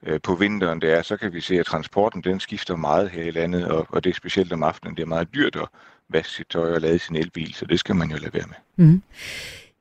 øh, 0.05 0.19
på 0.21 0.35
vinteren 0.35 0.81
det 0.81 0.93
er, 0.93 1.01
så 1.01 1.17
kan 1.17 1.33
vi 1.33 1.41
se, 1.41 1.59
at 1.59 1.65
transporten 1.65 2.21
den 2.21 2.39
skifter 2.39 2.75
meget 2.75 3.09
her 3.09 3.23
i 3.23 3.31
landet, 3.31 3.65
og, 3.65 3.87
og 3.89 4.03
det 4.03 4.09
er 4.09 4.13
specielt 4.13 4.53
om 4.53 4.63
aftenen. 4.63 4.95
Det 4.97 5.03
er 5.03 5.07
meget 5.07 5.33
dyrt 5.35 5.55
at 5.55 5.67
vaske 6.09 6.33
sit 6.33 6.47
tøj 6.47 6.73
og 6.73 6.81
lade 6.81 6.99
sin 6.99 7.15
elbil, 7.15 7.53
så 7.53 7.65
det 7.65 7.79
skal 7.79 7.95
man 7.95 8.11
jo 8.11 8.17
lade 8.17 8.33
være 8.33 8.47
med. 8.47 8.85
Mm. 8.85 9.01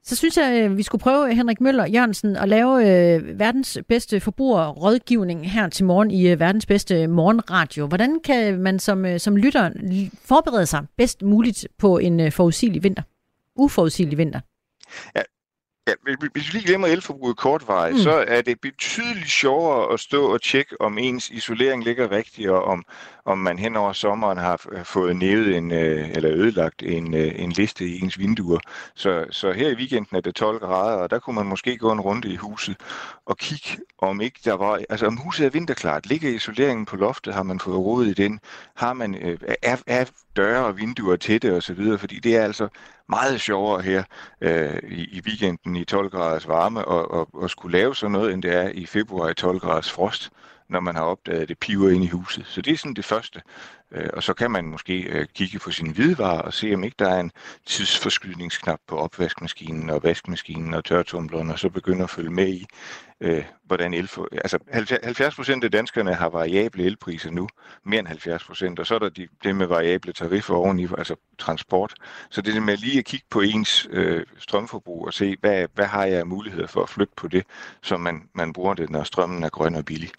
Så 0.07 0.17
synes 0.17 0.37
jeg, 0.37 0.47
at 0.47 0.77
vi 0.77 0.83
skulle 0.83 1.03
prøve, 1.03 1.35
Henrik 1.35 1.61
Møller 1.61 1.87
Jørgensen, 1.87 2.37
at 2.37 2.49
lave 2.49 2.77
øh, 3.15 3.39
verdens 3.39 3.79
bedste 3.89 4.21
forbrugerrådgivning 4.21 5.51
her 5.51 5.69
til 5.69 5.85
morgen 5.85 6.11
i 6.11 6.29
øh, 6.29 6.41
verdens 6.41 6.67
bedste 6.67 7.07
morgenradio. 7.07 7.87
Hvordan 7.87 8.21
kan 8.25 8.59
man 8.61 8.79
som, 8.79 9.07
øh, 9.07 9.21
som 9.21 9.37
lytter 9.37 9.71
forberede 10.25 10.67
sig 10.67 10.87
bedst 10.97 11.23
muligt 11.23 11.69
på 11.79 11.99
en 11.99 12.21
øh, 12.21 12.33
forudsigelig 12.33 12.83
vinter? 12.83 13.03
Uforudsigelig 13.57 14.19
vinter? 14.19 14.41
Ja, 15.17 15.23
Ja, 15.89 15.93
hvis 16.33 16.53
vi 16.55 16.59
lige 16.59 16.67
glemmer 16.67 16.89
elforbruget 16.89 17.37
kortvej, 17.37 17.91
mm. 17.91 17.99
så 17.99 18.25
er 18.29 18.43
det 18.43 18.61
betydeligt 18.61 19.31
sjovere 19.31 19.93
at 19.93 20.01
stå 20.01 20.33
og 20.33 20.43
tjekke, 20.43 20.81
om 20.81 20.99
ens 20.99 21.31
isolering 21.31 21.85
ligger 21.85 22.11
rigtigt, 22.11 22.51
og 22.51 22.65
om, 22.65 22.85
om 23.25 23.39
man 23.39 23.59
hen 23.59 23.77
over 23.77 23.93
sommeren 23.93 24.39
har 24.39 24.83
fået 24.85 25.17
nævet 25.17 25.57
en, 25.57 25.71
øh, 25.71 26.11
eller 26.11 26.31
ødelagt 26.31 26.83
en, 26.83 27.15
øh, 27.15 27.33
en 27.37 27.53
liste 27.53 27.87
i 27.87 28.01
ens 28.01 28.19
vinduer. 28.19 28.59
Så, 28.95 29.27
så 29.31 29.53
her 29.53 29.69
i 29.69 29.75
weekenden 29.75 30.17
er 30.17 30.21
det 30.21 30.35
12 30.35 30.59
grader, 30.59 30.97
og 30.97 31.11
der 31.11 31.19
kunne 31.19 31.37
man 31.37 31.47
måske 31.47 31.79
gå 31.79 31.93
en 31.93 32.01
runde 32.01 32.29
i 32.29 32.37
huset 32.37 32.77
og 33.27 33.37
kigge, 33.39 33.79
om 33.99 34.21
ikke 34.21 34.41
der 34.45 34.55
var, 34.55 34.81
altså 34.89 35.07
om 35.07 35.17
huset 35.17 35.47
er 35.47 35.51
vinterklart. 35.51 36.07
Ligger 36.07 36.31
isoleringen 36.31 36.87
på 36.87 36.97
loftet? 36.97 37.35
Har 37.35 37.43
man 37.43 37.61
fået 37.61 37.79
rodet 37.79 38.09
i 38.09 38.23
den? 38.23 38.41
Har 38.77 38.93
man, 38.93 39.15
øh, 39.15 39.39
er, 39.63 39.77
er 39.87 40.05
døre 40.37 40.65
og 40.65 40.79
vinduer 40.79 41.17
tætte 41.17 41.57
osv.? 41.57 41.99
Fordi 41.99 42.19
det 42.19 42.37
er 42.37 42.45
altså 42.45 42.69
meget 43.09 43.41
sjovere 43.41 43.83
her 43.83 44.05
øh, 44.41 44.79
i, 44.89 45.05
i 45.17 45.23
weekenden 45.27 45.77
i 45.77 45.85
12 45.85 46.11
graders 46.11 46.49
varme 46.49 46.85
og, 46.85 47.11
og, 47.11 47.29
og 47.35 47.51
skulle 47.51 47.79
lave 47.79 47.95
sådan 47.95 48.13
noget, 48.13 48.33
end 48.33 48.43
det 48.43 48.55
er 48.55 48.69
i 48.69 48.87
februar 48.87 49.29
i 49.29 49.35
12 49.35 49.61
graders 49.61 49.91
frost 49.91 50.31
når 50.69 50.81
man 50.81 50.95
har 50.95 51.03
opdaget, 51.03 51.43
at 51.43 51.49
det 51.49 51.59
piver 51.59 51.91
ind 51.91 52.05
i 52.05 52.09
huset. 52.09 52.47
Så 52.47 52.61
det 52.63 52.73
er 52.73 52.77
sådan 52.77 52.95
det 52.95 53.05
første. 53.05 53.43
Øh, 53.95 54.11
og 54.13 54.23
så 54.23 54.35
kan 54.35 54.51
man 54.51 54.65
måske 54.65 55.03
øh, 55.03 55.27
kigge 55.35 55.59
på 55.59 55.71
sin 55.71 55.91
hvidevarer 55.91 56.41
og 56.41 56.53
se, 56.53 56.75
om 56.75 56.85
ikke 56.85 56.97
der 56.99 57.09
er 57.09 57.21
en 57.21 57.31
tidsforskydningsknap 57.67 58.79
på 58.87 58.97
opvaskemaskinen 58.97 59.91
og 59.91 60.03
vaskemaskinen 60.03 60.75
og 60.75 60.85
tørretumbleren, 60.85 61.51
og 61.51 61.59
så 61.59 61.69
begynde 61.69 62.05
at 62.05 62.11
følge 62.11 62.31
med 62.31 62.49
i, 62.49 62.67
øh, 63.21 63.45
hvordan 63.65 63.95
el... 63.95 64.11
Altså 64.33 64.59
70 65.03 65.35
procent 65.35 65.65
af 65.65 65.71
danskerne 65.71 66.15
har 66.15 66.29
variable 66.29 66.85
elpriser 66.85 67.31
nu, 67.31 67.49
mere 67.85 67.99
end 67.99 68.09
70 68.09 68.45
procent, 68.45 68.79
og 68.79 68.87
så 68.87 68.95
er 68.95 68.99
der 68.99 69.09
de, 69.09 69.29
det 69.43 69.57
med 69.57 69.67
variable 69.67 70.13
tariffer 70.13 70.55
oveni, 70.55 70.89
altså 70.99 71.17
transport. 71.39 71.95
Så 72.31 72.41
det 72.41 72.57
er 72.57 72.61
med 72.61 72.77
lige 72.77 72.99
at 72.99 73.05
kigge 73.05 73.27
på 73.31 73.41
ens 73.41 73.89
øh, 73.91 74.27
strømforbrug 74.39 75.07
og 75.07 75.13
se, 75.13 75.37
hvad, 75.41 75.67
hvad 75.75 75.87
har 75.87 76.05
jeg 76.05 76.19
af 76.19 76.27
muligheder 76.27 76.67
for 76.67 76.83
at 76.83 76.89
flytte 76.89 77.13
på 77.17 77.29
det, 77.29 77.45
så 77.83 77.97
man, 77.97 78.29
man 78.35 78.53
bruger 78.53 78.75
det, 78.75 78.91
når 78.91 79.03
strømmen 79.03 79.45
er 79.45 79.49
grøn 79.49 79.75
og 79.75 79.85
billig. 79.85 80.11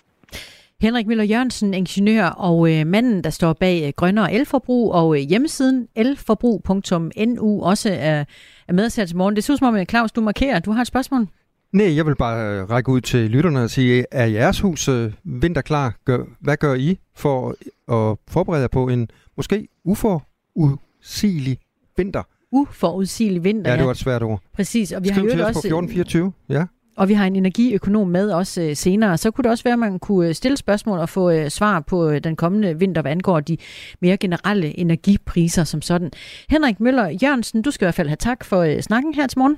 Henrik 0.81 1.07
Møller 1.07 1.23
Jørgensen, 1.23 1.73
ingeniør 1.73 2.25
og 2.25 2.71
øh, 2.73 2.87
manden, 2.87 3.23
der 3.23 3.29
står 3.29 3.53
bag 3.53 3.87
øh, 3.87 3.93
Grønnere 3.95 4.33
Elforbrug 4.33 4.91
og 4.91 5.21
øh, 5.21 5.21
hjemmesiden 5.21 5.87
elforbrug.nu 5.95 7.63
også 7.63 7.89
er, 7.89 8.25
er 8.67 8.73
med 8.73 8.85
os 8.85 8.95
her 8.95 9.05
til 9.05 9.17
morgen. 9.17 9.35
Det 9.35 9.43
synes 9.43 9.57
som 9.59 9.75
om, 9.75 9.85
Claus, 9.89 10.11
du 10.11 10.21
markerer. 10.21 10.59
Du 10.59 10.71
har 10.71 10.81
et 10.81 10.87
spørgsmål. 10.87 11.27
Nej, 11.73 11.95
jeg 11.95 12.05
vil 12.05 12.15
bare 12.15 12.59
øh, 12.59 12.69
række 12.69 12.91
ud 12.91 13.01
til 13.01 13.29
lytterne 13.29 13.63
og 13.63 13.69
sige, 13.69 14.05
er 14.11 14.25
jeres 14.25 14.59
hus 14.59 14.87
øh, 14.87 15.13
vinterklar? 15.23 15.95
Gør, 16.05 16.19
hvad 16.39 16.57
gør 16.57 16.73
I 16.73 16.99
for 17.15 17.55
at 17.91 18.17
forberede 18.27 18.61
jer 18.61 18.67
på 18.67 18.87
en 18.87 19.09
måske 19.37 19.67
uforudsigelig 19.85 21.57
vinter? 21.97 22.23
Uforudsigelig 22.51 23.43
vinter, 23.43 23.71
ja. 23.71 23.77
det 23.77 23.85
var 23.85 23.91
et 23.91 23.97
svært 23.97 24.23
ord. 24.23 24.41
Præcis, 24.53 24.91
og 24.91 25.03
vi 25.03 25.07
Skriv 25.07 25.29
har 25.29 25.37
jo 25.37 25.45
også... 25.45 25.53
på 25.53 25.67
1424, 25.67 26.31
ja. 26.49 26.65
Og 26.95 27.09
vi 27.09 27.13
har 27.13 27.25
en 27.25 27.35
energiøkonom 27.35 28.07
med 28.07 28.31
også 28.31 28.61
øh, 28.61 28.75
senere. 28.75 29.17
Så 29.17 29.31
kunne 29.31 29.43
det 29.43 29.51
også 29.51 29.63
være, 29.63 29.73
at 29.73 29.79
man 29.79 29.99
kunne 29.99 30.27
øh, 30.27 30.35
stille 30.35 30.57
spørgsmål 30.57 30.99
og 30.99 31.09
få 31.09 31.29
øh, 31.29 31.49
svar 31.49 31.79
på 31.79 32.09
øh, 32.09 32.23
den 32.23 32.35
kommende 32.35 32.79
vinter, 32.79 33.01
hvad 33.01 33.11
angår 33.11 33.39
de 33.39 33.57
mere 34.01 34.17
generelle 34.17 34.79
energipriser 34.79 35.63
som 35.63 35.81
sådan. 35.81 36.11
Henrik 36.49 36.79
Møller 36.79 37.09
Jørgensen, 37.09 37.61
du 37.61 37.71
skal 37.71 37.85
i 37.85 37.87
hvert 37.87 37.95
fald 37.95 38.07
have 38.07 38.15
tak 38.15 38.43
for 38.43 38.61
øh, 38.61 38.81
snakken 38.81 39.13
her 39.13 39.27
til 39.27 39.39
morgen. 39.39 39.57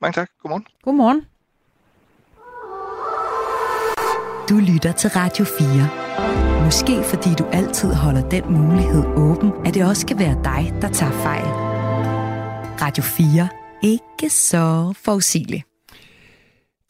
Mange 0.00 0.12
tak. 0.12 0.30
Godmorgen. 0.42 0.64
Godmorgen. 0.84 1.22
Du 4.48 4.72
lytter 4.72 4.92
til 4.92 5.10
Radio 5.10 5.44
4. 5.44 6.64
Måske 6.64 7.02
fordi 7.02 7.28
du 7.38 7.44
altid 7.52 7.94
holder 7.94 8.28
den 8.28 8.44
mulighed 8.52 9.04
åben, 9.16 9.52
at 9.66 9.74
det 9.74 9.84
også 9.84 10.06
kan 10.06 10.18
være 10.18 10.40
dig, 10.44 10.82
der 10.82 10.88
tager 10.88 11.12
fejl. 11.12 11.46
Radio 12.80 13.02
4. 13.02 13.63
Ikke 13.84 14.30
så 14.30 14.94
forudsigelig. 15.04 15.64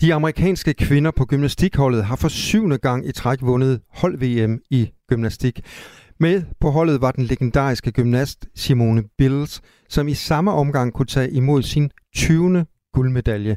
De 0.00 0.14
amerikanske 0.14 0.74
kvinder 0.74 1.10
på 1.10 1.24
gymnastikholdet 1.24 2.04
har 2.04 2.16
for 2.16 2.28
syvende 2.28 2.78
gang 2.78 3.08
i 3.08 3.12
træk 3.12 3.38
vundet 3.42 3.80
hold-VM 3.90 4.60
i 4.70 4.90
gymnastik. 5.08 5.60
Med 6.20 6.42
på 6.60 6.70
holdet 6.70 7.00
var 7.00 7.10
den 7.12 7.24
legendariske 7.24 7.92
gymnast 7.92 8.46
Simone 8.54 9.04
Bills, 9.18 9.62
som 9.88 10.08
i 10.08 10.14
samme 10.14 10.52
omgang 10.52 10.92
kunne 10.92 11.06
tage 11.06 11.30
imod 11.30 11.62
sin 11.62 11.90
20. 12.16 12.66
guldmedalje. 12.92 13.56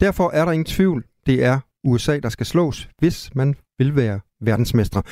Derfor 0.00 0.30
er 0.30 0.44
der 0.44 0.52
ingen 0.52 0.66
tvivl, 0.66 1.04
det 1.26 1.44
er 1.44 1.60
USA, 1.84 2.18
der 2.18 2.28
skal 2.28 2.46
slås, 2.46 2.88
hvis 2.98 3.30
man 3.34 3.54
vil 3.78 3.96
være 3.96 4.20
verdensmestre. 4.40 5.02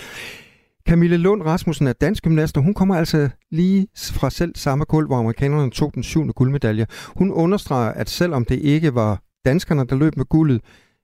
Camille 0.88 1.16
Lund 1.16 1.42
Rasmussen 1.42 1.86
er 1.86 1.92
dansk 1.92 2.22
gymnast, 2.22 2.56
og 2.56 2.62
hun 2.62 2.74
kommer 2.74 2.96
altså 2.96 3.28
lige 3.50 3.86
fra 3.94 4.30
selv 4.30 4.56
samme 4.56 4.84
kul, 4.84 5.06
hvor 5.06 5.16
amerikanerne 5.16 5.70
tog 5.70 5.94
den 5.94 6.02
syvende 6.02 6.32
guldmedalje. 6.32 6.86
Hun 7.16 7.30
understreger, 7.30 7.92
at 7.92 8.10
selvom 8.10 8.44
det 8.44 8.58
ikke 8.58 8.94
var 8.94 9.22
danskerne, 9.44 9.86
der 9.86 9.96
løb 9.96 10.16
med 10.16 10.24
guldet, 10.24 10.60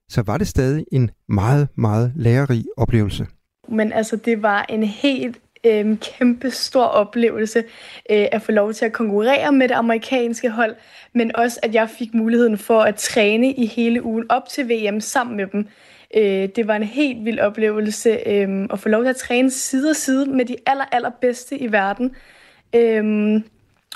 så 0.09 0.23
var 0.23 0.39
det 0.39 0.49
stadig 0.49 0.85
en 0.93 1.11
meget, 1.29 1.69
meget 1.77 2.13
lærerig 2.17 2.65
oplevelse. 2.77 3.27
Men 3.69 3.93
altså, 3.93 4.17
det 4.17 4.43
var 4.43 4.67
en 4.69 4.83
helt 4.83 5.39
øh, 5.67 5.97
kæmpe 5.99 6.51
stor 6.51 6.85
oplevelse 6.85 7.59
øh, 8.11 8.27
at 8.33 8.43
få 8.43 8.53
lov 8.53 8.73
til 8.73 8.85
at 8.85 8.93
konkurrere 8.93 9.53
med 9.53 9.69
det 9.69 9.75
amerikanske 9.75 10.51
hold, 10.51 10.75
men 11.15 11.37
også 11.37 11.61
at 11.63 11.75
jeg 11.75 11.89
fik 11.99 12.15
muligheden 12.15 12.59
for 12.59 12.81
at 12.81 12.95
træne 12.95 13.53
i 13.53 13.67
hele 13.67 14.03
ugen 14.03 14.25
op 14.29 14.49
til 14.49 14.69
VM 14.69 15.01
sammen 15.01 15.37
med 15.37 15.47
dem. 15.47 15.69
Øh, 16.17 16.49
det 16.57 16.67
var 16.67 16.77
en 16.77 16.83
helt 16.83 17.25
vild 17.25 17.39
oplevelse 17.39 18.11
øh, 18.27 18.67
at 18.71 18.81
få 18.81 18.89
lov 18.89 19.03
til 19.03 19.11
at 19.11 19.17
træne 19.17 19.51
side 19.51 19.91
og 19.91 19.97
side 19.97 20.27
med 20.27 20.45
de 20.45 20.57
aller, 20.67 20.85
allerbedste 20.93 21.59
i 21.59 21.73
verden. 21.73 22.17
Øh, 22.75 23.43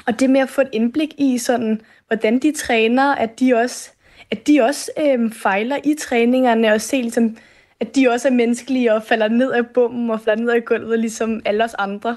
og 0.06 0.20
det 0.20 0.30
med 0.30 0.40
at 0.40 0.48
få 0.48 0.60
et 0.60 0.68
indblik 0.72 1.14
i, 1.18 1.38
sådan, 1.38 1.80
hvordan 2.06 2.38
de 2.38 2.52
træner, 2.52 3.14
at 3.14 3.40
de 3.40 3.54
også, 3.54 3.90
at 4.30 4.46
de 4.46 4.60
også 4.60 4.90
øh, 5.00 5.32
fejler 5.32 5.76
i 5.84 5.94
træningerne, 6.00 6.72
og 6.72 6.80
se, 6.80 6.96
ligesom, 6.96 7.36
at 7.80 7.96
de 7.96 8.08
også 8.08 8.28
er 8.28 8.32
menneskelige 8.32 8.94
og 8.94 9.02
falder 9.02 9.28
ned 9.28 9.52
af 9.52 9.66
bommen 9.74 10.10
og 10.10 10.20
falder 10.20 10.42
ned 10.44 10.52
af 10.52 10.64
gulvet, 10.64 10.98
ligesom 10.98 11.40
alle 11.44 11.64
os 11.64 11.74
andre. 11.74 12.16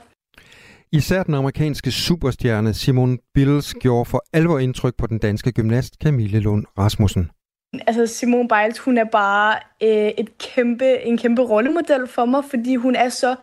Især 0.92 1.24
den 1.24 1.34
amerikanske 1.34 1.92
superstjerne 1.92 2.74
Simon 2.74 3.20
Bills 3.34 3.74
gjorde 3.74 4.06
for 4.06 4.24
alvor 4.34 4.60
indtryk 4.60 4.94
på 4.98 5.08
den 5.08 5.20
danske 5.20 5.52
gymnast 5.52 5.94
Camille 6.04 6.40
Lund 6.40 6.66
Rasmussen. 6.78 7.30
Altså 7.88 8.08
Simone 8.08 8.48
Biles, 8.48 8.80
hun 8.80 8.98
er 8.98 9.04
bare 9.04 9.56
øh, 9.84 10.12
et 10.18 10.38
kæmpe, 10.38 11.02
en 11.02 11.18
kæmpe 11.18 11.42
rollemodel 11.42 12.08
for 12.08 12.26
mig, 12.26 12.44
fordi 12.50 12.76
hun 12.76 12.96
er 12.96 13.10
så 13.10 13.36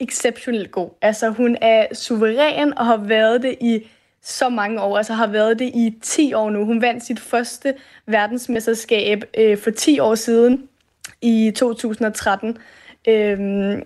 exceptionelt 0.00 0.70
god. 0.70 0.90
Altså 1.02 1.28
hun 1.28 1.56
er 1.60 1.86
suveræn 1.94 2.78
og 2.78 2.86
har 2.86 2.96
været 2.96 3.42
det 3.42 3.56
i 3.60 3.86
så 4.22 4.48
mange 4.48 4.80
år, 4.82 4.96
altså 4.96 5.12
har 5.12 5.26
været 5.26 5.58
det 5.58 5.64
i 5.64 5.94
10 6.02 6.34
år 6.34 6.50
nu. 6.50 6.64
Hun 6.64 6.82
vandt 6.82 7.04
sit 7.04 7.20
første 7.20 7.74
verdensmesterskab 8.06 9.24
øh, 9.38 9.58
for 9.58 9.70
10 9.70 9.98
år 9.98 10.14
siden 10.14 10.68
i 11.22 11.52
2013. 11.56 12.58
Øhm, 13.08 13.82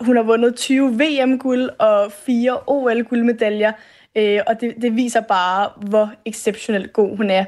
hun 0.00 0.16
har 0.16 0.22
vundet 0.22 0.56
20 0.56 0.98
VM-guld 0.98 1.70
og 1.78 2.12
4 2.12 2.58
OL-guldmedaljer, 2.66 3.72
øh, 4.16 4.40
og 4.46 4.60
det, 4.60 4.74
det 4.82 4.96
viser 4.96 5.20
bare, 5.20 5.70
hvor 5.88 6.12
exceptionelt 6.24 6.92
god 6.92 7.16
hun 7.16 7.30
er. 7.30 7.44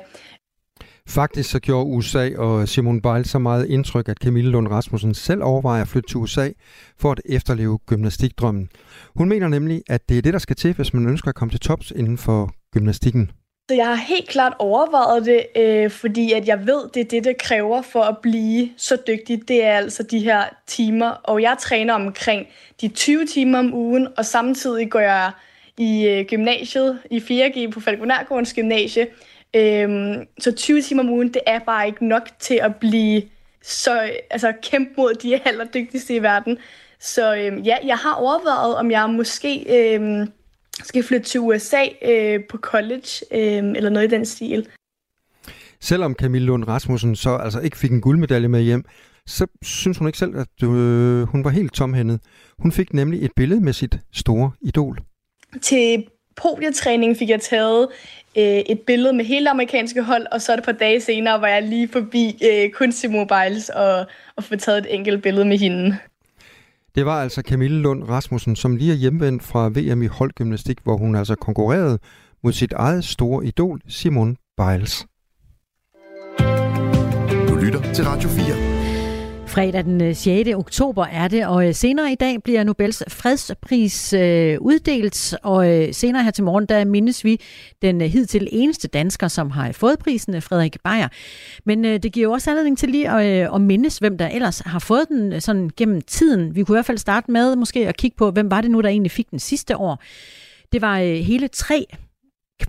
Faktisk 1.09 1.51
så 1.51 1.61
gjorde 1.61 1.87
USA 1.87 2.31
og 2.37 2.69
Simon 2.69 3.01
Biles 3.01 3.31
så 3.31 3.39
meget 3.39 3.67
indtryk, 3.67 4.09
at 4.09 4.17
Camille 4.17 4.51
Lund 4.51 4.69
Rasmussen 4.69 5.15
selv 5.15 5.43
overvejer 5.43 5.83
at 5.83 5.89
flytte 5.89 6.09
til 6.09 6.17
USA 6.17 6.51
for 7.01 7.13
at 7.13 7.21
efterleve 7.25 7.79
gymnastikdrømmen. 7.79 8.69
Hun 9.17 9.29
mener 9.29 9.49
nemlig, 9.49 9.83
at 9.89 10.09
det 10.09 10.19
er 10.19 10.23
det, 10.23 10.33
der 10.33 10.39
skal 10.39 10.57
til, 10.57 10.75
hvis 10.75 10.95
man 10.95 11.09
ønsker 11.09 11.29
at 11.29 11.35
komme 11.35 11.53
til 11.53 11.61
tops 11.61 11.91
inden 11.91 12.19
for 12.19 12.51
gymnastikken. 12.73 13.31
Så 13.71 13.75
jeg 13.77 13.87
har 13.87 13.95
helt 13.95 14.29
klart 14.29 14.53
overvejet 14.59 15.27
det, 15.27 15.47
øh, 15.57 15.91
fordi 15.91 16.33
at 16.33 16.49
jeg 16.49 16.67
ved, 16.67 16.89
det 16.95 17.01
er 17.01 17.05
det, 17.05 17.25
det 17.25 17.39
kræver 17.39 17.83
for 17.83 18.03
at 18.03 18.19
blive 18.23 18.71
så 18.77 18.97
dygtig. 19.07 19.49
Det 19.49 19.65
er 19.65 19.77
altså 19.77 20.03
de 20.03 20.19
her 20.19 20.45
timer, 20.67 21.07
og 21.07 21.43
jeg 21.43 21.57
træner 21.61 21.95
omkring 21.95 22.47
de 22.81 22.89
20 22.89 23.27
timer 23.27 23.59
om 23.59 23.75
ugen, 23.75 24.09
og 24.17 24.25
samtidig 24.25 24.91
går 24.91 25.01
jeg 25.01 25.31
i 25.79 26.07
øh, 26.07 26.25
gymnasiet, 26.25 26.99
i 27.11 27.19
4G 27.19 27.71
på 27.71 27.81
Falkonærgårdens 27.81 28.55
gymnasie. 28.55 29.07
Øh, 29.57 30.17
så 30.39 30.53
20 30.53 30.83
timer 30.83 31.03
om 31.03 31.09
ugen, 31.09 31.29
det 31.29 31.43
er 31.47 31.59
bare 31.59 31.87
ikke 31.87 32.07
nok 32.07 32.29
til 32.39 32.59
at 32.63 32.77
blive 32.77 33.23
så, 33.63 34.11
altså 34.31 34.53
kæmpe 34.63 34.91
mod 34.97 35.15
de 35.15 35.41
allerdygtigste 35.49 36.15
i 36.15 36.23
verden. 36.23 36.59
Så 37.01 37.37
øh, 37.37 37.67
ja, 37.67 37.77
jeg 37.85 37.97
har 37.97 38.15
overvejet, 38.15 38.77
om 38.77 38.91
jeg 38.91 39.11
måske... 39.11 39.65
Øh, 39.69 40.27
skal 40.85 41.03
flytte 41.03 41.27
til 41.27 41.41
USA 41.41 41.85
øh, 42.03 42.41
på 42.51 42.59
college, 42.59 43.09
øh, 43.33 43.73
eller 43.77 43.91
noget 43.91 44.07
i 44.07 44.11
den 44.11 44.27
stil. 44.27 44.69
Selvom 45.81 46.15
Camille 46.15 46.47
Lund 46.47 46.69
Rasmussen 46.69 47.17
så 47.17 47.37
altså 47.37 47.61
ikke 47.61 47.79
fik 47.79 47.93
en 47.93 48.01
guldmedalje 48.01 48.49
med 48.49 48.63
hjem, 48.63 48.85
så 49.27 49.47
synes 49.63 49.99
hun 49.99 50.07
ikke 50.07 50.19
selv, 50.19 50.37
at 50.37 50.63
øh, 50.63 51.23
hun 51.23 51.45
var 51.45 51.51
helt 51.51 51.73
tomhændet. 51.75 52.21
Hun 52.59 52.73
fik 52.73 52.95
nemlig 52.95 53.25
et 53.25 53.31
billede 53.37 53.61
med 53.61 53.73
sit 53.73 53.99
store 54.13 54.51
idol. 54.61 54.99
Til 55.63 56.07
podietræning 56.43 57.17
fik 57.17 57.29
jeg 57.29 57.41
taget 57.41 57.89
øh, 58.39 58.45
et 58.45 58.81
billede 58.87 59.13
med 59.13 59.25
hele 59.25 59.45
det 59.45 59.51
amerikanske 59.51 60.03
hold, 60.03 60.27
og 60.33 60.43
så 60.43 60.53
er 60.53 60.57
det 60.57 60.63
et 60.63 60.67
par 60.67 60.73
dage 60.73 61.01
senere, 61.01 61.39
hvor 61.39 61.47
jeg 61.47 61.63
lige 61.63 61.89
forbi 61.89 62.39
øh, 62.51 62.71
Kunstig 62.71 63.11
Mobiles 63.11 63.69
og, 63.69 64.07
og 64.37 64.45
få 64.45 64.57
taget 64.57 64.79
et 64.79 64.95
enkelt 64.95 65.23
billede 65.23 65.45
med 65.45 65.59
hende. 65.59 65.97
Det 66.95 67.07
var 67.07 67.23
altså 67.23 67.43
Camille 67.43 67.83
Lund 67.83 68.05
Rasmussen, 68.05 68.57
som 68.57 68.77
lige 68.77 68.93
er 68.93 68.97
hjemvendt 68.97 69.43
fra 69.43 69.69
VM 69.69 70.03
i 70.03 70.07
holdgymnastik, 70.07 70.79
hvor 70.83 70.97
hun 70.97 71.15
altså 71.15 71.35
konkurrerede 71.35 71.99
mod 72.43 72.53
sit 72.53 72.73
eget 72.73 73.05
store 73.05 73.47
idol, 73.47 73.81
Simon 73.89 74.37
Biles. 74.57 75.07
Du 77.49 77.55
lytter 77.55 77.93
til 77.95 78.05
Radio 78.05 78.29
4. 78.29 78.76
Fredag 79.57 79.85
den 79.85 80.03
øh, 80.03 80.15
6. 80.15 80.51
Oktober 80.55 81.05
er 81.05 81.29
det, 81.29 81.47
og 81.47 81.69
øh, 81.69 81.75
senere 81.75 82.13
i 82.13 82.15
dag 82.15 82.43
bliver 82.43 82.65
Nobels 82.65 83.03
fredspris 83.09 84.13
øh, 84.13 84.59
uddelt, 84.61 85.35
og 85.43 85.71
øh, 85.71 85.95
senere 85.95 86.25
her 86.25 86.31
til 86.31 86.45
morgen, 86.45 86.67
der 86.67 86.85
mindes 86.85 87.25
vi 87.25 87.41
den 87.83 88.01
hidtil 88.01 88.49
eneste 88.53 88.89
dansker, 88.89 89.29
som 89.29 89.51
har 89.51 89.73
fået 89.73 89.99
prisen, 89.99 90.43
Frederik 90.43 90.77
Beyer. 90.85 91.09
Men 91.65 91.85
det 91.85 92.13
giver 92.13 92.25
jo 92.25 92.33
også 92.33 92.51
anledning 92.51 92.79
til 92.79 92.89
lige 92.89 93.11
at, 93.11 93.55
at 93.55 93.61
mindes, 93.61 93.99
hvem 93.99 94.19
der 94.19 94.29
ellers 94.29 94.59
har 94.59 94.79
fået 94.79 95.09
den 95.09 95.41
sådan 95.41 95.71
gennem 95.77 96.01
tiden. 96.01 96.55
Vi 96.55 96.63
kunne 96.63 96.75
i 96.75 96.77
hvert 96.77 96.87
fald 96.87 96.99
starte 96.99 97.31
med 97.31 97.57
måske 97.57 97.89
at 97.89 97.97
kigge 97.97 98.17
på, 98.17 98.31
hvem 98.31 98.51
var 98.51 98.61
det 98.61 98.71
nu, 98.71 98.81
der 98.81 98.89
egentlig 98.89 99.13
fik 99.13 99.31
den 99.31 99.39
sidste 99.39 99.77
år. 99.77 100.03
Det 100.73 100.83
var 100.83 100.99
hele 101.23 101.49
tre 101.49 101.87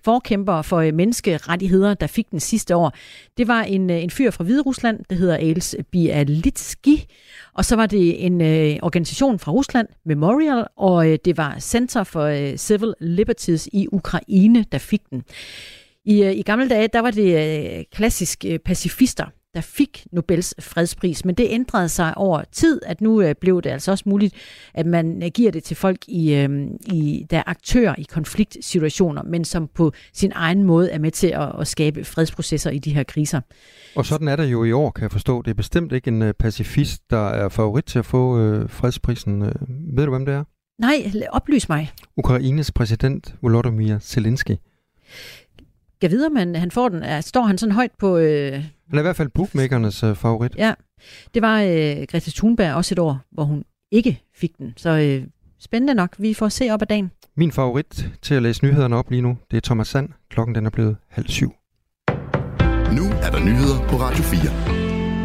forkæmpere 0.04 0.64
for 0.64 0.78
øh, 0.78 0.94
menneskerettigheder, 0.94 1.94
der 1.94 2.08
fik 2.08 2.32
den 2.32 2.40
sidste 2.40 2.76
år. 2.76 2.94
Det 3.38 3.48
var 3.48 3.62
en, 3.62 3.90
øh, 3.90 4.04
en 4.04 4.10
fyr 4.10 4.32
fra 4.32 4.44
Hvide 4.44 4.62
Rusland, 4.62 5.00
der 5.10 5.16
hedder 5.16 5.38
Els 5.38 5.76
Bialitski, 5.92 7.06
og 7.54 7.66
så 7.66 7.76
var 7.76 7.86
det 7.86 8.26
en 8.26 8.42
øh, 8.42 8.78
organisation 8.82 9.40
fra 9.40 9.52
Rusland, 9.52 9.88
Memorial, 10.06 10.68
og 10.78 11.10
øh, 11.10 11.20
det 11.26 11.38
var 11.38 11.60
Center 11.60 12.04
for 12.04 12.24
øh, 12.24 12.58
Civil 12.58 12.94
Liberties 13.00 13.70
i 13.74 13.88
Ukraine, 13.92 14.66
der 14.72 14.78
fik 14.78 15.02
den. 15.10 15.24
I, 16.06 16.24
øh, 16.24 16.32
i 16.32 16.42
gamle 16.42 16.70
dage, 16.70 16.88
der 16.94 17.00
var 17.00 17.12
det 17.12 17.30
øh, 17.78 17.84
klassisk 17.92 18.46
øh, 18.48 18.60
pacifister, 18.60 19.26
der 19.58 19.62
fik 19.62 20.08
Nobels 20.12 20.56
fredspris, 20.60 21.26
men 21.26 21.36
det 21.36 21.48
ændrede 21.50 21.90
sig 21.90 22.18
over 22.18 22.44
tid, 22.52 22.82
at 22.86 23.02
nu 23.02 23.22
øh, 23.22 23.36
blev 23.42 23.62
det 23.62 23.70
altså 23.70 23.92
også 23.92 24.04
muligt, 24.08 24.36
at 24.74 24.86
man 24.86 25.24
øh, 25.24 25.30
giver 25.34 25.52
det 25.52 25.64
til 25.64 25.78
folk, 25.78 25.98
i, 26.08 26.34
øh, 26.34 26.68
i, 26.94 27.26
der 27.30 27.38
er 27.38 27.44
aktører 27.46 27.96
i 27.98 28.04
konfliktsituationer, 28.04 29.24
men 29.24 29.46
som 29.46 29.68
på 29.74 29.92
sin 30.14 30.32
egen 30.36 30.64
måde 30.64 30.92
er 30.92 31.00
med 31.00 31.12
til 31.12 31.28
at, 31.28 31.52
at 31.60 31.68
skabe 31.68 32.04
fredsprocesser 32.04 32.72
i 32.72 32.80
de 32.80 32.94
her 32.94 33.04
kriser. 33.04 33.42
Og 33.96 34.06
sådan 34.06 34.28
er 34.28 34.36
det 34.36 34.52
jo 34.52 34.64
i 34.64 34.72
år, 34.72 34.92
kan 34.92 35.04
jeg 35.04 35.12
forstå. 35.12 35.42
Det 35.42 35.52
er 35.52 35.56
bestemt 35.56 35.92
ikke 35.92 36.08
en 36.08 36.34
pacifist, 36.40 37.02
der 37.10 37.28
er 37.28 37.50
favorit 37.50 37.86
til 37.86 38.00
at 38.00 38.06
få 38.06 38.40
øh, 38.40 38.70
fredsprisen. 38.70 39.42
Ved 39.96 40.06
du, 40.06 40.10
hvem 40.10 40.26
det 40.26 40.34
er? 40.36 40.44
Nej, 40.82 41.12
oplys 41.30 41.70
mig. 41.70 41.92
Ukraines 42.18 42.72
præsident 42.72 43.36
Volodymyr 43.42 44.00
Zelensky. 44.00 44.56
Jeg 46.02 46.12
videre, 46.12 46.30
men 46.30 46.56
han 46.56 46.72
får 46.72 46.90
den. 46.90 47.22
Står 47.22 47.42
han 47.42 47.58
sådan 47.58 47.74
højt 47.74 47.92
på... 48.00 48.18
Øh... 48.18 48.64
Han 48.90 48.98
er 48.98 49.02
i 49.02 49.04
hvert 49.04 49.16
fald 49.16 49.30
bookmakernes 49.30 50.04
øh, 50.04 50.16
favorit. 50.16 50.56
Ja, 50.56 50.74
det 51.34 51.42
var 51.42 51.62
øh, 51.62 52.06
Greta 52.10 52.32
Thunberg 52.36 52.74
også 52.74 52.94
et 52.96 53.00
år, 53.00 53.20
hvor 53.32 53.44
hun 53.44 53.64
ikke 53.92 54.22
fik 54.36 54.58
den. 54.58 54.74
Så 54.78 54.90
øh, 54.90 55.28
spændende 55.60 55.94
nok. 55.94 56.16
Vi 56.18 56.34
får 56.34 56.50
se 56.50 56.70
op 56.70 56.82
ad 56.82 56.88
dagen. 56.88 57.12
Min 57.36 57.52
favorit 57.52 58.10
til 58.22 58.36
at 58.36 58.44
læse 58.44 58.66
nyhederne 58.66 58.96
op 58.96 59.10
lige 59.12 59.22
nu, 59.22 59.38
det 59.52 59.58
er 59.58 59.62
Thomas 59.62 59.88
Sand. 59.88 60.10
Klokken 60.30 60.56
den 60.56 60.66
er 60.66 60.70
blevet 60.70 60.98
halv 61.10 61.28
syv. 61.28 61.54
Nu 62.92 63.04
er 63.22 63.30
der 63.32 63.32
der 63.32 63.46
nyheder 63.46 63.88
på 63.90 63.96
Radio 63.96 64.24
4. 64.24 64.77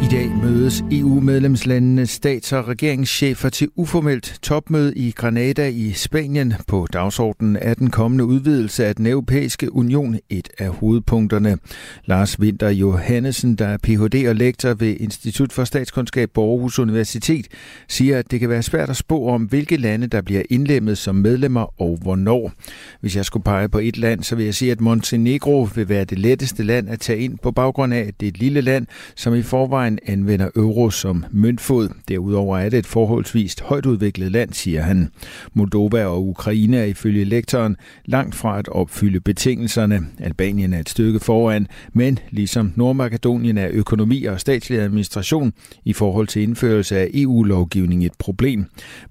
I 0.03 0.05
dag 0.11 0.31
mødes 0.43 0.85
EU-medlemslandenes 0.91 2.11
stats- 2.11 2.53
og 2.53 2.69
regeringschefer 2.69 3.49
til 3.49 3.69
uformelt 3.77 4.39
topmøde 4.43 4.95
i 4.97 5.11
Granada 5.11 5.69
i 5.69 5.93
Spanien. 5.93 6.55
På 6.69 6.87
dagsordenen 6.93 7.57
er 7.61 7.75
den 7.75 7.91
kommende 7.91 8.25
udvidelse 8.25 8.87
af 8.87 8.95
den 8.97 9.07
europæiske 9.07 9.75
union 9.75 10.19
et 10.31 10.49
af 10.59 10.69
hovedpunkterne. 10.69 11.59
Lars 12.05 12.39
Winter 12.41 12.69
Johannesen, 12.69 13.55
der 13.55 13.67
er 13.67 13.77
Ph.D. 13.83 14.29
og 14.29 14.35
lektor 14.35 14.75
ved 14.75 14.97
Institut 15.01 15.53
for 15.53 15.65
Statskundskab 15.65 16.31
på 16.35 16.51
Aarhus 16.51 16.79
Universitet, 16.79 17.47
siger, 17.89 18.19
at 18.19 18.31
det 18.31 18.41
kan 18.41 18.49
være 18.49 18.63
svært 18.63 18.91
at 18.91 18.97
spå 18.97 19.29
om, 19.29 19.43
hvilke 19.43 19.77
lande, 19.77 20.07
der 20.07 20.23
bliver 20.23 20.43
indlemmet 20.51 20.99
som 20.99 21.15
medlemmer 21.15 21.81
og 21.81 21.99
hvornår. 22.03 22.53
Hvis 23.01 23.17
jeg 23.17 23.25
skulle 23.25 23.45
pege 23.45 23.69
på 23.69 23.79
et 23.79 23.99
land, 23.99 24.23
så 24.23 24.37
vil 24.37 24.45
jeg 24.45 24.55
sige, 24.55 24.73
at 24.73 24.81
Montenegro 24.81 25.69
vil 25.75 25.89
være 25.89 26.05
det 26.05 26.19
letteste 26.19 26.63
land 26.63 26.89
at 26.89 27.01
tage 27.01 27.19
ind 27.19 27.39
på 27.39 27.51
baggrund 27.51 27.95
af, 27.95 28.01
at 28.01 28.21
det 28.21 28.27
er 28.27 28.31
et 28.31 28.39
lille 28.39 28.61
land, 28.61 28.87
som 29.17 29.35
i 29.35 29.43
forvejen 29.43 29.92
Tyskland 29.93 30.19
anvender 30.19 30.51
euro 30.57 30.91
som 30.91 31.25
møntfod. 31.31 31.89
Derudover 32.09 32.59
er 32.59 32.69
det 32.69 32.79
et 32.79 32.87
forholdsvis 32.87 33.57
højt 33.61 33.87
udviklet 33.87 34.33
land, 34.33 34.53
siger 34.53 34.83
han. 34.83 35.09
Moldova 35.55 36.05
og 36.05 36.29
Ukraine 36.29 36.77
er 36.77 36.85
ifølge 36.85 37.25
lektoren 37.25 37.77
langt 38.05 38.35
fra 38.35 38.59
at 38.59 38.69
opfylde 38.69 39.21
betingelserne. 39.21 40.01
Albanien 40.19 40.73
er 40.73 40.81
et 40.81 40.89
stykke 40.89 41.21
foran, 41.21 41.67
men 41.93 42.19
ligesom 42.31 42.73
Nordmakedonien 42.77 43.59
er 43.59 43.69
økonomi 43.73 44.25
og 44.25 44.41
statslig 44.41 44.79
administration 44.79 45.53
i 45.85 45.93
forhold 45.93 46.27
til 46.27 46.43
indførelse 46.43 46.99
af 46.99 47.11
EU-lovgivning 47.15 48.07
et 48.07 48.13
problem. 48.19 48.65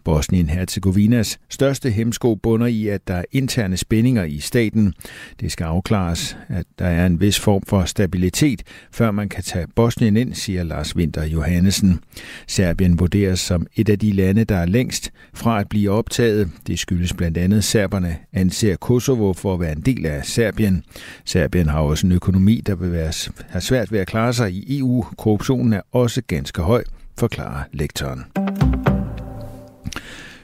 Bosnien-Herzegovinas 0.10 1.38
største 1.50 1.89
hemsko 1.89 2.36
bunder 2.36 2.67
i, 2.67 2.88
at 2.88 3.08
der 3.08 3.15
er 3.15 3.26
interne 3.32 3.78
spændinger 3.78 4.24
i 4.24 4.39
staten. 4.39 4.94
Det 5.39 5.52
skal 5.52 5.63
afklares, 5.63 6.38
at 6.50 6.65
der 6.80 6.86
er 6.86 7.06
en 7.06 7.22
vis 7.22 7.39
form 7.39 7.62
for 7.67 7.86
stabilitet, 7.86 8.63
før 8.91 9.12
man 9.12 9.30
kan 9.30 9.44
tage 9.44 9.67
Bosnien 9.76 10.17
ind, 10.17 10.34
siger 10.34 10.63
Lars 10.71 10.95
Winter 10.95 11.23
Johannesen. 11.23 11.99
Serbien 12.47 12.99
vurderes 12.99 13.39
som 13.39 13.67
et 13.75 13.89
af 13.89 13.99
de 13.99 14.12
lande, 14.12 14.43
der 14.43 14.55
er 14.55 14.65
længst 14.65 15.12
fra 15.34 15.60
at 15.60 15.69
blive 15.69 15.91
optaget. 15.91 16.49
Det 16.67 16.79
skyldes 16.79 17.13
blandt 17.13 17.38
andet, 17.38 17.63
serberne 17.63 18.17
anser 18.34 18.75
Kosovo 18.75 19.34
for 19.34 19.53
at 19.53 19.60
være 19.60 19.71
en 19.71 19.81
del 19.81 20.05
af 20.05 20.25
Serbien. 20.25 20.84
Serbien 21.25 21.69
har 21.69 21.79
også 21.79 22.07
en 22.07 22.13
økonomi, 22.13 22.62
der 22.65 22.75
vil 22.75 22.91
være, 22.91 23.13
har 23.49 23.60
svært 23.60 23.91
ved 23.91 23.99
at 23.99 24.07
klare 24.07 24.34
sig 24.34 24.51
i 24.51 24.79
EU. 24.79 25.05
Korruptionen 25.17 25.73
er 25.73 25.81
også 25.91 26.21
ganske 26.27 26.62
høj, 26.62 26.84
forklarer 27.17 27.63
lektoren. 27.73 28.23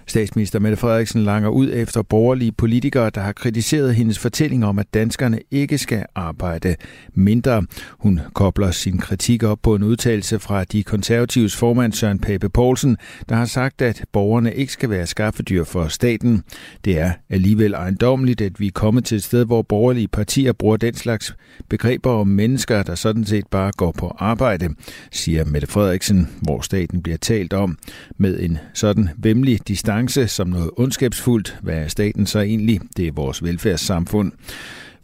Statsminister 0.10 0.60
Mette 0.60 0.78
Frederiksen 0.78 1.24
langer 1.24 1.50
ud 1.50 1.70
efter 1.74 2.02
borgerlige 2.02 2.52
politikere, 2.52 3.10
der 3.10 3.22
har 3.22 3.32
kritiseret 3.32 3.96
hendes 3.96 4.20
fortælling 4.20 4.66
om, 4.66 4.80
at 4.80 4.94
danskerne 4.94 5.40
ikke 5.52 5.78
skal 5.78 6.06
arbejde 6.16 6.76
mindre. 7.14 7.66
Hun 7.90 8.20
kobler 8.34 8.72
sin 8.72 8.98
kritik 8.98 9.44
op 9.44 9.60
på 9.64 9.76
en 9.76 9.84
udtalelse 9.84 10.40
fra 10.40 10.64
de 10.64 10.84
konservatives 10.84 11.56
formand 11.56 11.94
Søren 11.94 12.20
Pape 12.20 12.50
Poulsen, 12.50 12.98
der 13.30 13.36
har 13.36 13.46
sagt, 13.46 13.82
at 13.82 14.04
borgerne 14.14 14.56
ikke 14.56 14.74
skal 14.74 14.90
være 14.90 15.08
skaffedyr 15.08 15.64
for 15.64 15.88
staten. 15.88 16.44
Det 16.86 17.00
er 17.00 17.12
alligevel 17.30 17.74
ejendomligt, 17.74 18.42
at 18.42 18.60
vi 18.60 18.68
er 18.68 18.72
kommet 18.72 19.06
til 19.06 19.16
et 19.16 19.24
sted, 19.24 19.46
hvor 19.46 19.62
borgerlige 19.62 20.08
partier 20.08 20.54
bruger 20.54 20.78
den 20.78 20.94
slags 20.94 21.36
begreber 21.70 22.12
om 22.12 22.28
mennesker, 22.28 22.84
der 22.84 22.96
sådan 22.96 23.26
set 23.26 23.48
bare 23.48 23.72
går 23.78 23.92
på 23.92 24.16
arbejde, 24.20 24.70
siger 25.12 25.46
Mette 25.46 25.68
Frederiksen, 25.68 26.30
hvor 26.42 26.62
staten 26.62 27.02
bliver 27.04 27.18
talt 27.18 27.54
om 27.54 27.78
med 28.18 28.40
en 28.40 28.58
sådan 28.74 29.10
vemmelig 29.18 29.68
distance 29.68 29.97
distance 30.06 30.28
som 30.28 30.48
noget 30.48 30.70
ondskabsfuldt. 30.78 31.58
Hvad 31.62 31.76
er 31.76 31.88
staten 31.88 32.26
så 32.26 32.40
egentlig? 32.40 32.82
Det 32.98 33.08
er 33.08 33.12
vores 33.12 33.44
velfærdssamfund. 33.44 34.32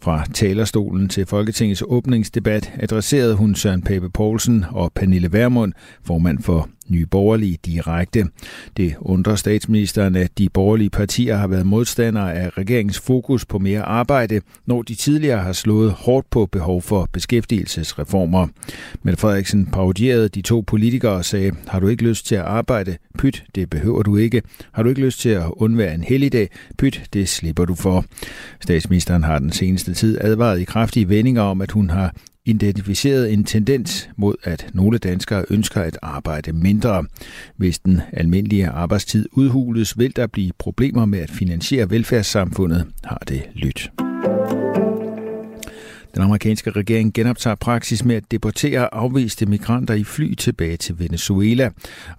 Fra 0.01 0.25
talerstolen 0.33 1.09
til 1.09 1.25
Folketingets 1.25 1.83
åbningsdebat 1.87 2.71
adresserede 2.79 3.35
hun 3.35 3.55
Søren 3.55 3.81
Pape 3.81 4.09
Poulsen 4.09 4.65
og 4.71 4.91
Pernille 4.95 5.33
Vermund, 5.33 5.73
formand 6.03 6.39
for 6.43 6.69
Nye 6.87 7.05
Borgerlige 7.05 7.57
direkte. 7.65 8.25
Det 8.77 8.95
undrer 8.99 9.35
statsministeren, 9.35 10.15
at 10.15 10.37
de 10.37 10.49
borgerlige 10.49 10.89
partier 10.89 11.35
har 11.35 11.47
været 11.47 11.65
modstandere 11.65 12.33
af 12.33 12.57
regeringens 12.57 12.99
fokus 12.99 13.45
på 13.45 13.59
mere 13.59 13.81
arbejde, 13.81 14.41
når 14.65 14.81
de 14.81 14.95
tidligere 14.95 15.43
har 15.43 15.53
slået 15.53 15.91
hårdt 15.91 16.29
på 16.29 16.45
behov 16.45 16.81
for 16.81 17.09
beskæftigelsesreformer. 17.11 18.47
Men 19.03 19.17
Frederiksen 19.17 19.65
parodierede 19.65 20.29
de 20.29 20.41
to 20.41 20.63
politikere 20.67 21.11
og 21.11 21.25
sagde, 21.25 21.51
har 21.67 21.79
du 21.79 21.87
ikke 21.87 22.03
lyst 22.03 22.25
til 22.25 22.35
at 22.35 22.41
arbejde? 22.41 22.97
Pyt, 23.17 23.43
det 23.55 23.69
behøver 23.69 24.03
du 24.03 24.17
ikke. 24.17 24.41
Har 24.71 24.83
du 24.83 24.89
ikke 24.89 25.01
lyst 25.01 25.19
til 25.19 25.29
at 25.29 25.43
undvære 25.51 25.95
en 25.95 26.03
helligdag? 26.03 26.49
Pyt, 26.77 27.03
det 27.13 27.29
slipper 27.29 27.65
du 27.65 27.75
for. 27.75 28.05
Statsministeren 28.61 29.23
har 29.23 29.39
den 29.39 29.51
seneste 29.51 29.93
tid 29.93 30.17
advaret 30.21 30.59
i 30.59 30.63
kraftige 30.63 31.09
vendinger 31.09 31.41
om, 31.41 31.61
at 31.61 31.71
hun 31.71 31.89
har 31.89 32.15
identificeret 32.45 33.33
en 33.33 33.43
tendens 33.43 34.09
mod, 34.17 34.35
at 34.43 34.69
nogle 34.73 34.97
danskere 34.97 35.45
ønsker 35.49 35.81
at 35.81 35.97
arbejde 36.01 36.53
mindre. 36.53 37.05
Hvis 37.57 37.79
den 37.79 38.01
almindelige 38.13 38.67
arbejdstid 38.67 39.29
udhules, 39.31 39.97
vil 39.97 40.15
der 40.15 40.27
blive 40.27 40.51
problemer 40.59 41.05
med 41.05 41.19
at 41.19 41.31
finansiere 41.31 41.89
velfærdssamfundet, 41.89 42.87
har 43.03 43.21
det 43.27 43.43
lyttet. 43.53 43.91
Den 46.15 46.23
amerikanske 46.23 46.71
regering 46.71 47.13
genoptager 47.13 47.55
praksis 47.55 48.05
med 48.05 48.15
at 48.15 48.31
deportere 48.31 48.93
afviste 48.93 49.45
migranter 49.45 49.93
i 49.93 50.03
fly 50.03 50.33
tilbage 50.33 50.77
til 50.77 50.99
Venezuela. 50.99 51.69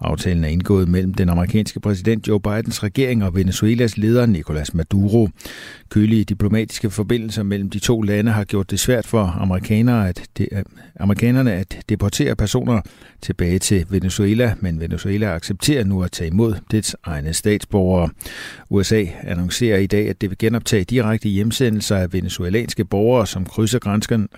Aftalen 0.01 0.45
er 0.45 0.49
indgået 0.49 0.89
mellem 0.89 1.15
den 1.15 1.29
amerikanske 1.29 1.81
præsident 1.81 2.29
Joe 2.29 2.41
Bidens 2.41 2.83
regering 2.83 3.25
og 3.25 3.35
Venezuelas 3.35 3.97
leder 3.97 4.27
Nicolas 4.27 4.75
Maduro. 4.75 5.29
Kølige 5.89 6.25
diplomatiske 6.25 6.91
forbindelser 6.91 7.43
mellem 7.43 7.71
de 7.71 7.79
to 7.79 8.03
lande 8.03 8.33
har 8.33 8.45
gjort 8.45 8.71
det 8.71 8.81
svært 8.81 9.07
for 9.07 9.23
amerikanere 9.23 10.09
at 10.09 10.23
de, 10.39 10.55
øh, 10.55 10.63
amerikanerne 11.01 11.53
at 11.53 11.79
deportere 11.89 12.37
personer 12.37 12.81
tilbage 13.23 13.59
til 13.59 13.87
Venezuela, 13.91 14.55
men 14.61 14.81
Venezuela 14.81 15.35
accepterer 15.35 15.85
nu 15.85 16.03
at 16.03 16.13
tage 16.13 16.31
imod 16.31 16.55
dets 16.71 16.97
egne 17.05 17.33
statsborgere. 17.33 18.11
USA 18.71 19.05
annoncerer 19.23 19.79
i 19.79 19.87
dag, 19.87 20.09
at 20.09 20.21
det 20.21 20.31
vil 20.31 20.39
genoptage 20.39 20.85
direkte 20.85 21.29
hjemsendelser 21.29 21.97
af 21.97 22.13
venezuelanske 22.13 22.85
borgere, 22.85 23.27
som 23.27 23.45
krydser 23.45 23.79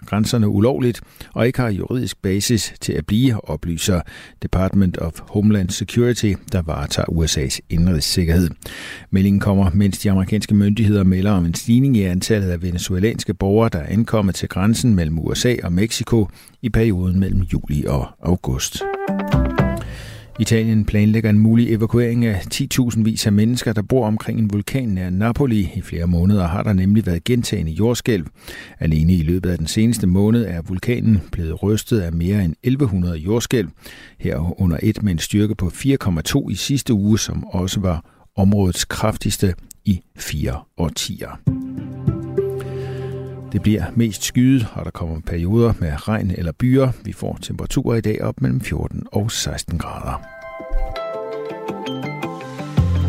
grænserne 0.07 0.49
ulovligt 0.49 1.01
og 1.35 1.47
ikke 1.47 1.61
har 1.61 1.69
juridisk 1.69 2.23
basis 2.23 2.75
til 2.81 2.93
at 2.93 3.07
blive, 3.07 3.51
oplyser 3.51 4.01
Department 4.43 4.99
of 4.99 5.13
Homeland 5.21 5.71
Security, 5.71 6.33
der 6.53 6.63
varetager 6.63 7.07
USA's 7.07 7.59
indrigssikkerhed. 7.71 8.51
Meldingen 9.11 9.41
kommer, 9.41 9.71
mens 9.75 9.99
de 9.99 10.11
amerikanske 10.11 10.55
myndigheder 10.55 11.05
melder 11.05 11.31
om 11.31 11.47
en 11.47 11.55
stigning 11.55 11.97
i 11.97 12.03
antallet 12.03 12.51
af 12.51 12.63
venezuelanske 12.63 13.35
borgere, 13.35 13.71
der 13.73 13.79
er 13.79 13.93
ankommet 13.93 14.35
til 14.35 14.49
grænsen 14.49 14.95
mellem 14.95 15.19
USA 15.19 15.57
og 15.63 15.73
Mexico 15.73 16.29
i 16.63 16.69
perioden 16.69 17.21
mellem 17.21 17.41
juli 17.41 17.85
og 17.85 18.07
august. 18.23 18.83
Italien 20.41 20.85
planlægger 20.85 21.31
en 21.31 21.39
mulig 21.39 21.73
evakuering 21.73 22.25
af 22.25 22.41
10.000 22.55 23.03
vis 23.03 23.27
af 23.27 23.33
mennesker, 23.33 23.73
der 23.73 23.83
bor 23.83 24.07
omkring 24.07 24.39
en 24.39 24.53
vulkan 24.53 24.89
nær 24.89 25.11
Napoli. 25.11 25.71
I 25.75 25.81
flere 25.81 26.07
måneder 26.07 26.47
har 26.47 26.63
der 26.63 26.73
nemlig 26.73 27.07
været 27.07 27.25
gentagende 27.25 27.73
jordskælv. 27.73 28.27
Alene 28.79 29.13
i 29.13 29.23
løbet 29.23 29.51
af 29.51 29.59
den 29.59 29.67
seneste 29.67 30.07
måned 30.07 30.47
er 30.47 30.63
vulkanen 30.63 31.23
blevet 31.33 31.63
rystet 31.63 32.01
af 32.01 32.13
mere 32.13 32.45
end 32.45 32.55
1100 32.63 33.17
jordskælv. 33.17 33.69
Her 34.19 34.61
under 34.61 34.79
et 34.83 35.03
med 35.03 35.13
en 35.13 35.19
styrke 35.19 35.55
på 35.55 35.67
4,2 35.67 36.49
i 36.49 36.55
sidste 36.55 36.95
uge, 36.95 37.19
som 37.19 37.45
også 37.45 37.81
var 37.81 38.05
områdets 38.37 38.85
kraftigste 38.85 39.55
i 39.85 40.01
fire 40.17 40.55
årtier. 40.79 41.41
Det 43.57 43.63
bliver 43.63 43.85
mest 43.95 44.25
skyet, 44.25 44.67
og 44.75 44.85
der 44.85 44.91
kommer 44.91 45.21
perioder 45.21 45.73
med 45.81 46.09
regn 46.09 46.31
eller 46.31 46.53
byer. 46.53 46.89
Vi 47.05 47.13
får 47.13 47.39
temperaturer 47.43 47.97
i 47.97 48.01
dag 48.01 48.23
op 48.23 48.41
mellem 48.41 48.61
14 48.61 49.07
og 49.13 49.31
16 49.31 49.79
grader. 49.79 50.23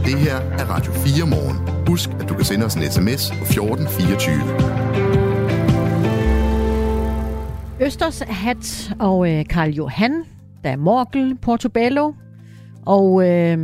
Det 0.05 0.19
her 0.19 0.35
er 0.35 0.65
Radio 0.65 0.91
4 0.91 1.27
morgen. 1.27 1.87
Husk, 1.87 2.09
at 2.09 2.29
du 2.29 2.33
kan 2.33 2.45
sende 2.45 2.65
os 2.65 2.75
en 2.75 2.91
sms 2.91 3.29
på 3.29 3.43
1424. 3.43 4.41
Østers 7.81 8.19
Hat 8.19 8.91
og 8.99 9.31
øh, 9.31 9.45
Karl 9.49 9.69
Johan, 9.69 10.23
der 10.63 10.69
er 10.69 10.77
Morkel, 10.77 11.37
Portobello, 11.41 12.13
og 12.87 13.27
øh, 13.27 13.57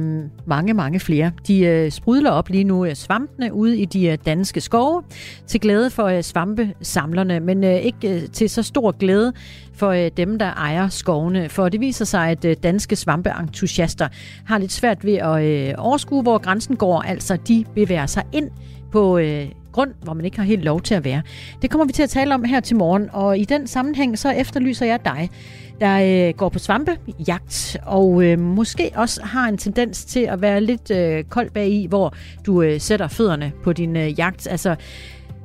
mange, 0.45 0.73
mange 0.73 0.99
flere. 0.99 1.31
De 1.47 1.59
øh, 1.59 1.91
sprudler 1.91 2.31
op 2.31 2.49
lige 2.49 2.63
nu 2.63 2.85
øh, 2.85 2.95
svampene 2.95 3.53
ude 3.53 3.77
i 3.77 3.85
de 3.85 4.07
øh, 4.07 4.17
danske 4.25 4.61
skove 4.61 5.03
til 5.47 5.59
glæde 5.59 5.89
for 5.89 6.03
øh, 6.03 6.21
svampesamlerne, 6.21 7.39
men 7.39 7.63
øh, 7.63 7.75
ikke 7.75 8.15
øh, 8.15 8.29
til 8.29 8.49
så 8.49 8.63
stor 8.63 8.91
glæde 8.91 9.33
for 9.73 9.89
øh, 9.89 10.11
dem, 10.17 10.39
der 10.39 10.45
ejer 10.45 10.89
skovene. 10.89 11.49
For 11.49 11.69
det 11.69 11.79
viser 11.79 12.05
sig, 12.05 12.29
at 12.29 12.45
øh, 12.45 12.55
danske 12.63 12.95
svampeentusiaster 12.95 14.07
har 14.45 14.57
lidt 14.57 14.71
svært 14.71 15.05
ved 15.05 15.13
at 15.15 15.43
øh, 15.43 15.73
overskue, 15.77 16.21
hvor 16.21 16.37
grænsen 16.37 16.75
går. 16.75 17.01
Altså, 17.01 17.37
de 17.47 17.65
bevæger 17.75 18.05
sig 18.05 18.23
ind 18.33 18.49
på 18.91 19.17
øh, 19.17 19.47
grund, 19.73 19.91
hvor 20.01 20.13
man 20.13 20.25
ikke 20.25 20.37
har 20.37 20.45
helt 20.45 20.63
lov 20.63 20.81
til 20.81 20.95
at 20.95 21.05
være. 21.05 21.21
Det 21.61 21.69
kommer 21.69 21.85
vi 21.85 21.93
til 21.93 22.03
at 22.03 22.09
tale 22.09 22.33
om 22.33 22.43
her 22.43 22.59
til 22.59 22.75
morgen, 22.75 23.09
og 23.13 23.37
i 23.37 23.45
den 23.45 23.67
sammenhæng 23.67 24.19
så 24.19 24.29
efterlyser 24.29 24.85
jeg 24.85 25.05
dig 25.05 25.29
der 25.79 26.27
øh, 26.27 26.33
går 26.37 26.49
på 26.49 26.59
svampejagt, 26.59 27.77
og 27.85 28.23
øh, 28.23 28.39
måske 28.39 28.91
også 28.95 29.21
har 29.23 29.47
en 29.47 29.57
tendens 29.57 30.05
til 30.05 30.19
at 30.19 30.41
være 30.41 30.61
lidt 30.61 30.91
øh, 30.91 31.23
kold 31.23 31.49
bag 31.49 31.69
i, 31.69 31.85
hvor 31.85 32.13
du 32.45 32.61
øh, 32.61 32.79
sætter 32.81 33.07
fødderne 33.07 33.51
på 33.63 33.73
din 33.73 33.95
øh, 33.95 34.19
jagt. 34.19 34.47
Altså, 34.47 34.75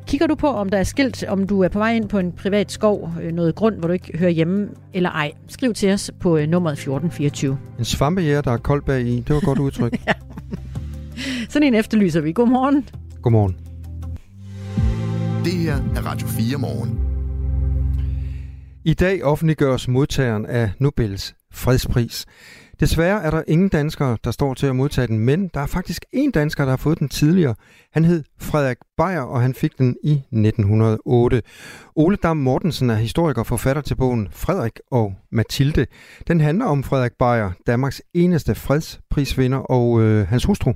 Kigger 0.07 0.27
du 0.27 0.35
på, 0.35 0.47
om 0.47 0.69
der 0.69 0.79
er 0.79 0.85
skilt, 0.85 1.25
om 1.25 1.47
du 1.47 1.63
er 1.63 1.69
på 1.69 1.79
vej 1.79 1.95
ind 1.95 2.09
på 2.09 2.19
en 2.19 2.33
privat 2.33 2.73
skov, 2.73 3.11
øh, 3.23 3.33
noget 3.33 3.55
grund, 3.55 3.77
hvor 3.77 3.89
du 3.89 3.93
ikke 3.93 4.19
hører 4.19 4.31
hjemme, 4.31 4.69
eller 4.95 5.11
ej? 5.11 5.33
Skriv 5.49 5.75
til 5.75 5.93
os 5.93 6.11
på 6.21 6.37
øh, 6.37 6.49
nummeret 6.49 6.73
1424. 6.73 7.59
En 7.79 7.85
svampejæger, 7.85 8.41
der 8.41 8.53
er 8.53 8.57
koldt 8.57 8.85
bag 8.85 9.01
i. 9.01 9.17
Det 9.17 9.31
var 9.31 9.37
et 9.37 9.45
godt 9.45 9.59
udtryk. 9.59 9.93
ja. 10.07 10.13
Sådan 11.49 11.67
en 11.67 11.75
efterlyser 11.75 12.21
vi. 12.21 12.33
Godmorgen. 12.33 12.89
Godmorgen. 13.23 13.68
Det 15.49 15.57
her 15.57 15.75
er 15.97 16.03
Radio 16.11 16.27
4 16.27 16.59
morgen. 16.59 16.91
I 18.85 18.95
dag 18.95 19.25
offentliggøres 19.25 19.89
modtageren 19.89 20.47
af 20.47 20.71
Nobels 20.81 21.35
fredspris. 21.53 22.27
Desværre 22.81 23.23
er 23.23 23.31
der 23.31 23.43
ingen 23.49 23.69
danskere, 23.69 24.19
der 24.25 24.31
står 24.31 24.55
til 24.55 24.67
at 24.67 24.77
modtage 24.77 25.07
den, 25.07 25.19
men 25.19 25.49
der 25.55 25.61
er 25.61 25.67
faktisk 25.67 26.05
en 26.13 26.31
dansker, 26.31 26.65
der 26.65 26.71
har 26.71 26.77
fået 26.77 26.99
den 26.99 27.09
tidligere. 27.09 27.55
Han 27.93 28.05
hed 28.05 28.25
Frederik 28.41 28.77
Beyer, 28.97 29.21
og 29.21 29.41
han 29.41 29.55
fik 29.55 29.79
den 29.79 29.97
i 30.05 30.13
1908. 30.13 31.43
Ole 31.97 32.17
Dam 32.17 32.37
Mortensen 32.37 32.91
er 32.91 32.95
historiker 32.95 33.41
og 33.41 33.47
forfatter 33.47 33.83
til 33.83 33.97
bogen 33.97 34.29
Frederik 34.31 34.81
og 34.91 35.15
Mathilde. 35.33 35.87
Den 36.29 36.41
handler 36.41 36.65
om 36.65 36.83
Frederik 36.83 37.13
Beyer, 37.19 37.51
Danmarks 37.67 38.03
eneste 38.15 38.55
fredsprisvinder, 38.55 39.59
og 39.59 40.01
øh, 40.01 40.27
hans 40.27 40.45
hustru. 40.45 40.73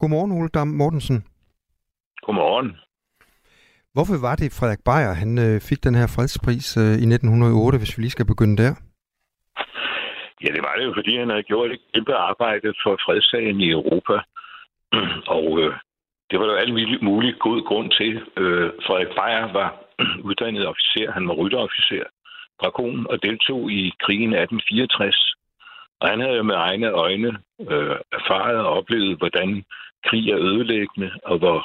Godmorgen, 0.00 0.32
Ole 0.32 0.48
Dam 0.48 0.68
Mortensen. 0.68 1.24
Godmorgen. 2.26 2.70
Hvorfor 3.94 4.16
var 4.28 4.36
det 4.36 4.56
Frederik 4.58 4.82
Beyer, 4.88 5.14
han 5.22 5.32
øh, 5.46 5.56
fik 5.68 5.80
den 5.86 5.94
her 6.00 6.08
fredspris 6.14 6.68
øh, 6.82 6.96
i 7.04 7.06
1908, 7.06 7.78
hvis 7.78 7.94
vi 7.94 8.00
lige 8.02 8.16
skal 8.16 8.32
begynde 8.32 8.56
der? 8.62 8.72
Ja, 10.42 10.50
det 10.56 10.62
var 10.66 10.74
det 10.76 10.84
jo, 10.88 10.92
fordi 10.98 11.12
han 11.18 11.30
havde 11.30 11.50
gjort 11.52 11.70
et 11.70 11.80
kæmpe 11.94 12.14
arbejde 12.14 12.68
for 12.82 12.92
fredssagen 13.04 13.60
i 13.60 13.70
Europa. 13.70 14.16
Og 15.36 15.46
øh, 15.60 15.72
det 16.30 16.36
var 16.38 16.46
der 16.46 16.52
jo 16.52 16.62
alt 16.64 17.02
muligt 17.02 17.38
god 17.38 17.58
grund 17.68 17.90
til. 17.90 18.12
Øh, 18.42 18.70
Frederik 18.86 19.12
Beyer 19.18 19.52
var 19.58 19.68
uddannet 20.28 20.66
officer, 20.66 21.12
han 21.12 21.28
var 21.28 21.34
rytterofficer, 21.34 22.04
drakon 22.60 23.06
og 23.10 23.22
deltog 23.22 23.70
i 23.70 23.82
krigen 24.04 24.32
1864. 24.32 25.34
Og 26.00 26.08
han 26.08 26.20
havde 26.20 26.36
jo 26.36 26.42
med 26.42 26.54
egne 26.54 26.90
øjne 26.90 27.30
øh, 27.70 27.96
erfaret 28.18 28.58
og 28.66 28.70
oplevet, 28.78 29.18
hvordan 29.18 29.64
krig 30.06 30.24
er 30.30 30.38
ødelæggende, 30.38 31.10
og 31.30 31.38
hvor, 31.38 31.58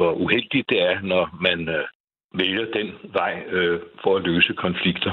hvor 0.00 0.12
uheldigt 0.24 0.70
det 0.70 0.80
er, 0.90 1.00
når 1.12 1.24
man 1.46 1.68
øh, 1.68 1.84
vælger 2.40 2.66
den 2.78 2.88
vej 3.18 3.34
øh, 3.56 3.80
for 4.02 4.16
at 4.16 4.22
løse 4.22 4.52
konflikter. 4.64 5.12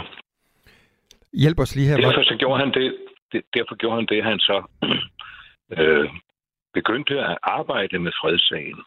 Hjælp 1.33 1.59
os 1.59 1.75
lige 1.75 1.87
her. 1.89 1.97
Derfor 1.97 2.23
så 2.23 2.35
gjorde 2.39 2.59
han 2.63 2.71
det, 2.73 2.87
det, 3.31 3.41
derfor 3.55 3.75
gjorde 3.75 3.95
han 3.95 4.07
det, 4.11 4.23
han 4.23 4.39
så 4.39 4.57
øh, 5.77 6.09
begyndte 6.73 7.15
at 7.19 7.37
arbejde 7.43 7.99
med 7.99 8.11
fredssagen. 8.21 8.79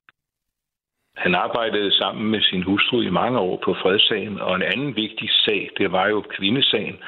Han 1.16 1.34
arbejdede 1.34 1.92
sammen 2.00 2.30
med 2.30 2.42
sin 2.42 2.62
hustru 2.62 3.00
i 3.00 3.10
mange 3.10 3.38
år 3.38 3.56
på 3.64 3.74
fredssagen, 3.82 4.40
og 4.40 4.56
en 4.56 4.62
anden 4.72 4.96
vigtig 4.96 5.30
sag, 5.44 5.70
det 5.78 5.92
var 5.92 6.06
jo 6.08 6.24
kvindesagen, 6.36 6.98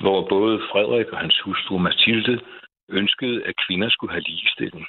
hvor 0.00 0.28
både 0.28 0.60
Frederik 0.70 1.06
og 1.06 1.18
hans 1.18 1.40
hustru 1.44 1.78
Mathilde 1.78 2.40
ønskede, 2.88 3.44
at 3.44 3.54
kvinder 3.66 3.88
skulle 3.90 4.12
have 4.12 4.28
ligestilling. 4.30 4.86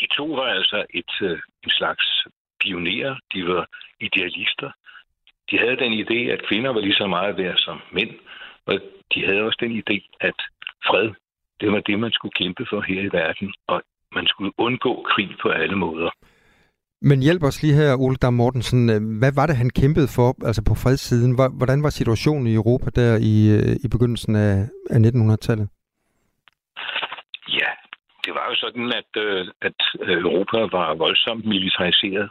De 0.00 0.06
to 0.16 0.26
var 0.26 0.48
altså 0.58 0.84
et, 0.94 1.12
øh, 1.22 1.38
en 1.64 1.70
slags 1.70 2.26
pionerer, 2.62 3.14
de 3.34 3.46
var 3.46 3.66
idealister. 4.00 4.70
De 5.50 5.58
havde 5.58 5.76
den 5.84 5.92
idé, 6.02 6.18
at 6.34 6.46
kvinder 6.48 6.70
var 6.72 6.80
lige 6.80 7.00
så 7.02 7.06
meget 7.06 7.36
værd 7.36 7.56
som 7.56 7.80
mænd, 7.92 8.10
og 8.66 8.74
de 9.14 9.24
havde 9.26 9.42
også 9.42 9.58
den 9.60 9.72
idé, 9.82 9.96
at 10.20 10.38
fred, 10.86 11.10
det 11.60 11.72
var 11.72 11.80
det, 11.80 11.98
man 11.98 12.12
skulle 12.12 12.32
kæmpe 12.40 12.66
for 12.70 12.80
her 12.80 13.00
i 13.02 13.12
verden, 13.12 13.54
og 13.66 13.82
man 14.14 14.26
skulle 14.26 14.52
undgå 14.58 15.06
krig 15.10 15.30
på 15.42 15.48
alle 15.48 15.76
måder. 15.76 16.10
Men 17.10 17.22
hjælp 17.22 17.42
os 17.42 17.62
lige 17.62 17.74
her, 17.74 17.96
Ole 17.96 18.16
Dam 18.16 18.34
Mortensen. 18.34 18.82
Hvad 19.18 19.32
var 19.34 19.46
det, 19.46 19.56
han 19.56 19.70
kæmpede 19.70 20.08
for, 20.16 20.46
altså 20.46 20.62
på 20.68 20.74
fredssiden? 20.82 21.32
Hvordan 21.60 21.82
var 21.82 21.90
situationen 21.90 22.46
i 22.46 22.54
Europa 22.54 22.88
der 23.00 23.12
i, 23.32 23.36
øh, 23.56 23.76
i 23.84 23.88
begyndelsen 23.94 24.34
af, 24.36 24.54
af 24.90 24.98
1900-tallet? 24.98 25.68
Ja, 27.60 27.70
det 28.24 28.32
var 28.36 28.44
jo 28.50 28.54
sådan, 28.64 28.88
at, 29.00 29.12
øh, 29.24 29.46
at 29.68 29.78
Europa 30.22 30.58
var 30.78 30.94
voldsomt 30.94 31.44
militariseret. 31.54 32.30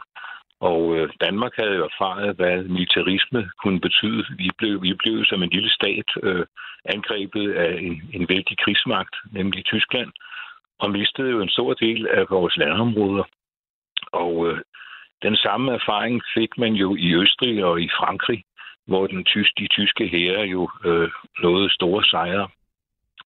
Og 0.68 0.96
øh, 0.96 1.08
Danmark 1.20 1.52
havde 1.58 1.74
jo 1.74 1.84
erfaret, 1.84 2.36
hvad 2.36 2.62
militarisme 2.62 3.50
kunne 3.62 3.80
betyde. 3.80 4.24
Vi 4.36 4.50
blev, 4.58 4.82
vi 4.82 4.94
blev 4.94 5.24
som 5.24 5.42
en 5.42 5.50
lille 5.50 5.70
stat 5.70 6.08
øh, 6.22 6.46
angrebet 6.84 7.52
af 7.52 7.72
en, 7.80 8.02
en 8.12 8.28
vældig 8.28 8.58
krigsmagt, 8.58 9.14
nemlig 9.32 9.64
Tyskland, 9.64 10.10
og 10.78 10.90
mistede 10.90 11.30
jo 11.30 11.40
en 11.40 11.48
stor 11.48 11.74
del 11.74 12.06
af 12.06 12.24
vores 12.30 12.56
landområder. 12.56 13.24
Og 14.12 14.48
øh, 14.48 14.60
den 15.22 15.36
samme 15.36 15.72
erfaring 15.72 16.22
fik 16.34 16.58
man 16.58 16.72
jo 16.72 16.96
i 16.96 17.14
Østrig 17.14 17.64
og 17.64 17.80
i 17.80 17.88
Frankrig, 17.98 18.44
hvor 18.86 19.06
den 19.06 19.24
tysk, 19.24 19.52
de 19.58 19.68
tyske 19.68 20.08
hære 20.08 20.42
jo 20.42 20.70
øh, 20.84 21.10
nåede 21.42 21.70
store 21.74 22.04
sejre. 22.04 22.48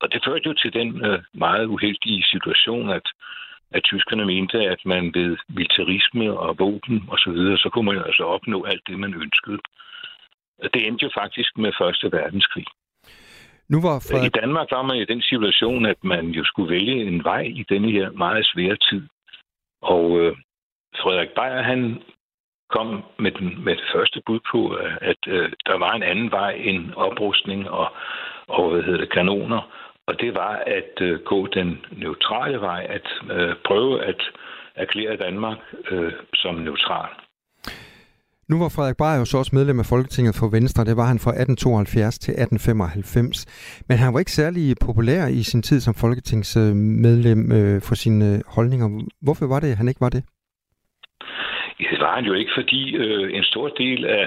Og 0.00 0.12
det 0.12 0.22
førte 0.26 0.48
jo 0.48 0.54
til 0.54 0.72
den 0.72 1.04
øh, 1.04 1.22
meget 1.34 1.66
uheldige 1.66 2.22
situation, 2.22 2.90
at 2.90 3.06
at 3.70 3.82
tyskerne 3.84 4.24
mente, 4.24 4.58
at 4.58 4.80
man 4.84 5.14
ved 5.14 5.36
militarisme 5.48 6.38
og 6.38 6.58
våben 6.58 6.96
osv., 7.08 7.18
så, 7.18 7.30
videre, 7.30 7.58
så 7.58 7.68
kunne 7.72 7.84
man 7.84 7.98
altså 8.06 8.22
opnå 8.22 8.64
alt 8.64 8.82
det, 8.88 8.98
man 8.98 9.14
ønskede. 9.14 9.58
Det 10.74 10.86
endte 10.86 11.04
jo 11.04 11.10
faktisk 11.14 11.58
med 11.58 11.72
Første 11.80 12.12
Verdenskrig. 12.12 12.66
Nu 13.68 13.80
var 13.80 14.06
Frederik... 14.08 14.36
I 14.36 14.38
Danmark 14.40 14.68
var 14.70 14.82
man 14.82 14.96
i 14.96 15.04
den 15.04 15.22
situation, 15.22 15.86
at 15.86 16.04
man 16.04 16.26
jo 16.26 16.44
skulle 16.44 16.74
vælge 16.74 17.04
en 17.04 17.24
vej 17.24 17.40
i 17.40 17.64
denne 17.68 17.90
her 17.90 18.10
meget 18.10 18.46
svære 18.46 18.76
tid. 18.76 19.02
Og 19.82 20.20
øh, 20.20 20.36
Frederik 21.02 21.28
Beyer, 21.28 21.62
han 21.62 22.02
kom 22.70 23.04
med, 23.18 23.30
den, 23.30 23.64
med 23.64 23.76
det 23.76 23.84
første 23.94 24.22
bud 24.26 24.40
på, 24.52 24.60
at 25.00 25.22
øh, 25.28 25.52
der 25.66 25.78
var 25.78 25.92
en 25.92 26.02
anden 26.02 26.30
vej 26.30 26.52
end 26.52 26.94
oprustning 26.94 27.70
og, 27.70 27.92
og 28.48 28.70
hvad 28.70 28.82
hedder 28.82 29.00
det, 29.00 29.12
kanoner. 29.12 29.60
Og 30.08 30.20
det 30.20 30.34
var 30.34 30.54
at 30.66 30.94
øh, 31.00 31.20
gå 31.20 31.46
den 31.46 31.84
neutrale 31.96 32.60
vej, 32.60 32.86
at 32.88 33.06
øh, 33.32 33.54
prøve 33.64 34.04
at 34.04 34.20
erklære 34.74 35.16
Danmark 35.16 35.58
øh, 35.90 36.12
som 36.34 36.54
neutral. 36.54 37.08
Nu 38.50 38.56
var 38.62 38.70
Frederik 38.76 38.96
Bayer 39.02 39.18
jo 39.18 39.24
så 39.24 39.36
også 39.38 39.54
medlem 39.58 39.78
af 39.78 39.86
Folketinget 39.94 40.34
for 40.40 40.48
Venstre. 40.56 40.84
Det 40.88 40.96
var 41.00 41.06
han 41.12 41.18
fra 41.24 41.30
1872 41.30 42.18
til 42.18 42.32
1895. 42.32 43.46
Men 43.88 43.96
han 44.02 44.12
var 44.12 44.18
ikke 44.18 44.38
særlig 44.40 44.64
populær 44.86 45.22
i 45.40 45.42
sin 45.50 45.62
tid 45.62 45.80
som 45.80 45.94
folketingsmedlem 45.94 47.42
øh, 47.58 47.78
for 47.88 47.94
sine 48.04 48.28
holdninger. 48.56 48.88
Hvorfor 49.26 49.46
var 49.54 49.60
det, 49.60 49.78
han 49.80 49.88
ikke 49.88 50.04
var 50.06 50.12
det? 50.16 50.22
Ja, 51.80 51.88
det 51.94 52.00
var 52.06 52.14
han 52.18 52.24
jo 52.30 52.34
ikke, 52.40 52.52
fordi 52.58 52.80
øh, 53.02 53.36
en 53.38 53.44
stor 53.44 53.68
del 53.68 54.00
af 54.04 54.26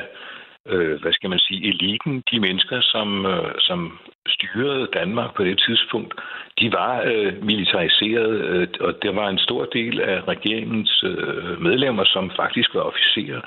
øh, 0.69 1.01
hvad 1.01 1.13
skal 1.13 1.29
man 1.29 1.39
sige, 1.39 1.67
eliten, 1.67 2.23
de 2.31 2.39
mennesker, 2.39 2.81
som, 2.81 3.25
øh, 3.25 3.53
som 3.59 3.99
styrede 4.27 4.87
Danmark 4.93 5.35
på 5.35 5.43
det 5.43 5.61
tidspunkt, 5.67 6.13
de 6.59 6.71
var 6.71 7.03
øh, 7.11 7.43
militariseret, 7.43 8.31
øh, 8.31 8.67
og 8.79 8.93
der 9.03 9.11
var 9.11 9.29
en 9.29 9.39
stor 9.39 9.65
del 9.65 10.01
af 10.01 10.27
regeringens 10.27 11.03
øh, 11.03 11.61
medlemmer, 11.61 12.03
som 12.03 12.31
faktisk 12.35 12.75
var 12.75 12.81
officerer. 12.81 13.41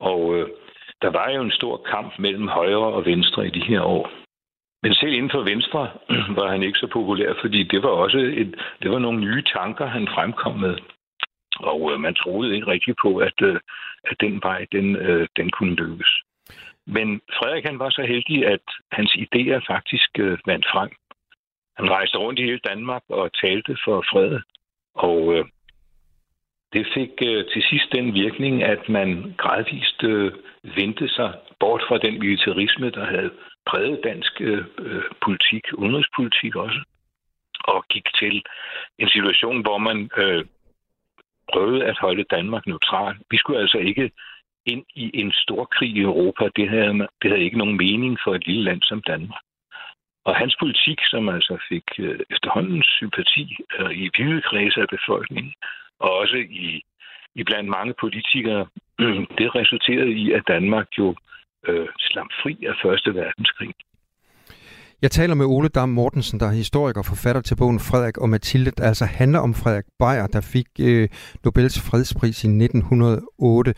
Og 0.00 0.36
øh, 0.36 0.48
der 1.02 1.10
var 1.10 1.30
jo 1.30 1.40
en 1.42 1.50
stor 1.50 1.76
kamp 1.92 2.18
mellem 2.18 2.48
højre 2.48 2.92
og 2.96 3.04
venstre 3.04 3.46
i 3.46 3.50
de 3.50 3.64
her 3.64 3.80
år. 3.80 4.10
Men 4.82 4.94
selv 4.94 5.12
inden 5.12 5.30
for 5.30 5.42
Venstre 5.42 5.90
var 6.38 6.48
han 6.50 6.62
ikke 6.62 6.78
så 6.78 6.86
populær, 6.92 7.32
fordi 7.40 7.62
det 7.62 7.82
var 7.82 7.88
også 7.88 8.18
et, 8.18 8.54
det 8.82 8.90
var 8.90 8.98
nogle 8.98 9.20
nye 9.20 9.42
tanker, 9.42 9.86
han 9.86 10.08
fremkom 10.08 10.56
med. 10.58 10.76
Og 11.56 11.92
øh, 11.92 12.00
man 12.00 12.14
troede 12.14 12.54
ikke 12.54 12.66
rigtig 12.66 12.94
på, 13.02 13.16
at, 13.16 13.38
øh, 13.42 13.60
at 14.04 14.16
den 14.20 14.40
vej, 14.42 14.66
den, 14.72 14.96
øh, 14.96 15.28
den 15.36 15.50
kunne 15.50 15.74
lykkes. 15.74 16.10
Men 16.86 17.20
Frederik 17.36 17.64
han 17.64 17.78
var 17.78 17.90
så 17.90 18.02
heldig, 18.02 18.46
at 18.46 18.66
hans 18.92 19.12
idéer 19.24 19.60
faktisk 19.72 20.10
øh, 20.18 20.38
vandt 20.46 20.66
frem. 20.72 20.90
Han 21.76 21.90
rejste 21.90 22.18
rundt 22.18 22.38
i 22.40 22.42
hele 22.42 22.60
Danmark 22.68 23.02
og 23.08 23.30
talte 23.32 23.76
for 23.84 24.04
fred. 24.10 24.40
Og 24.94 25.34
øh, 25.34 25.44
det 26.72 26.86
fik 26.94 27.10
øh, 27.22 27.44
til 27.52 27.62
sidst 27.70 27.92
den 27.92 28.14
virkning, 28.14 28.62
at 28.62 28.88
man 28.88 29.34
gradvist 29.38 30.04
øh, 30.04 30.32
vendte 30.62 31.08
sig 31.08 31.34
bort 31.60 31.82
fra 31.88 31.98
den 31.98 32.18
militarisme, 32.18 32.90
der 32.90 33.04
havde 33.04 33.30
præget 33.66 34.00
dansk 34.04 34.40
øh, 34.40 34.64
øh 34.78 35.02
politik, 35.22 35.64
udenrigspolitik 35.72 36.56
også, 36.56 36.80
og 37.64 37.84
gik 37.88 38.06
til 38.20 38.42
en 38.98 39.08
situation, 39.08 39.62
hvor 39.62 39.78
man 39.78 40.10
øh, 40.16 40.44
prøvede 41.52 41.84
at 41.84 41.98
holde 41.98 42.24
Danmark 42.24 42.66
neutral. 42.66 43.16
Vi 43.30 43.36
skulle 43.36 43.60
altså 43.60 43.78
ikke 43.78 44.10
ind 44.66 44.84
i 44.94 45.10
en 45.14 45.32
stor 45.32 45.64
krig 45.64 45.90
i 45.96 46.00
Europa, 46.00 46.48
det 46.56 46.68
havde, 46.68 47.08
det 47.22 47.30
havde 47.30 47.44
ikke 47.44 47.58
nogen 47.58 47.76
mening 47.76 48.18
for 48.24 48.34
et 48.34 48.46
lille 48.46 48.64
land 48.64 48.82
som 48.82 49.02
Danmark. 49.02 49.42
Og 50.24 50.36
hans 50.36 50.56
politik, 50.60 50.98
som 51.04 51.28
altså 51.28 51.58
fik 51.68 51.84
øh, 51.98 52.20
efterhånden 52.30 52.82
sympati 52.82 53.56
øh, 53.78 53.90
i 53.90 54.10
hvide 54.16 54.42
kredse 54.42 54.80
af 54.80 54.88
befolkningen, 54.88 55.54
og 55.98 56.10
også 56.12 56.36
i, 56.36 56.82
i 57.34 57.42
blandt 57.44 57.68
mange 57.70 57.94
politikere, 58.00 58.66
det 59.38 59.54
resulterede 59.54 60.12
i, 60.12 60.32
at 60.32 60.42
Danmark 60.48 60.88
jo 60.98 61.14
øh, 61.68 61.88
slam 61.98 62.30
fri 62.42 62.64
af 62.68 62.74
Første 62.82 63.14
Verdenskrig. 63.14 63.74
Jeg 65.02 65.10
taler 65.10 65.34
med 65.34 65.46
Ole 65.46 65.68
Dam 65.68 65.88
Mortensen, 65.88 66.40
der 66.40 66.46
er 66.46 66.52
historiker 66.52 66.98
og 66.98 67.06
forfatter 67.06 67.40
til 67.40 67.56
bogen 67.56 67.80
Frederik 67.80 68.18
og 68.18 68.28
Mathilde, 68.28 68.70
der 68.70 68.84
altså 68.84 69.04
handler 69.04 69.38
om 69.38 69.54
Frederik 69.54 69.84
Beyer, 69.98 70.26
der 70.26 70.40
fik 70.40 70.66
øh, 70.80 71.08
Nobels 71.44 71.80
fredspris 71.80 72.44
i 72.44 72.46
1908. 72.46 73.74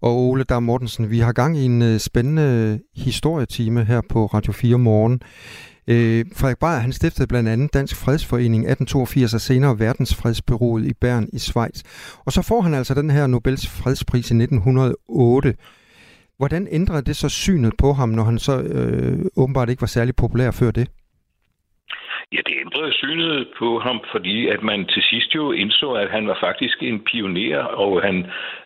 Og 0.00 0.16
Ole 0.16 0.44
Dam 0.44 0.62
Mortensen, 0.62 1.10
vi 1.10 1.18
har 1.18 1.32
gang 1.32 1.58
i 1.58 1.64
en 1.64 1.82
øh, 1.82 1.98
spændende 1.98 2.80
historietime 2.96 3.84
her 3.84 4.00
på 4.08 4.26
Radio 4.26 4.52
4 4.52 4.78
morgen. 4.78 5.20
Øh, 5.88 6.24
Frederik 6.36 6.58
Beyer, 6.58 6.78
han 6.78 6.92
stiftede 6.92 7.26
blandt 7.26 7.48
andet 7.48 7.74
Dansk 7.74 7.96
Fredsforening 7.96 8.62
1882 8.62 9.34
og 9.34 9.40
senere 9.40 9.78
Verdensfredsbyrået 9.78 10.86
i 10.86 10.92
Bern 11.00 11.28
i 11.32 11.38
Schweiz. 11.38 11.82
Og 12.24 12.32
så 12.32 12.42
får 12.42 12.60
han 12.60 12.74
altså 12.74 12.94
den 12.94 13.10
her 13.10 13.26
Nobels 13.26 13.68
fredspris 13.68 14.30
i 14.30 14.34
1908. 14.34 15.54
Hvordan 16.38 16.68
ændrede 16.70 17.02
det 17.02 17.16
så 17.16 17.28
synet 17.28 17.72
på 17.82 17.92
ham, 17.92 18.08
når 18.08 18.22
han 18.22 18.38
så 18.38 18.54
øh, 18.76 19.42
åbenbart 19.42 19.68
ikke 19.68 19.80
var 19.80 19.94
særlig 19.96 20.14
populær 20.16 20.50
før 20.60 20.70
det? 20.70 20.86
Ja, 22.32 22.40
det 22.46 22.54
ændrede 22.64 22.92
synet 22.92 23.48
på 23.58 23.78
ham, 23.78 24.00
fordi 24.12 24.48
at 24.48 24.62
man 24.62 24.86
til 24.86 25.02
sidst 25.02 25.34
jo 25.34 25.52
indså, 25.52 25.92
at 25.92 26.10
han 26.10 26.26
var 26.26 26.38
faktisk 26.40 26.82
en 26.82 27.00
pioner, 27.04 27.62
og 27.62 28.02
han 28.02 28.16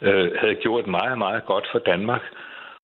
øh, 0.03 0.31
havde 0.41 0.55
gjort 0.55 0.87
meget, 0.87 1.19
meget 1.19 1.45
godt 1.45 1.67
for 1.73 1.79
Danmark. 1.79 2.23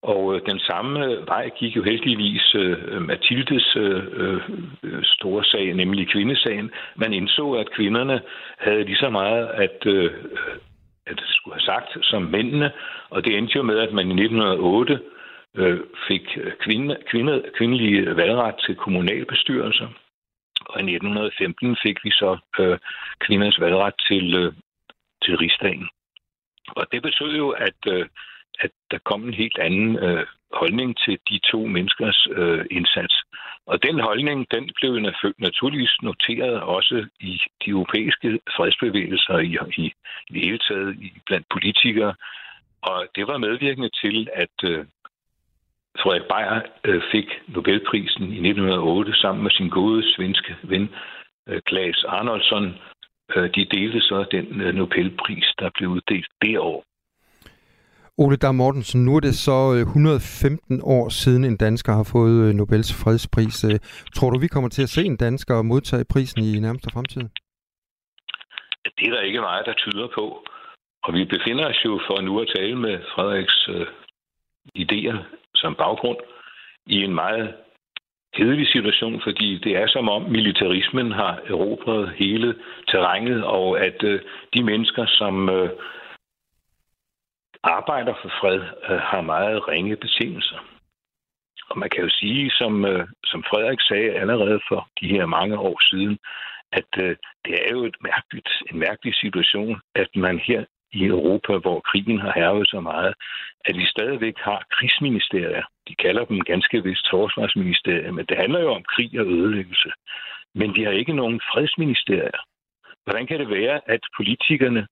Og 0.03 0.34
øh, 0.34 0.41
den 0.47 0.59
samme 0.59 1.07
øh, 1.07 1.26
vej 1.26 1.49
gik 1.59 1.76
jo 1.76 1.82
heldigvis 1.82 2.55
øh, 2.55 3.03
Mathildes 3.03 3.76
øh, 3.76 4.03
øh, 4.12 5.03
store 5.03 5.45
sag, 5.45 5.74
nemlig 5.74 6.09
kvindesagen. 6.09 6.70
Man 6.97 7.12
indså, 7.12 7.53
at 7.53 7.70
kvinderne 7.70 8.20
havde 8.59 8.84
lige 8.84 8.97
så 8.97 9.11
meget 9.11 9.47
at, 9.47 9.86
øh, 9.86 10.11
at 11.11 11.21
skulle 11.27 11.55
have 11.55 11.71
sagt 11.73 12.05
som 12.05 12.23
mændene, 12.23 12.73
og 13.11 13.25
det 13.25 13.39
endte 13.39 13.57
jo 13.57 13.63
med, 13.63 13.79
at 13.79 13.93
man 13.93 14.07
i 14.07 14.23
1908 14.23 15.01
øh, 15.55 15.81
fik 16.09 16.27
øh, 16.37 16.53
kvinde, 16.61 16.97
kvinde, 17.11 17.45
kvindelige 17.57 18.17
valgret 18.17 18.55
til 18.65 18.75
kommunalbestyrelser, 18.77 19.89
og 20.61 20.81
i 20.81 20.95
1915 20.95 21.77
fik 21.83 22.05
vi 22.05 22.11
så 22.11 22.39
øh, 22.59 22.79
kvinders 23.21 23.61
valgret 23.61 23.95
til, 24.09 24.35
øh, 24.35 24.53
til 25.23 25.37
rigsdagen. 25.37 25.89
Og 26.69 26.87
det 26.93 27.03
betød 27.03 27.37
jo, 27.37 27.49
at, 27.51 27.81
øh, 27.89 28.07
at 28.61 28.71
der 28.91 28.99
kom 29.05 29.25
en 29.25 29.35
helt 29.35 29.59
anden 29.59 29.97
øh, 29.99 30.27
holdning 30.53 30.99
til 30.99 31.19
de 31.31 31.39
to 31.51 31.67
menneskers 31.67 32.29
øh, 32.31 32.67
indsats. 32.71 33.15
Og 33.71 33.83
den 33.83 34.01
holdning, 34.01 34.47
den 34.51 34.71
blev 34.79 34.93
naturligvis 35.39 35.97
noteret 36.03 36.61
også 36.61 37.07
i 37.21 37.41
de 37.64 37.71
europæiske 37.71 38.41
fredsbevægelser 38.57 39.39
i, 39.39 39.59
i, 39.83 39.87
i 40.29 40.33
det 40.33 40.43
hele 40.43 40.59
taget 40.59 40.97
i, 41.01 41.12
blandt 41.27 41.47
politikere. 41.51 42.14
Og 42.83 43.07
det 43.16 43.27
var 43.27 43.39
medvirkende 43.39 43.91
til, 44.03 44.29
at 44.33 44.57
øh, 44.64 44.85
Frederik 46.01 46.29
Beyer 46.33 46.61
øh, 46.85 47.03
fik 47.12 47.29
Nobelprisen 47.49 48.23
i 48.23 48.41
1908 48.49 49.12
sammen 49.14 49.43
med 49.43 49.51
sin 49.51 49.69
gode 49.69 50.14
svenske 50.14 50.57
ven 50.62 50.89
øh, 51.49 51.61
Klaas 51.66 52.05
Arnoldsson. 52.05 52.75
Øh, 53.37 53.51
de 53.55 53.64
delte 53.64 54.01
så 54.01 54.25
den 54.31 54.61
øh, 54.61 54.75
Nobelpris, 54.75 55.49
der 55.59 55.71
blev 55.75 55.89
uddelt 55.89 56.29
det 56.43 56.59
år. 56.59 56.88
Ole 58.23 58.37
Dam 58.37 58.55
Mortensen, 58.55 59.05
nu 59.05 59.16
er 59.16 59.21
det 59.21 59.35
så 59.35 59.59
øh, 59.75 59.81
115 59.81 60.81
år 60.85 61.09
siden 61.09 61.45
en 61.45 61.57
dansker 61.57 61.93
har 61.93 62.07
fået 62.14 62.37
øh, 62.45 62.55
Nobels 62.55 62.91
fredspris. 63.03 63.64
Øh, 63.64 63.79
tror 64.16 64.31
du, 64.31 64.39
vi 64.39 64.47
kommer 64.55 64.71
til 64.71 64.83
at 64.83 64.89
se 64.89 65.03
en 65.05 65.16
dansker 65.16 65.62
modtage 65.62 66.05
prisen 66.12 66.41
i 66.43 66.61
nærmeste 66.61 66.91
fremtid? 66.95 67.23
Det 68.97 69.05
er 69.09 69.12
der 69.14 69.21
ikke 69.21 69.41
meget, 69.41 69.66
der 69.66 69.75
tyder 69.75 70.09
på. 70.14 70.25
Og 71.05 71.14
vi 71.14 71.25
befinder 71.25 71.66
os 71.71 71.81
jo 71.85 72.01
for 72.07 72.21
nu 72.21 72.41
at 72.41 72.49
tale 72.57 72.77
med 72.77 72.99
Frederiks 73.14 73.69
øh, 73.69 73.87
idéer 74.83 75.16
som 75.55 75.75
baggrund 75.75 76.19
i 76.87 76.97
en 77.05 77.14
meget 77.14 77.55
kedelig 78.37 78.69
situation, 78.69 79.21
fordi 79.27 79.59
det 79.64 79.77
er 79.77 79.87
som 79.89 80.09
om 80.09 80.23
militarismen 80.23 81.12
har 81.12 81.41
erobret 81.47 82.12
hele 82.16 82.55
terrænet, 82.89 83.45
og 83.45 83.81
at 83.87 84.03
øh, 84.03 84.21
de 84.55 84.62
mennesker, 84.64 85.05
som 85.07 85.49
øh, 85.49 85.71
arbejder 87.63 88.15
for 88.23 88.29
fred, 88.41 88.61
øh, 88.89 89.01
har 89.11 89.21
meget 89.21 89.69
ringe 89.69 89.97
betingelser. 89.97 90.59
Og 91.71 91.79
man 91.79 91.91
kan 91.91 92.03
jo 92.03 92.09
sige, 92.09 92.51
som, 92.51 92.85
øh, 92.85 93.07
som 93.25 93.45
Frederik 93.51 93.81
sagde 93.81 94.15
allerede 94.15 94.61
for 94.69 94.89
de 95.01 95.09
her 95.09 95.27
mange 95.27 95.59
år 95.59 95.79
siden, 95.91 96.19
at 96.73 96.91
øh, 96.99 97.17
det 97.45 97.55
er 97.65 97.71
jo 97.73 97.85
et 97.85 97.97
mærkeligt, 98.01 98.49
en 98.71 98.79
mærkelig 98.79 99.15
situation, 99.15 99.81
at 99.95 100.09
man 100.17 100.39
her 100.39 100.65
i 100.93 101.05
Europa, 101.05 101.59
hvor 101.59 101.81
krigen 101.81 102.21
har 102.21 102.33
hervet 102.37 102.69
så 102.69 102.81
meget, 102.81 103.15
at 103.65 103.77
vi 103.77 103.87
stadigvæk 103.87 104.35
har 104.39 104.65
krigsministerier. 104.71 105.63
De 105.89 105.95
kalder 105.95 106.25
dem 106.25 106.41
ganske 106.41 106.83
vist 106.83 107.07
forsvarsministerier, 107.11 108.13
men 108.13 108.27
det 108.27 108.37
handler 108.37 108.61
jo 108.61 108.71
om 108.73 108.85
krig 108.95 109.21
og 109.21 109.27
ødelæggelse. 109.27 109.91
Men 110.55 110.75
de 110.75 110.85
har 110.85 110.93
ikke 110.93 111.13
nogen 111.13 111.41
fredsministerier. 111.53 112.41
Hvordan 113.05 113.27
kan 113.27 113.41
det 113.41 113.51
være, 113.51 113.81
at 113.87 114.01
politikerne 114.17 114.87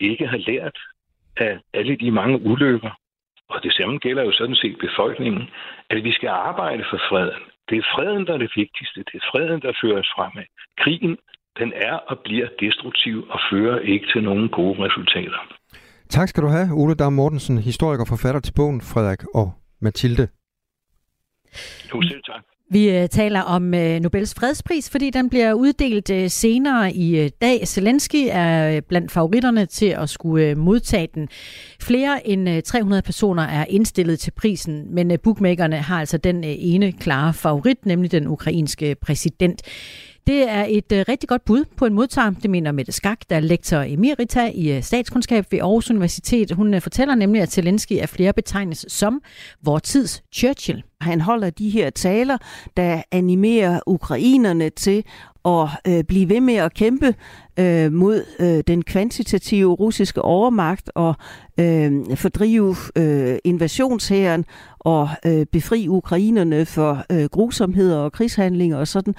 ikke 0.00 0.26
har 0.26 0.36
lært 0.36 0.78
af 1.40 1.60
alle 1.74 1.96
de 1.96 2.10
mange 2.10 2.42
ulykker, 2.42 2.90
og 3.48 3.62
det 3.62 3.72
samme 3.72 3.98
gælder 3.98 4.22
jo 4.22 4.32
sådan 4.32 4.54
set 4.54 4.76
befolkningen, 4.86 5.42
at 5.90 6.04
vi 6.04 6.12
skal 6.12 6.28
arbejde 6.28 6.84
for 6.90 7.00
freden. 7.08 7.42
Det 7.68 7.78
er 7.78 7.86
freden, 7.94 8.26
der 8.26 8.34
er 8.34 8.38
det 8.38 8.52
vigtigste. 8.56 8.98
Det 9.08 9.14
er 9.20 9.26
freden, 9.32 9.60
der 9.62 9.72
fører 9.82 9.98
os 9.98 10.12
fremad. 10.16 10.46
Krigen, 10.82 11.16
den 11.58 11.72
er 11.88 11.96
og 12.10 12.18
bliver 12.24 12.48
destruktiv 12.60 13.16
og 13.30 13.40
fører 13.50 13.78
ikke 13.78 14.06
til 14.12 14.22
nogen 14.22 14.48
gode 14.48 14.84
resultater. 14.84 15.40
Tak 16.08 16.28
skal 16.28 16.42
du 16.42 16.48
have, 16.48 16.68
Ole 16.72 16.94
Dam 16.94 17.12
Mortensen, 17.12 17.58
historiker 17.58 18.02
og 18.04 18.08
forfatter 18.08 18.40
til 18.40 18.52
bogen 18.56 18.80
Frederik 18.80 19.22
og 19.34 19.46
Mathilde. 19.80 20.28
Jo, 21.90 22.02
selv 22.02 22.22
tak. 22.22 22.42
Vi 22.70 22.90
øh, 22.90 23.08
taler 23.08 23.40
om 23.40 23.74
øh, 23.74 24.00
Nobels 24.00 24.34
fredspris, 24.34 24.90
fordi 24.90 25.10
den 25.10 25.30
bliver 25.30 25.52
uddelt 25.52 26.10
øh, 26.10 26.30
senere 26.30 26.92
i 26.92 27.28
dag. 27.28 27.68
Zelensky 27.68 28.26
er 28.28 28.80
blandt 28.80 29.12
favoritterne 29.12 29.66
til 29.66 29.86
at 29.86 30.10
skulle 30.10 30.54
modtage 30.54 31.08
den. 31.14 31.28
Flere 31.80 32.28
end 32.28 32.62
300 32.62 33.02
personer 33.02 33.42
er 33.42 33.64
indstillet 33.68 34.18
til 34.18 34.30
prisen, 34.30 34.94
men 34.94 35.12
bookmakerne 35.22 35.76
har 35.76 36.00
altså 36.00 36.18
den 36.18 36.44
ene 36.44 36.92
klare 36.92 37.34
favorit, 37.34 37.86
nemlig 37.86 38.12
den 38.12 38.26
ukrainske 38.26 38.94
præsident. 38.94 39.62
Det 40.28 40.48
er 40.48 40.66
et 40.68 40.92
øh, 40.92 41.04
rigtig 41.08 41.28
godt 41.28 41.44
bud 41.44 41.64
på 41.76 41.86
en 41.86 41.94
modtager, 41.94 42.30
det 42.30 42.50
mener 42.50 42.72
Mette 42.72 42.92
Skak, 42.92 43.18
der 43.30 43.36
er 43.36 43.40
lektor 43.40 43.78
emerita 43.78 44.50
i 44.54 44.76
øh, 44.76 44.82
statskundskab 44.82 45.46
ved 45.50 45.58
Aarhus 45.58 45.90
Universitet. 45.90 46.50
Hun 46.50 46.74
øh, 46.74 46.80
fortæller 46.80 47.14
nemlig, 47.14 47.42
at 47.42 47.52
Zelensky 47.52 47.92
er 47.92 48.06
flere 48.06 48.32
betegnes 48.32 48.84
som 48.88 49.22
vor 49.62 49.78
tids 49.78 50.22
Churchill. 50.32 50.82
Han 51.00 51.20
holder 51.20 51.50
de 51.50 51.70
her 51.70 51.90
taler, 51.90 52.38
der 52.76 53.02
animerer 53.12 53.80
ukrainerne 53.86 54.70
til 54.70 55.04
at 55.44 55.68
øh, 55.86 56.04
blive 56.04 56.28
ved 56.28 56.40
med 56.40 56.54
at 56.54 56.74
kæmpe 56.74 57.14
øh, 57.58 57.92
mod 57.92 58.24
øh, 58.40 58.62
den 58.66 58.82
kvantitative 58.82 59.72
russiske 59.72 60.22
overmagt 60.22 60.90
og 60.94 61.14
øh, 61.60 62.16
fordrive 62.16 62.76
øh, 62.96 63.38
invasionshæren 63.44 64.44
og 64.78 65.08
øh, 65.26 65.46
befri 65.52 65.88
ukrainerne 65.88 66.66
for 66.66 67.04
øh, 67.12 67.24
grusomheder 67.24 67.96
og 67.96 68.12
krigshandlinger 68.12 68.76
og 68.76 68.88
sådan. 68.88 69.14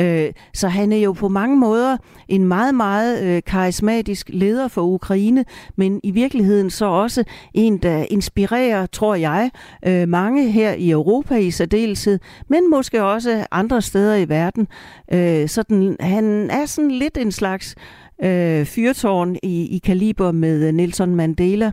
Øh, 0.00 0.32
så 0.54 0.68
han 0.68 0.92
er 0.92 0.96
jo 0.96 1.12
på 1.12 1.28
mange 1.28 1.56
måder 1.56 1.96
en 2.28 2.44
meget, 2.44 2.74
meget 2.74 3.22
øh, 3.22 3.42
karismatisk 3.46 4.30
leder 4.32 4.68
for 4.68 4.82
Ukraine, 4.82 5.44
men 5.76 6.00
i 6.02 6.10
virkeligheden 6.10 6.70
så 6.70 6.86
også 6.86 7.24
en, 7.54 7.78
der 7.78 8.06
inspirerer, 8.10 8.86
tror 8.86 9.14
jeg, 9.14 9.50
øh, 9.86 10.08
mange 10.08 10.50
her 10.50 10.72
i 10.72 10.90
Europa 10.90 11.34
i 11.34 11.50
særdeleshed, 11.50 12.18
men 12.48 12.70
måske 12.70 13.04
også 13.04 13.46
andre 13.50 13.82
steder 13.82 14.16
i 14.16 14.28
verden. 14.28 14.68
Øh, 15.12 15.48
sådan, 15.48 15.96
han 16.00 16.50
er 16.50 16.66
sådan 16.66 16.90
lidt 16.90 17.18
en 17.18 17.32
slags 17.32 17.74
øh, 18.22 18.66
fyrtårn 18.66 19.36
i, 19.42 19.76
i 19.76 19.78
kaliber 19.78 20.32
med 20.32 20.68
øh, 20.68 20.72
Nelson 20.72 21.14
Mandela. 21.14 21.72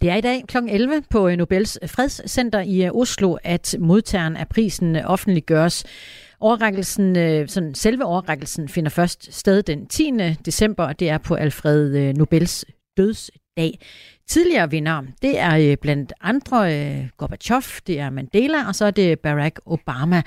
Det 0.00 0.10
er 0.10 0.14
i 0.14 0.20
dag 0.20 0.44
kl. 0.48 0.56
11 0.68 1.02
på 1.10 1.28
øh, 1.28 1.36
Nobels 1.36 1.78
Fredscenter 1.86 2.60
i 2.60 2.84
øh, 2.84 2.90
Oslo, 2.94 3.36
at 3.42 3.76
modtageren 3.78 4.36
af 4.36 4.48
prisen 4.48 4.96
offentliggøres. 4.96 5.84
Overrækkelsen, 6.40 7.14
sådan 7.48 7.74
selve 7.74 8.04
overrækkelsen 8.04 8.68
finder 8.68 8.90
først 8.90 9.34
sted 9.34 9.62
den 9.62 9.86
10. 9.86 10.12
december, 10.44 10.84
og 10.84 11.00
det 11.00 11.08
er 11.08 11.18
på 11.18 11.34
Alfred 11.34 12.14
Nobels 12.14 12.64
dødsdag. 12.96 13.78
Tidligere 14.32 14.70
vinder, 14.70 15.02
det 15.22 15.38
er 15.38 15.56
øh, 15.56 15.76
blandt 15.76 16.12
andre 16.20 16.78
øh, 16.78 17.08
Gorbachev, 17.16 17.62
det 17.86 18.00
er 18.00 18.10
Mandela, 18.10 18.68
og 18.68 18.74
så 18.74 18.84
er 18.84 18.90
det 18.90 19.20
Barack 19.20 19.60
Obama. 19.66 20.22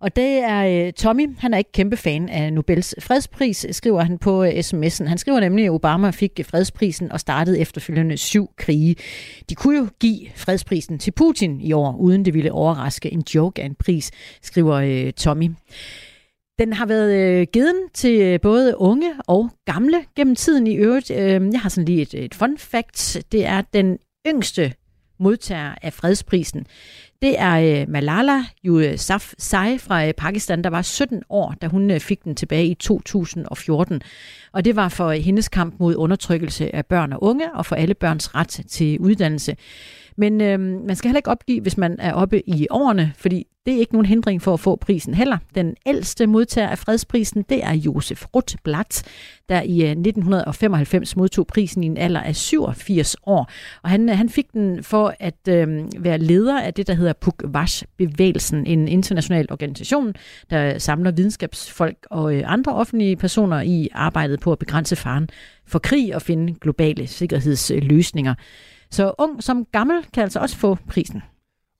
Og 0.00 0.16
det 0.16 0.38
er 0.38 0.86
øh, 0.86 0.92
Tommy, 0.92 1.28
han 1.38 1.54
er 1.54 1.58
ikke 1.58 1.72
kæmpe 1.72 1.96
fan 1.96 2.28
af 2.28 2.52
Nobels 2.52 2.94
fredspris, 3.00 3.66
skriver 3.70 4.02
han 4.02 4.18
på 4.18 4.44
sms'en. 4.44 5.08
Han 5.08 5.18
skriver 5.18 5.40
nemlig, 5.40 5.64
at 5.64 5.70
Obama 5.70 6.10
fik 6.10 6.40
fredsprisen 6.44 7.12
og 7.12 7.20
startede 7.20 7.58
efterfølgende 7.58 8.16
syv 8.16 8.50
krige. 8.56 8.96
De 9.50 9.54
kunne 9.54 9.78
jo 9.78 9.88
give 10.00 10.20
fredsprisen 10.34 10.98
til 10.98 11.10
Putin 11.10 11.60
i 11.60 11.72
år, 11.72 11.96
uden 11.96 12.24
det 12.24 12.34
ville 12.34 12.52
overraske 12.52 13.12
en 13.12 13.24
joke 13.34 13.62
af 13.62 13.66
en 13.66 13.74
pris, 13.74 14.10
skriver 14.42 15.10
Tommy. 15.16 15.50
Den 16.58 16.72
har 16.72 16.86
været 16.86 17.14
øh, 17.14 17.46
givet 17.52 17.74
til 17.94 18.20
øh, 18.20 18.40
både 18.40 18.78
unge 18.78 19.12
og 19.26 19.50
gamle 19.64 20.04
gennem 20.16 20.34
tiden 20.34 20.66
i 20.66 20.76
øvrigt. 20.76 21.10
Øh, 21.10 21.52
jeg 21.52 21.60
har 21.60 21.68
sådan 21.68 21.84
lige 21.84 22.02
et, 22.02 22.14
et 22.14 22.34
fun 22.34 22.58
fact. 22.58 23.18
Det 23.32 23.46
er 23.46 23.60
den 23.60 23.98
yngste 24.26 24.72
modtager 25.18 25.74
af 25.82 25.92
fredsprisen. 25.92 26.66
Det 27.22 27.40
er 27.40 27.80
øh, 27.80 27.88
Malala 27.88 28.44
Yousafzai 28.64 29.78
fra 29.78 30.06
øh, 30.06 30.14
Pakistan, 30.14 30.64
der 30.64 30.70
var 30.70 30.82
17 30.82 31.22
år, 31.28 31.54
da 31.62 31.66
hun 31.66 31.90
øh, 31.90 32.00
fik 32.00 32.24
den 32.24 32.34
tilbage 32.34 32.66
i 32.66 32.74
2014. 32.74 34.02
Og 34.52 34.64
det 34.64 34.76
var 34.76 34.88
for 34.88 35.06
øh, 35.06 35.18
hendes 35.18 35.48
kamp 35.48 35.74
mod 35.80 35.94
undertrykkelse 35.96 36.74
af 36.74 36.86
børn 36.86 37.12
og 37.12 37.22
unge 37.22 37.54
og 37.54 37.66
for 37.66 37.76
alle 37.76 37.94
børns 37.94 38.34
ret 38.34 38.60
til 38.68 38.98
uddannelse. 38.98 39.56
Men 40.16 40.40
øh, 40.40 40.60
man 40.60 40.96
skal 40.96 41.08
heller 41.08 41.18
ikke 41.18 41.30
opgive, 41.30 41.60
hvis 41.60 41.78
man 41.78 41.96
er 41.98 42.12
oppe 42.12 42.48
i 42.48 42.66
årene, 42.70 43.12
fordi 43.16 43.46
det 43.66 43.74
er 43.74 43.78
ikke 43.78 43.92
nogen 43.92 44.06
hindring 44.06 44.42
for 44.42 44.54
at 44.54 44.60
få 44.60 44.76
prisen 44.76 45.14
heller. 45.14 45.38
Den 45.54 45.74
ældste 45.86 46.26
modtager 46.26 46.68
af 46.68 46.78
fredsprisen, 46.78 47.44
det 47.48 47.64
er 47.64 47.72
Josef 47.72 48.26
Rutblatt, 48.34 49.02
der 49.48 49.62
i 49.62 49.82
øh, 49.82 49.90
1995 49.90 51.16
modtog 51.16 51.46
prisen 51.46 51.84
i 51.84 51.86
en 51.86 51.96
alder 51.96 52.20
af 52.20 52.36
87 52.36 53.16
år. 53.26 53.50
Og 53.82 53.90
han, 53.90 54.08
øh, 54.08 54.16
han 54.16 54.28
fik 54.28 54.52
den 54.52 54.82
for 54.82 55.14
at 55.20 55.48
øh, 55.48 55.84
være 55.98 56.18
leder 56.18 56.60
af 56.60 56.74
det, 56.74 56.86
der 56.86 56.94
hedder 56.94 57.12
Pugwash-bevægelsen, 57.12 58.66
en 58.66 58.88
international 58.88 59.46
organisation, 59.50 60.14
der 60.50 60.78
samler 60.78 61.10
videnskabsfolk 61.10 62.06
og 62.10 62.34
øh, 62.34 62.42
andre 62.46 62.74
offentlige 62.74 63.16
personer 63.16 63.60
i 63.60 63.88
arbejdet 63.92 64.40
på 64.40 64.52
at 64.52 64.58
begrænse 64.58 64.96
faren 64.96 65.28
for 65.66 65.78
krig 65.78 66.14
og 66.14 66.22
finde 66.22 66.54
globale 66.54 67.06
sikkerhedsløsninger. 67.06 68.34
Så 68.90 69.12
ung 69.18 69.42
som 69.42 69.64
gammel 69.72 69.96
kan 70.12 70.22
altså 70.22 70.40
også 70.40 70.56
få 70.56 70.78
prisen. 70.88 71.22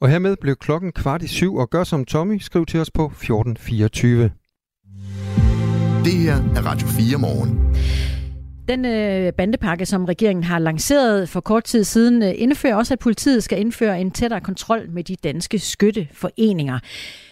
Og 0.00 0.08
hermed 0.08 0.36
blev 0.40 0.56
klokken 0.56 0.92
kvart 0.92 1.22
i 1.22 1.28
syv, 1.28 1.54
og 1.54 1.70
gør 1.70 1.84
som 1.84 2.04
Tommy, 2.04 2.38
skriv 2.38 2.66
til 2.66 2.80
os 2.80 2.90
på 2.90 3.04
1424. 3.06 4.30
Det 6.04 6.12
her 6.12 6.34
er 6.34 6.66
Radio 6.66 6.86
4 6.86 7.18
morgen. 7.18 7.76
Den 8.68 8.84
øh, 8.84 9.32
bandepakke, 9.32 9.86
som 9.86 10.04
regeringen 10.04 10.44
har 10.44 10.58
lanceret 10.58 11.28
for 11.28 11.40
kort 11.40 11.64
tid 11.64 11.84
siden, 11.84 12.22
øh, 12.22 12.32
indfører 12.36 12.76
også, 12.76 12.94
at 12.94 12.98
politiet 12.98 13.44
skal 13.44 13.60
indføre 13.60 14.00
en 14.00 14.10
tættere 14.10 14.40
kontrol 14.40 14.90
med 14.90 15.04
de 15.04 15.16
danske 15.16 15.58
skytteforeninger. 15.58 16.78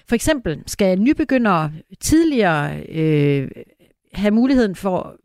For 0.09 0.15
eksempel 0.15 0.63
skal 0.67 0.99
nybegyndere 0.99 1.73
tidligere 2.01 2.81
øh, 2.81 3.51
have 4.13 4.31
muligheden 4.31 4.75
for 4.75 5.17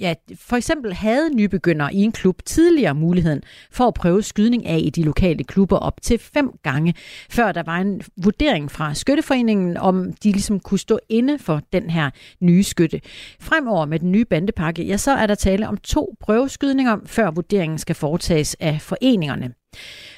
ja, 0.00 0.14
for 0.34 0.56
eksempel 0.56 0.94
havde 0.94 1.30
nybegyndere 1.34 1.94
i 1.94 1.98
en 1.98 2.12
klub 2.12 2.42
tidligere 2.44 2.94
muligheden 2.94 3.42
for 3.70 3.86
at 3.86 3.94
prøve 3.94 4.22
skydning 4.22 4.66
af 4.66 4.80
i 4.84 4.90
de 4.90 5.02
lokale 5.02 5.44
klubber 5.44 5.76
op 5.76 6.02
til 6.02 6.18
fem 6.18 6.50
gange, 6.62 6.94
før 7.30 7.52
der 7.52 7.62
var 7.62 7.78
en 7.78 8.02
vurdering 8.16 8.70
fra 8.70 8.94
Skytteforeningen, 8.94 9.76
om 9.76 10.12
de 10.12 10.32
ligesom 10.32 10.60
kunne 10.60 10.78
stå 10.78 10.98
inde 11.08 11.38
for 11.38 11.60
den 11.72 11.90
her 11.90 12.10
nye 12.40 12.62
skytte. 12.62 13.00
Fremover 13.40 13.86
med 13.86 13.98
den 13.98 14.12
nye 14.12 14.24
bandepakke, 14.24 14.84
ja, 14.84 14.96
så 14.96 15.10
er 15.10 15.26
der 15.26 15.34
tale 15.34 15.68
om 15.68 15.76
to 15.76 16.16
prøveskydninger, 16.20 16.96
før 17.06 17.30
vurderingen 17.30 17.78
skal 17.78 17.94
foretages 17.94 18.56
af 18.60 18.80
foreningerne. 18.80 19.59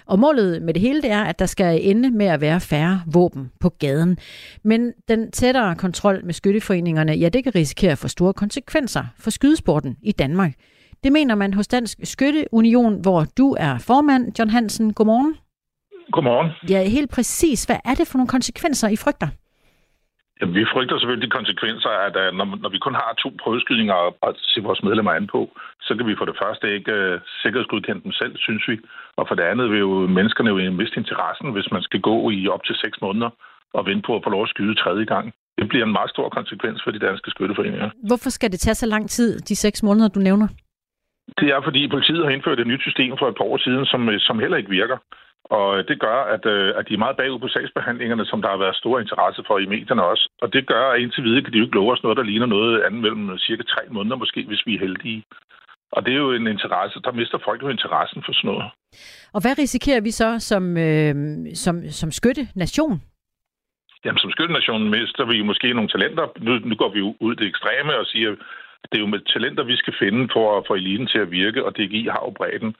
Og 0.07 0.19
målet 0.19 0.63
med 0.63 0.75
det 0.75 0.83
hele 0.83 1.03
det 1.03 1.11
er, 1.11 1.25
at 1.25 1.39
der 1.39 1.47
skal 1.47 1.81
ende 1.83 2.11
med 2.11 2.27
at 2.27 2.41
være 2.41 2.61
færre 2.61 3.03
våben 3.07 3.51
på 3.61 3.69
gaden. 3.69 4.19
Men 4.63 4.93
den 5.09 5.31
tættere 5.31 5.77
kontrol 5.77 6.25
med 6.25 6.35
skytteforeningerne, 6.35 7.13
ja, 7.13 7.29
det 7.29 7.45
kan 7.45 7.55
risikere 7.55 7.97
for 7.97 8.09
store 8.09 8.33
konsekvenser 8.33 9.05
for 9.19 9.31
skydesporten 9.31 9.97
i 10.03 10.13
Danmark. 10.13 10.53
Det 11.05 11.13
mener 11.13 11.35
man 11.35 11.55
hos 11.55 11.69
Dansk 11.69 11.99
Skytteunion, 12.05 13.01
hvor 13.01 13.27
du 13.39 13.57
er 13.59 13.79
formand, 13.79 14.39
John 14.39 14.51
Hansen. 14.51 14.93
Godmorgen. 14.93 15.35
Godmorgen. 16.13 16.51
Ja, 16.71 16.83
helt 16.89 17.11
præcis. 17.11 17.65
Hvad 17.65 17.77
er 17.85 17.95
det 17.95 18.07
for 18.07 18.19
nogle 18.19 18.29
konsekvenser, 18.29 18.89
I 18.89 18.97
frygter? 18.97 19.29
Vi 20.47 20.65
frygter 20.73 20.99
selvfølgelig 20.99 21.27
de 21.27 21.37
konsekvenser, 21.39 21.93
at 22.07 22.15
uh, 22.23 22.37
når, 22.39 22.47
når 22.63 22.71
vi 22.75 22.79
kun 22.79 22.95
har 22.95 23.13
to 23.23 23.29
prøveskydninger 23.43 23.97
at 24.29 24.35
se 24.53 24.61
vores 24.69 24.83
medlemmer 24.83 25.13
an 25.13 25.27
på, 25.27 25.41
så 25.87 25.91
kan 25.97 26.07
vi 26.07 26.19
for 26.19 26.25
det 26.25 26.37
første 26.43 26.75
ikke 26.77 26.93
uh, 27.15 27.21
sikkerhedsgodkende 27.43 28.03
dem 28.07 28.13
selv, 28.13 28.35
synes 28.37 28.65
vi. 28.69 28.77
Og 29.19 29.25
for 29.29 29.35
det 29.35 29.43
andet 29.53 29.71
vil 29.71 29.79
jo 29.79 29.93
menneskerne 30.19 30.51
jo 30.51 30.71
miste 30.81 30.97
interessen, 31.03 31.53
hvis 31.53 31.69
man 31.73 31.83
skal 31.83 32.01
gå 32.01 32.31
i 32.31 32.49
op 32.49 32.65
til 32.65 32.77
seks 32.85 32.97
måneder 33.03 33.31
og 33.75 33.87
vente 33.87 34.07
på 34.07 34.17
at 34.17 34.23
få 34.25 34.31
lov 34.31 34.43
at 34.43 34.53
skyde 34.55 34.75
tredje 34.75 35.05
gang. 35.05 35.27
Det 35.59 35.69
bliver 35.69 35.85
en 35.87 35.93
meget 35.93 36.11
stor 36.11 36.29
konsekvens 36.29 36.81
for 36.85 36.91
de 36.91 36.99
danske 36.99 37.31
skytteforeninger. 37.31 37.91
Hvorfor 38.09 38.31
skal 38.31 38.53
det 38.53 38.61
tage 38.61 38.75
så 38.75 38.87
lang 38.87 39.11
tid, 39.11 39.41
de 39.41 39.57
seks 39.57 39.83
måneder, 39.83 40.09
du 40.09 40.21
nævner? 40.21 40.49
Det 41.41 41.49
er, 41.55 41.61
fordi 41.65 41.89
politiet 41.89 42.25
har 42.25 42.31
indført 42.31 42.61
et 42.61 42.67
nyt 42.67 42.83
system 42.83 43.13
for 43.19 43.29
et 43.29 43.37
par 43.39 43.45
år 43.45 43.57
siden, 43.57 43.87
som, 43.87 44.01
som 44.19 44.39
heller 44.39 44.57
ikke 44.57 44.71
virker. 44.71 44.99
Og 45.59 45.89
det 45.89 46.01
gør, 46.01 46.19
at, 46.35 46.45
øh, 46.55 46.69
at 46.79 46.89
de 46.89 46.95
er 46.95 47.05
meget 47.05 47.17
bagud 47.17 47.39
på 47.39 47.49
sagsbehandlingerne, 47.49 48.25
som 48.27 48.43
der 48.43 48.51
har 48.51 48.57
været 48.65 48.77
stor 48.83 49.01
interesse 49.01 49.43
for 49.47 49.59
i 49.59 49.67
medierne 49.67 50.05
også. 50.13 50.25
Og 50.43 50.53
det 50.53 50.67
gør, 50.67 50.85
at 50.91 51.01
indtil 51.01 51.25
videre 51.25 51.43
kan 51.43 51.53
de 51.53 51.59
jo 51.59 51.65
ikke 51.65 51.79
love 51.79 51.93
os 51.93 52.03
noget, 52.03 52.17
der 52.17 52.31
ligner 52.31 52.47
noget 52.47 52.83
andet 52.87 53.01
mellem 53.03 53.39
cirka 53.39 53.63
tre 53.63 53.83
måneder 53.91 54.17
måske, 54.17 54.45
hvis 54.51 54.67
vi 54.67 54.75
er 54.75 54.85
heldige. 54.87 55.23
Og 55.93 56.07
det 56.07 56.13
er 56.13 56.19
jo 56.27 56.33
en 56.33 56.47
interesse, 56.47 57.01
der 57.05 57.13
mister 57.13 57.39
folk 57.45 57.63
jo 57.63 57.69
interessen 57.69 58.23
for 58.27 58.33
sådan 58.33 58.51
noget. 58.51 58.71
Og 59.35 59.41
hvad 59.43 59.59
risikerer 59.59 60.01
vi 60.01 60.11
så 60.11 60.29
som, 60.39 60.77
øh, 60.77 61.15
som, 61.55 61.75
som 62.01 62.11
skytte 62.11 62.49
nation? 62.55 63.03
Jamen, 64.05 64.19
som 64.19 64.31
skyttenation 64.31 64.91
mister 64.91 65.25
vi 65.25 65.37
jo 65.39 65.45
måske 65.45 65.75
nogle 65.75 65.91
talenter. 65.95 66.27
Nu, 66.47 66.53
nu 66.69 66.75
går 66.75 66.91
vi 66.95 66.99
jo 66.99 67.17
ud 67.21 67.35
det 67.37 67.47
ekstreme 67.47 67.93
og 68.03 68.07
siger, 68.07 68.31
at 68.83 68.89
det 68.91 68.97
er 68.99 69.05
jo 69.07 69.15
med 69.15 69.21
talenter, 69.33 69.63
vi 69.65 69.77
skal 69.77 69.95
finde 69.99 70.29
for 70.33 70.59
at 70.59 70.65
få 70.69 70.75
eliten 70.75 71.07
til 71.07 71.19
at 71.19 71.31
virke, 71.31 71.65
og 71.65 71.73
DGI 71.77 72.09
har 72.15 72.23
jo 72.27 72.31
bredden. 72.31 72.75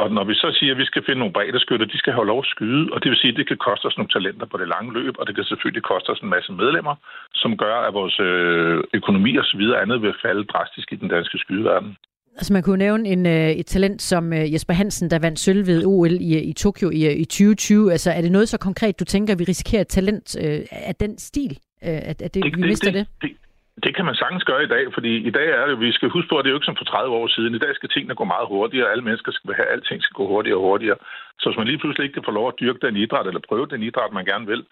Og 0.00 0.06
når 0.16 0.24
vi 0.30 0.34
så 0.34 0.48
siger, 0.58 0.72
at 0.72 0.78
vi 0.82 0.86
skal 0.90 1.02
finde 1.06 1.18
nogle 1.18 1.36
bredeskytter, 1.36 1.86
de 1.86 1.98
skal 1.98 2.12
have 2.12 2.26
lov 2.26 2.38
at 2.38 2.52
skyde, 2.54 2.92
og 2.92 2.98
det 3.02 3.08
vil 3.10 3.18
sige, 3.18 3.32
at 3.32 3.38
det 3.40 3.48
kan 3.48 3.56
koste 3.68 3.86
os 3.86 3.96
nogle 3.96 4.12
talenter 4.14 4.46
på 4.46 4.56
det 4.56 4.68
lange 4.68 4.92
løb, 4.98 5.14
og 5.18 5.26
det 5.26 5.34
kan 5.34 5.44
selvfølgelig 5.44 5.82
koste 5.82 6.10
os 6.10 6.20
en 6.20 6.34
masse 6.36 6.52
medlemmer, 6.52 6.94
som 7.34 7.56
gør, 7.56 7.76
at 7.88 7.94
vores 7.94 8.16
øh, 8.20 8.84
økonomi 8.98 9.36
og 9.36 9.44
så 9.44 9.56
videre 9.56 9.80
andet 9.82 10.02
vil 10.02 10.14
falde 10.24 10.44
drastisk 10.44 10.92
i 10.92 10.96
den 10.96 11.08
danske 11.08 11.38
skydeverden. 11.38 11.96
Altså 12.38 12.52
man 12.52 12.62
kunne 12.62 12.78
nævne 12.78 13.08
en, 13.08 13.26
øh, 13.26 13.50
et 13.50 13.66
talent 13.66 14.02
som 14.02 14.32
øh, 14.32 14.52
Jesper 14.52 14.74
Hansen, 14.74 15.10
der 15.10 15.18
vandt 15.18 15.38
sølv 15.38 15.66
ved 15.66 15.84
OL 15.86 16.12
i, 16.12 16.40
i 16.50 16.52
Tokyo 16.52 16.90
i, 16.90 17.12
i 17.12 17.24
2020. 17.24 17.92
Altså 17.92 18.10
er 18.10 18.20
det 18.20 18.32
noget 18.32 18.48
så 18.48 18.58
konkret, 18.58 19.00
du 19.00 19.04
tænker, 19.04 19.32
at 19.32 19.38
vi 19.38 19.44
risikerer 19.44 19.80
et 19.80 19.88
talent 19.88 20.36
øh, 20.44 20.60
af 20.70 20.94
den 20.94 21.18
stil? 21.18 21.58
At, 21.82 22.22
at 22.22 22.34
det, 22.34 22.44
det, 22.44 22.56
vi 22.56 22.62
mister 22.62 22.90
det? 22.90 23.06
det? 23.22 23.30
det 23.30 23.45
det 23.84 23.92
kan 23.96 24.04
man 24.04 24.14
sagtens 24.14 24.44
gøre 24.44 24.64
i 24.64 24.72
dag, 24.74 24.84
fordi 24.94 25.12
i 25.28 25.30
dag 25.30 25.48
er 25.50 25.66
det, 25.66 25.80
vi 25.80 25.92
skal 25.92 26.08
huske 26.08 26.28
på, 26.28 26.36
at 26.38 26.44
det 26.44 26.48
er 26.48 26.54
jo 26.54 26.60
ikke 26.60 26.70
som 26.70 26.80
for 26.80 26.84
30 26.84 27.16
år 27.20 27.26
siden. 27.26 27.54
I 27.54 27.64
dag 27.64 27.74
skal 27.74 27.88
tingene 27.88 28.14
gå 28.14 28.24
meget 28.24 28.48
hurtigere, 28.48 28.90
alle 28.92 29.04
mennesker 29.04 29.32
skal 29.32 29.54
have, 29.54 29.68
alting 29.74 30.02
skal 30.02 30.14
gå 30.20 30.26
hurtigere 30.32 30.58
og 30.58 30.66
hurtigere. 30.68 30.98
Så 31.38 31.44
hvis 31.48 31.58
man 31.58 31.66
lige 31.66 31.78
pludselig 31.78 32.04
ikke 32.04 32.18
kan 32.18 32.28
få 32.28 32.34
lov 32.38 32.48
at 32.48 32.58
dyrke 32.60 32.86
den 32.86 32.96
idræt, 32.96 33.26
eller 33.26 33.48
prøve 33.48 33.66
den 33.66 33.82
idræt, 33.82 34.12
man 34.12 34.24
gerne 34.24 34.46
vil, 34.46 34.62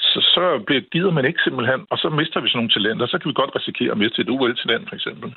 så, 0.00 0.20
så 0.34 0.44
bliver, 0.66 0.82
gider 0.92 1.10
man 1.10 1.24
ikke 1.24 1.44
simpelthen, 1.44 1.80
og 1.90 1.98
så 1.98 2.08
mister 2.08 2.40
vi 2.40 2.48
sådan 2.48 2.58
nogle 2.58 2.74
talenter. 2.76 3.06
Så 3.06 3.18
kan 3.18 3.28
vi 3.28 3.40
godt 3.40 3.56
risikere 3.58 3.92
at 3.92 3.98
miste 4.02 4.22
et 4.22 4.28
ul 4.28 4.56
den, 4.72 4.82
for 4.88 4.94
eksempel. 4.98 5.28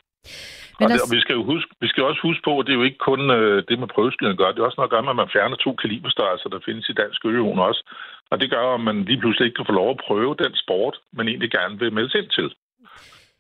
Men 0.80 0.86
og, 0.86 0.90
det, 0.90 1.02
og 1.04 1.10
vi, 1.16 1.20
skal 1.24 1.36
jo 1.40 1.44
huske, 1.54 1.70
vi 1.84 1.88
skal 1.88 2.04
også 2.04 2.22
huske 2.28 2.44
på, 2.48 2.60
at 2.60 2.66
det 2.66 2.74
er 2.74 2.80
jo 2.82 2.90
ikke 2.90 3.06
kun 3.10 3.22
øh, 3.38 3.64
det 3.70 3.80
med 3.80 3.88
prøveskydning 3.96 4.38
gør. 4.38 4.52
Det 4.52 4.60
er 4.60 4.70
også 4.70 4.80
noget 4.80 4.92
at 4.92 4.96
gøre 4.96 5.06
med, 5.06 5.16
at 5.16 5.22
man 5.24 5.34
fjerner 5.34 5.58
to 5.66 5.72
kaliberstørrelser, 5.82 6.50
der 6.50 6.66
findes 6.68 6.90
i 6.90 7.00
dansk 7.02 7.26
ørejon 7.26 7.60
også. 7.70 7.82
Og 8.32 8.36
det 8.42 8.50
gør, 8.54 8.66
at 8.78 8.82
man 8.90 8.98
lige 9.10 9.22
pludselig 9.22 9.46
ikke 9.46 9.58
kan 9.60 9.70
få 9.70 9.76
lov 9.82 9.90
at 9.92 10.02
prøve 10.08 10.36
den 10.44 10.54
sport, 10.64 10.96
man 11.18 11.28
egentlig 11.28 11.52
gerne 11.58 11.80
vil 11.80 11.94
melde 11.94 12.20
ind 12.20 12.30
til. 12.38 12.48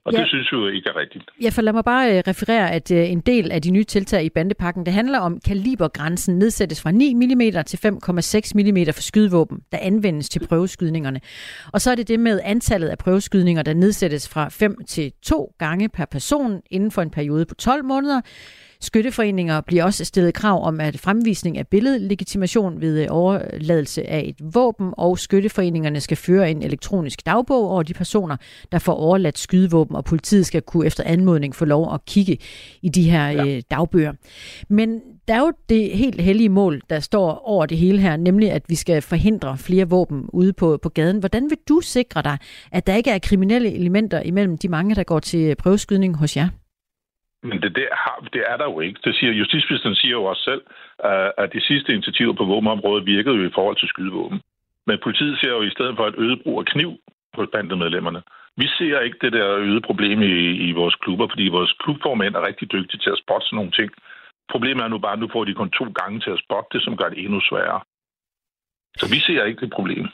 Og 0.05 0.13
ja. 0.13 0.19
det 0.19 0.27
synes 0.27 0.51
vi 0.51 0.57
jo 0.57 0.67
ikke 0.67 0.89
er 0.89 0.95
rigtigt. 0.95 1.23
Ja, 1.41 1.49
for 1.49 1.61
lad 1.61 1.73
mig 1.73 1.83
bare 1.83 2.17
øh, 2.17 2.23
referere, 2.27 2.71
at 2.71 2.91
øh, 2.91 3.11
en 3.11 3.19
del 3.19 3.51
af 3.51 3.61
de 3.61 3.71
nye 3.71 3.83
tiltag 3.83 4.23
i 4.25 4.29
bandepakken, 4.29 4.85
det 4.85 4.93
handler 4.93 5.19
om 5.19 5.39
kalibergrænsen 5.39 6.39
nedsættes 6.39 6.81
fra 6.81 6.91
9 6.91 7.13
mm 7.13 7.63
til 7.65 7.77
5,6 7.77 8.51
mm 8.55 8.93
for 8.93 9.01
skydevåben, 9.01 9.59
der 9.71 9.77
anvendes 9.81 10.29
til 10.29 10.47
prøveskydningerne. 10.47 11.19
Og 11.73 11.81
så 11.81 11.91
er 11.91 11.95
det 11.95 12.07
det 12.07 12.19
med 12.19 12.39
antallet 12.43 12.87
af 12.87 12.97
prøveskydninger, 12.97 13.63
der 13.63 13.73
nedsættes 13.73 14.29
fra 14.29 14.49
5 14.49 14.75
til 14.87 15.11
2 15.21 15.53
gange 15.59 15.89
per 15.89 16.05
person 16.05 16.61
inden 16.71 16.91
for 16.91 17.01
en 17.01 17.09
periode 17.09 17.45
på 17.45 17.55
12 17.55 17.85
måneder. 17.85 18.21
Skytteforeninger 18.83 19.61
bliver 19.61 19.83
også 19.83 20.05
stillet 20.05 20.33
krav 20.33 20.65
om 20.65 20.79
at 20.79 20.99
fremvisning 20.99 21.57
af 21.57 21.67
billedlegitimation 21.67 22.81
ved 22.81 23.01
øh, 23.01 23.07
overladelse 23.09 24.09
af 24.09 24.23
et 24.27 24.55
våben, 24.55 24.93
og 24.97 25.19
skytteforeningerne 25.19 25.99
skal 25.99 26.17
føre 26.17 26.51
en 26.51 26.61
elektronisk 26.61 27.25
dagbog 27.25 27.69
over 27.69 27.83
de 27.83 27.93
personer, 27.93 28.37
der 28.71 28.79
får 28.79 28.93
overladt 28.93 29.39
skydevåben, 29.39 29.95
og 29.95 30.05
politiet 30.05 30.45
skal 30.45 30.61
kunne 30.61 30.85
efter 30.85 31.03
anmodning 31.05 31.55
få 31.55 31.65
lov 31.65 31.93
at 31.93 32.05
kigge 32.05 32.37
i 32.81 32.89
de 32.89 33.09
her 33.09 33.27
ja. 33.27 33.47
øh, 33.47 33.61
dagbøger. 33.71 34.13
Men 34.69 35.01
der 35.27 35.33
er 35.33 35.39
jo 35.39 35.53
det 35.69 35.89
helt 35.89 36.21
hellige 36.21 36.49
mål, 36.49 36.81
der 36.89 36.99
står 36.99 37.41
over 37.45 37.65
det 37.65 37.77
hele 37.77 37.99
her, 37.99 38.17
nemlig 38.17 38.51
at 38.51 38.63
vi 38.67 38.75
skal 38.75 39.01
forhindre 39.01 39.57
flere 39.57 39.89
våben 39.89 40.25
ude 40.33 40.53
på, 40.53 40.79
på 40.81 40.89
gaden. 40.89 41.19
Hvordan 41.19 41.49
vil 41.49 41.57
du 41.69 41.81
sikre 41.81 42.21
dig, 42.21 42.37
at 42.71 42.87
der 42.87 42.95
ikke 42.95 43.11
er 43.11 43.19
kriminelle 43.19 43.73
elementer 43.73 44.21
imellem 44.21 44.57
de 44.57 44.67
mange, 44.69 44.95
der 44.95 45.03
går 45.03 45.19
til 45.19 45.55
prøveskydning 45.55 46.17
hos 46.17 46.37
jer? 46.37 46.49
Men 47.43 47.61
det, 47.61 47.75
der 47.75 47.87
har, 48.03 48.27
det 48.33 48.43
er 48.51 48.57
der 48.57 48.67
jo 48.71 48.79
ikke. 48.79 48.99
Det 49.03 49.15
siger, 49.15 49.33
justitsministeren 49.33 49.95
siger 49.95 50.11
jo 50.11 50.23
også 50.23 50.43
selv, 50.43 50.63
øh, 51.05 51.29
at 51.37 51.53
de 51.53 51.61
sidste 51.61 51.93
initiativer 51.93 52.33
på 52.33 52.45
våbenområdet 52.45 53.05
virkede 53.05 53.35
jo 53.35 53.45
i 53.47 53.55
forhold 53.57 53.77
til 53.77 53.87
skydevåben. 53.87 54.41
Men 54.87 54.99
politiet 55.03 55.39
ser 55.39 55.49
jo 55.57 55.61
i 55.61 55.75
stedet 55.75 55.95
for 55.97 56.07
et 56.07 56.15
øget 56.17 56.43
brug 56.43 56.59
af 56.59 56.65
kniv 56.65 56.91
på 57.35 57.45
bandemedlemmerne. 57.51 58.21
Vi 58.57 58.67
ser 58.67 58.99
ikke 58.99 59.17
det 59.21 59.33
der 59.33 59.57
øget 59.57 59.83
problem 59.83 60.21
i, 60.21 60.35
i 60.67 60.71
vores 60.71 60.95
klubber, 60.95 61.27
fordi 61.27 61.47
vores 61.47 61.73
klubformænd 61.73 62.35
er 62.35 62.47
rigtig 62.47 62.71
dygtige 62.71 62.99
til 63.01 63.09
at 63.09 63.21
spotte 63.23 63.45
sådan 63.45 63.57
nogle 63.57 63.71
ting. 63.71 63.91
Problemet 64.51 64.83
er 64.83 64.87
nu 64.87 64.97
bare, 64.97 65.13
at 65.13 65.19
nu 65.19 65.29
får 65.33 65.43
de 65.43 65.53
kun 65.53 65.69
to 65.69 65.85
gange 65.99 66.19
til 66.19 66.31
at 66.31 66.43
spotte 66.45 66.69
det, 66.73 66.83
som 66.83 66.97
gør 66.97 67.09
det 67.09 67.19
endnu 67.25 67.39
sværere. 67.41 67.81
Så 68.99 69.05
vi 69.13 69.19
ser 69.19 69.43
ikke 69.43 69.61
det 69.61 69.73
problem. 69.73 70.07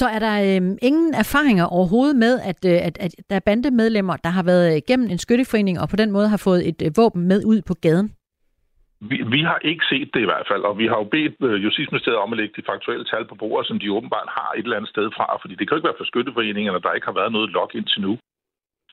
Så 0.00 0.06
er 0.14 0.20
der 0.26 0.34
øh, 0.48 0.62
ingen 0.88 1.14
erfaringer 1.14 1.64
overhovedet 1.76 2.16
med, 2.24 2.34
at, 2.50 2.60
øh, 2.72 2.78
at, 2.88 2.94
at 3.04 3.12
der 3.30 3.36
er 3.36 3.44
bandemedlemmer, 3.48 4.16
der 4.16 4.32
har 4.38 4.44
været 4.52 4.76
igennem 4.82 5.08
en 5.10 5.18
skytteforening 5.18 5.76
og 5.82 5.88
på 5.88 5.96
den 6.02 6.10
måde 6.16 6.28
har 6.28 6.40
fået 6.48 6.68
et 6.68 6.80
øh, 6.86 6.90
våben 6.96 7.22
med 7.32 7.40
ud 7.52 7.60
på 7.68 7.74
gaden? 7.84 8.08
Vi, 9.10 9.16
vi 9.34 9.40
har 9.50 9.58
ikke 9.70 9.84
set 9.92 10.08
det 10.14 10.20
i 10.22 10.30
hvert 10.30 10.46
fald, 10.50 10.62
og 10.70 10.74
vi 10.80 10.86
har 10.90 10.98
jo 11.02 11.06
bedt 11.16 11.34
øh, 11.48 11.64
Justitsministeriet 11.64 12.20
om 12.24 12.32
at 12.32 12.38
lægge 12.40 12.54
de 12.58 12.68
faktuelle 12.70 13.04
tal 13.12 13.24
på 13.30 13.34
bordet, 13.42 13.66
som 13.68 13.78
de 13.82 13.92
åbenbart 13.96 14.28
har 14.38 14.50
et 14.58 14.64
eller 14.64 14.76
andet 14.78 14.90
sted 14.94 15.06
fra, 15.16 15.26
fordi 15.40 15.54
det 15.54 15.64
kan 15.64 15.72
jo 15.74 15.78
ikke 15.78 15.90
være 15.90 16.00
for 16.00 16.10
skytteforeningerne, 16.10 16.80
der 16.84 16.92
ikke 16.96 17.08
har 17.10 17.18
været 17.20 17.32
noget 17.36 17.50
log 17.56 17.70
indtil 17.74 18.00
nu. 18.06 18.12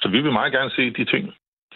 Så 0.01 0.07
vi 0.13 0.19
vil 0.23 0.31
meget 0.39 0.53
gerne 0.57 0.71
se 0.77 0.83
de 0.99 1.05
ting, 1.13 1.23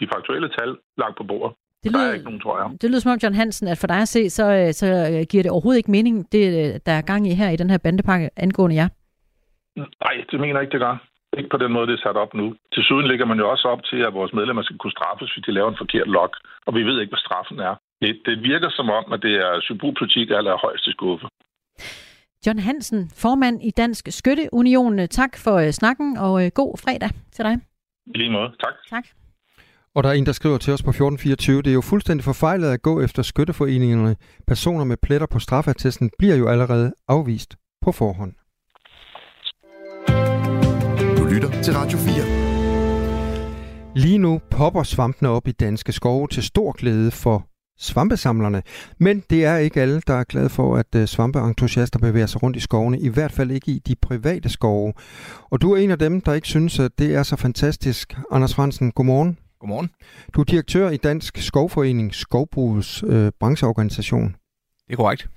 de 0.00 0.04
faktuelle 0.14 0.48
tal, 0.58 0.70
lagt 1.02 1.16
på 1.20 1.24
bordet. 1.30 1.52
Det 1.82 1.92
lyder, 1.92 2.04
der 2.04 2.10
er 2.10 2.18
ikke 2.18 2.28
nogen, 2.30 2.40
tror 2.40 2.56
jeg. 2.60 2.66
Det 2.82 2.90
lyder 2.90 3.00
som 3.00 3.12
om, 3.12 3.18
John 3.22 3.34
Hansen, 3.34 3.68
at 3.68 3.78
for 3.78 3.86
dig 3.86 4.00
at 4.06 4.08
se, 4.08 4.30
så, 4.30 4.44
øh, 4.58 4.72
så 4.80 4.86
øh, 5.12 5.22
giver 5.30 5.42
det 5.42 5.52
overhovedet 5.52 5.78
ikke 5.78 5.90
mening, 5.90 6.32
det 6.32 6.42
der 6.86 6.92
er 6.92 7.02
gang 7.10 7.22
i 7.30 7.34
her 7.40 7.50
i 7.50 7.56
den 7.56 7.70
her 7.70 7.78
bandepakke 7.78 8.30
angående 8.36 8.76
jer. 8.76 8.88
Nej, 9.76 10.14
det 10.30 10.40
mener 10.40 10.56
jeg 10.56 10.62
ikke, 10.62 10.76
det 10.76 10.86
gør. 10.86 10.96
Ikke 11.38 11.52
på 11.54 11.60
den 11.62 11.72
måde, 11.72 11.86
det 11.86 11.94
er 11.96 12.04
sat 12.06 12.16
op 12.24 12.34
nu. 12.34 12.46
Til 12.74 12.82
siden 12.88 13.06
ligger 13.10 13.26
man 13.26 13.38
jo 13.38 13.50
også 13.50 13.66
op 13.68 13.82
til, 13.90 14.00
at 14.06 14.14
vores 14.14 14.32
medlemmer 14.32 14.62
skal 14.62 14.78
kunne 14.78 14.96
straffes, 14.98 15.32
hvis 15.32 15.44
de 15.44 15.52
laver 15.52 15.70
en 15.70 15.82
forkert 15.82 16.08
log, 16.16 16.30
og 16.66 16.74
vi 16.74 16.82
ved 16.88 17.00
ikke, 17.00 17.10
hvad 17.14 17.24
straffen 17.26 17.58
er. 17.68 17.74
Det, 18.02 18.20
det 18.26 18.42
virker 18.42 18.70
som 18.70 18.90
om, 18.90 19.04
at 19.12 19.20
det 19.22 19.34
er 19.46 19.60
symbolpolitik 19.60 20.30
eller 20.30 20.62
højeste 20.66 20.90
skuffe. 20.92 21.26
John 22.46 22.58
Hansen, 22.58 23.10
formand 23.22 23.56
i 23.62 23.70
Dansk 23.70 24.04
Skytteunion. 24.18 25.08
Tak 25.08 25.32
for 25.44 25.54
uh, 25.62 25.70
snakken, 25.70 26.18
og 26.18 26.32
uh, 26.32 26.46
god 26.54 26.72
fredag 26.84 27.10
til 27.34 27.44
dig. 27.44 27.54
I 28.06 28.18
lige 28.18 28.30
måde. 28.30 28.50
Tak. 28.64 28.74
Tak. 28.90 29.04
Og 29.94 30.02
der 30.02 30.08
er 30.08 30.12
en, 30.12 30.26
der 30.26 30.32
skriver 30.32 30.58
til 30.58 30.72
os 30.72 30.82
på 30.82 30.90
1424, 30.90 31.62
det 31.62 31.70
er 31.70 31.74
jo 31.74 31.80
fuldstændig 31.80 32.24
forfejlet 32.24 32.68
at 32.72 32.82
gå 32.82 33.00
efter 33.00 33.22
skytteforeningerne. 33.22 34.16
Personer 34.46 34.84
med 34.84 34.96
pletter 35.02 35.26
på 35.26 35.38
straffattesten 35.38 36.10
bliver 36.18 36.36
jo 36.36 36.48
allerede 36.48 36.92
afvist 37.08 37.56
på 37.84 37.92
forhånd. 37.92 38.32
Lytter 41.34 41.62
til 41.62 41.74
Radio 41.74 41.98
4. 41.98 43.96
Lige 43.96 44.18
nu 44.18 44.40
popper 44.50 44.82
svampene 44.82 45.28
op 45.28 45.48
i 45.48 45.52
danske 45.52 45.92
skove 45.92 46.28
til 46.28 46.42
stor 46.42 46.72
glæde 46.72 47.10
for 47.10 47.46
svampesamlerne. 47.78 48.62
Men 48.98 49.22
det 49.30 49.44
er 49.44 49.56
ikke 49.56 49.80
alle, 49.80 50.00
der 50.06 50.14
er 50.14 50.24
glade 50.24 50.48
for, 50.48 50.76
at 50.76 50.86
øh, 50.96 51.06
svampeentusiaster 51.06 51.98
bevæger 51.98 52.26
sig 52.26 52.42
rundt 52.42 52.56
i 52.56 52.60
skovene, 52.60 53.00
i 53.00 53.08
hvert 53.08 53.32
fald 53.32 53.50
ikke 53.50 53.70
i 53.70 53.78
de 53.78 53.94
private 54.02 54.48
skove. 54.48 54.92
Og 55.50 55.62
du 55.62 55.72
er 55.72 55.76
en 55.76 55.90
af 55.90 55.98
dem, 55.98 56.20
der 56.20 56.32
ikke 56.32 56.48
synes, 56.48 56.78
at 56.78 56.90
det 56.98 57.14
er 57.14 57.22
så 57.22 57.36
fantastisk. 57.36 58.16
Anders 58.30 58.54
Fransen, 58.54 58.92
godmorgen. 58.92 59.38
Godmorgen. 59.60 59.90
Du 60.34 60.40
er 60.40 60.44
direktør 60.44 60.90
i 60.90 60.96
Dansk 60.96 61.38
Skovforening, 61.38 62.14
Skovbrugets 62.14 63.04
øh, 63.06 63.32
brancheorganisation. 63.40 64.36
Det 64.86 64.92
er 64.92 64.96
korrekt. 64.96 65.28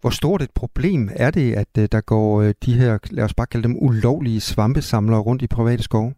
Hvor 0.00 0.10
stort 0.10 0.42
et 0.42 0.50
problem 0.54 1.10
er 1.12 1.30
det, 1.30 1.54
at 1.54 1.68
øh, 1.78 1.88
der 1.92 2.00
går 2.00 2.42
øh, 2.42 2.54
de 2.66 2.74
her, 2.74 2.98
lad 3.10 3.24
os 3.24 3.34
bare 3.34 3.46
kalde 3.46 3.68
dem 3.68 3.76
ulovlige 3.78 4.40
svampesamlere 4.40 5.20
rundt 5.20 5.42
i 5.42 5.46
private 5.46 5.82
skove? 5.82 6.14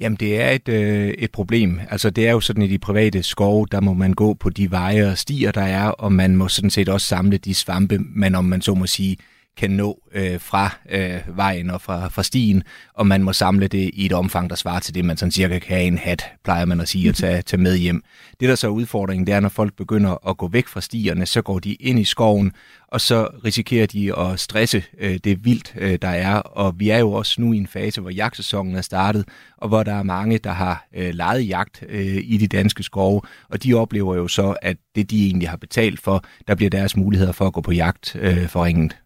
Jamen, 0.00 0.16
det 0.16 0.40
er 0.40 0.50
et, 0.50 0.68
øh, 0.68 1.08
et 1.08 1.32
problem. 1.32 1.80
Altså, 1.90 2.10
det 2.10 2.28
er 2.28 2.32
jo 2.32 2.40
sådan, 2.40 2.62
i 2.62 2.68
de 2.68 2.78
private 2.78 3.22
skove, 3.22 3.66
der 3.72 3.80
må 3.80 3.92
man 3.92 4.12
gå 4.12 4.34
på 4.34 4.50
de 4.50 4.70
veje 4.70 5.10
og 5.10 5.18
stier, 5.18 5.52
der 5.52 5.62
er, 5.62 5.88
og 5.88 6.12
man 6.12 6.36
må 6.36 6.48
sådan 6.48 6.70
set 6.70 6.88
også 6.88 7.06
samle 7.06 7.38
de 7.38 7.54
svampe, 7.54 7.98
man 7.98 8.34
om 8.34 8.44
man 8.44 8.62
så 8.62 8.74
må 8.74 8.86
sige, 8.86 9.16
kan 9.56 9.70
nå 9.70 10.02
øh, 10.14 10.40
fra 10.40 10.70
øh, 10.90 11.20
vejen 11.36 11.70
og 11.70 11.80
fra, 11.80 12.08
fra 12.08 12.22
stien, 12.22 12.62
og 12.94 13.06
man 13.06 13.22
må 13.22 13.32
samle 13.32 13.68
det 13.68 13.90
i 13.92 14.06
et 14.06 14.12
omfang, 14.12 14.50
der 14.50 14.56
svarer 14.56 14.80
til 14.80 14.94
det, 14.94 15.04
man 15.04 15.16
sådan 15.16 15.32
cirka 15.32 15.58
kan 15.58 15.76
have 15.76 15.86
en 15.86 15.98
hat, 15.98 16.24
plejer 16.44 16.64
man 16.64 16.80
at 16.80 16.88
sige, 16.88 17.08
at 17.08 17.14
tage, 17.14 17.42
tage 17.48 17.62
med 17.62 17.76
hjem. 17.76 18.02
Det, 18.40 18.48
der 18.48 18.54
så 18.54 18.66
er 18.66 18.70
udfordringen, 18.70 19.26
det 19.26 19.34
er, 19.34 19.40
når 19.40 19.48
folk 19.48 19.76
begynder 19.76 20.28
at 20.28 20.36
gå 20.36 20.48
væk 20.48 20.68
fra 20.68 20.80
stierne, 20.80 21.26
så 21.26 21.42
går 21.42 21.58
de 21.58 21.74
ind 21.74 21.98
i 21.98 22.04
skoven, 22.04 22.52
og 22.88 23.00
så 23.00 23.28
risikerer 23.44 23.86
de 23.86 24.18
at 24.18 24.40
stresse 24.40 24.84
øh, 24.98 25.18
det 25.24 25.44
vildt, 25.44 25.74
øh, 25.78 25.98
der 26.02 26.08
er. 26.08 26.36
Og 26.36 26.74
vi 26.76 26.90
er 26.90 26.98
jo 26.98 27.12
også 27.12 27.40
nu 27.40 27.52
i 27.52 27.56
en 27.56 27.66
fase, 27.66 28.00
hvor 28.00 28.10
jagtsæsonen 28.10 28.76
er 28.76 28.82
startet, 28.82 29.24
og 29.56 29.68
hvor 29.68 29.82
der 29.82 29.94
er 29.94 30.02
mange, 30.02 30.38
der 30.38 30.52
har 30.52 30.86
øh, 30.94 31.14
lejet 31.14 31.48
jagt 31.48 31.84
øh, 31.88 32.22
i 32.24 32.36
de 32.36 32.46
danske 32.46 32.82
skove, 32.82 33.20
og 33.48 33.62
de 33.62 33.74
oplever 33.74 34.14
jo 34.14 34.28
så, 34.28 34.56
at 34.62 34.76
det, 34.94 35.10
de 35.10 35.26
egentlig 35.26 35.48
har 35.48 35.56
betalt 35.56 36.00
for, 36.00 36.24
der 36.48 36.54
bliver 36.54 36.70
deres 36.70 36.96
muligheder 36.96 37.32
for 37.32 37.46
at 37.46 37.52
gå 37.52 37.60
på 37.60 37.72
jagt 37.72 38.16
øh, 38.20 38.48
forringet. 38.48 38.96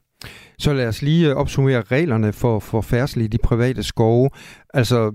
Så 0.58 0.72
lad 0.72 0.88
os 0.88 1.02
lige 1.02 1.30
øh, 1.30 1.36
opsummere 1.36 1.82
reglerne 1.82 2.32
for, 2.32 2.58
for 2.58 2.80
færdsel 2.80 3.22
i 3.22 3.26
de 3.26 3.38
private 3.38 3.82
skove. 3.82 4.30
Altså, 4.74 5.12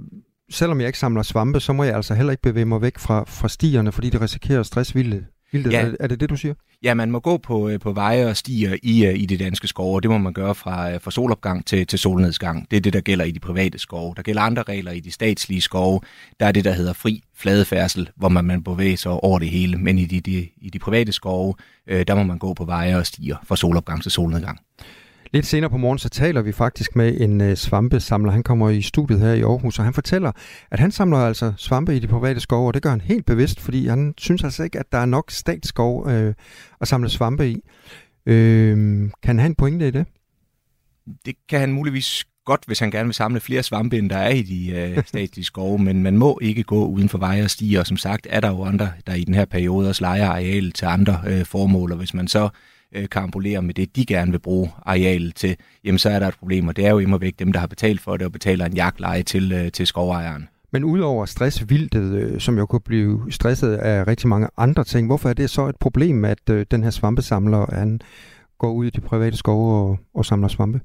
selvom 0.51 0.79
jeg 0.79 0.87
ikke 0.87 0.99
samler 0.99 1.21
svampe, 1.21 1.59
så 1.59 1.73
må 1.73 1.83
jeg 1.83 1.95
altså 1.95 2.13
heller 2.13 2.31
ikke 2.31 2.41
bevæge 2.41 2.65
mig 2.65 2.81
væk 2.81 2.99
fra, 2.99 3.23
fra 3.27 3.47
stierne, 3.47 3.91
fordi 3.91 4.09
det 4.09 4.21
risikerer 4.21 4.59
at 4.59 4.65
stresse 4.65 4.93
vildt. 4.93 5.25
Vildt. 5.51 5.73
Ja. 5.73 5.85
Er, 5.85 5.95
er 5.99 6.07
det 6.07 6.19
det, 6.19 6.29
du 6.29 6.35
siger? 6.35 6.53
Ja, 6.83 6.93
man 6.93 7.11
må 7.11 7.19
gå 7.19 7.37
på, 7.37 7.69
øh, 7.69 7.79
på 7.79 7.91
veje 7.91 8.25
og 8.25 8.37
stier 8.37 8.77
i, 8.83 9.05
øh, 9.05 9.15
i 9.15 9.25
de 9.25 9.37
danske 9.37 9.67
skove, 9.67 9.95
og 9.95 10.03
det 10.03 10.11
må 10.11 10.17
man 10.17 10.33
gøre 10.33 10.55
fra, 10.55 10.91
øh, 10.91 11.01
fra 11.01 11.11
solopgang 11.11 11.65
til, 11.65 11.87
til 11.87 11.99
solnedgang. 11.99 12.71
Det 12.71 12.77
er 12.77 12.81
det, 12.81 12.93
der 12.93 13.01
gælder 13.01 13.25
i 13.25 13.31
de 13.31 13.39
private 13.39 13.79
skove. 13.79 14.13
Der 14.15 14.21
gælder 14.21 14.41
andre 14.41 14.63
regler 14.63 14.91
i 14.91 14.99
de 14.99 15.11
statslige 15.11 15.61
skove. 15.61 16.01
Der 16.39 16.45
er 16.45 16.51
det, 16.51 16.65
der 16.65 16.71
hedder 16.71 16.93
fri 16.93 17.21
fladefærdsel, 17.35 18.09
hvor 18.15 18.29
man, 18.29 18.45
man 18.45 18.63
bevæger 18.63 18.97
sig 18.97 19.11
over 19.11 19.39
det 19.39 19.49
hele. 19.49 19.77
Men 19.77 19.99
i 19.99 20.05
de, 20.05 20.19
de, 20.19 20.49
i 20.57 20.69
de 20.69 20.79
private 20.79 21.11
skove, 21.11 21.53
øh, 21.87 22.05
der 22.07 22.15
må 22.15 22.23
man 22.23 22.37
gå 22.37 22.53
på 22.53 22.65
veje 22.65 22.97
og 22.97 23.05
stier 23.05 23.37
fra 23.43 23.55
solopgang 23.55 24.01
til 24.01 24.11
solnedgang. 24.11 24.59
Lidt 25.33 25.45
senere 25.45 25.69
på 25.69 25.77
morgen, 25.77 25.97
så 25.97 26.09
taler 26.09 26.41
vi 26.41 26.51
faktisk 26.51 26.95
med 26.95 27.21
en 27.21 27.41
øh, 27.41 27.55
svampesamler. 27.55 28.31
Han 28.31 28.43
kommer 28.43 28.69
i 28.69 28.81
studiet 28.81 29.19
her 29.19 29.33
i 29.33 29.41
Aarhus, 29.41 29.79
og 29.79 29.85
han 29.85 29.93
fortæller, 29.93 30.31
at 30.71 30.79
han 30.79 30.91
samler 30.91 31.17
altså 31.17 31.53
svampe 31.57 31.95
i 31.95 31.99
de 31.99 32.07
private 32.07 32.39
skove, 32.39 32.67
og 32.67 32.73
det 32.73 32.81
gør 32.81 32.89
han 32.89 33.01
helt 33.01 33.25
bevidst, 33.25 33.59
fordi 33.59 33.87
han 33.87 34.13
synes 34.17 34.43
altså 34.43 34.63
ikke, 34.63 34.79
at 34.79 34.91
der 34.91 34.97
er 34.97 35.05
nok 35.05 35.31
statsskov 35.31 36.09
øh, 36.09 36.33
at 36.81 36.87
samle 36.87 37.09
svampe 37.09 37.49
i. 37.49 37.61
Øh, 38.25 38.77
kan 39.23 39.29
han 39.29 39.39
have 39.39 39.45
en 39.45 39.55
pointe 39.55 39.87
i 39.87 39.91
det? 39.91 40.05
Det 41.25 41.35
kan 41.49 41.59
han 41.59 41.71
muligvis 41.71 42.25
godt, 42.45 42.63
hvis 42.67 42.79
han 42.79 42.91
gerne 42.91 43.05
vil 43.05 43.13
samle 43.13 43.39
flere 43.39 43.63
svampe, 43.63 43.97
end 43.97 44.09
der 44.09 44.17
er 44.17 44.29
i 44.29 44.41
de 44.41 44.69
øh, 44.69 45.03
statslige 45.07 45.45
skove, 45.45 45.79
men 45.79 46.03
man 46.03 46.17
må 46.17 46.39
ikke 46.41 46.63
gå 46.63 46.85
uden 46.85 47.09
for 47.09 47.17
veje 47.17 47.43
og 47.43 47.49
stier, 47.49 47.79
og 47.79 47.87
som 47.87 47.97
sagt 47.97 48.27
er 48.29 48.39
der 48.39 48.49
jo 48.49 48.63
andre, 48.63 48.91
der 49.07 49.13
i 49.13 49.23
den 49.23 49.33
her 49.33 49.45
periode 49.45 49.89
også 49.89 50.03
leger 50.03 50.29
areal 50.29 50.71
til 50.71 50.85
andre 50.85 51.21
øh, 51.27 51.45
formål, 51.45 51.91
og 51.91 51.97
hvis 51.97 52.13
man 52.13 52.27
så 52.27 52.49
øh, 52.95 53.09
karambolerer 53.09 53.61
med 53.61 53.73
det, 53.73 53.95
de 53.95 54.05
gerne 54.05 54.31
vil 54.31 54.39
bruge 54.39 54.71
arealet 54.85 55.35
til, 55.35 55.55
jamen 55.83 55.99
så 55.99 56.09
er 56.09 56.19
der 56.19 56.27
et 56.27 56.35
problem, 56.39 56.67
og 56.67 56.75
det 56.75 56.85
er 56.85 56.89
jo 56.89 56.99
immer 56.99 57.17
væk 57.17 57.39
dem, 57.39 57.51
der 57.51 57.59
har 57.59 57.67
betalt 57.67 58.01
for 58.01 58.17
det 58.17 58.25
og 58.25 58.31
betaler 58.31 58.65
en 58.65 58.73
jagtleje 58.73 59.23
til, 59.23 59.51
øh, 59.51 59.71
til 59.71 59.87
skovejeren. 59.87 60.47
Men 60.71 60.83
udover 60.83 61.25
stressvildet, 61.25 62.13
øh, 62.13 62.39
som 62.39 62.57
jo 62.57 62.65
kunne 62.65 62.79
blive 62.79 63.31
stresset 63.31 63.73
af 63.73 64.07
rigtig 64.07 64.27
mange 64.27 64.47
andre 64.57 64.83
ting, 64.83 65.07
hvorfor 65.07 65.29
er 65.29 65.33
det 65.33 65.49
så 65.49 65.67
et 65.67 65.75
problem, 65.75 66.25
at 66.25 66.49
øh, 66.49 66.65
den 66.71 66.83
her 66.83 66.89
svampesamler 66.89 67.75
han 67.75 67.99
går 68.57 68.71
ud 68.71 68.85
i 68.85 68.89
de 68.89 69.01
private 69.01 69.37
skove 69.37 69.89
og, 69.89 69.99
og 70.13 70.25
samler 70.25 70.47
svampe? 70.47 70.81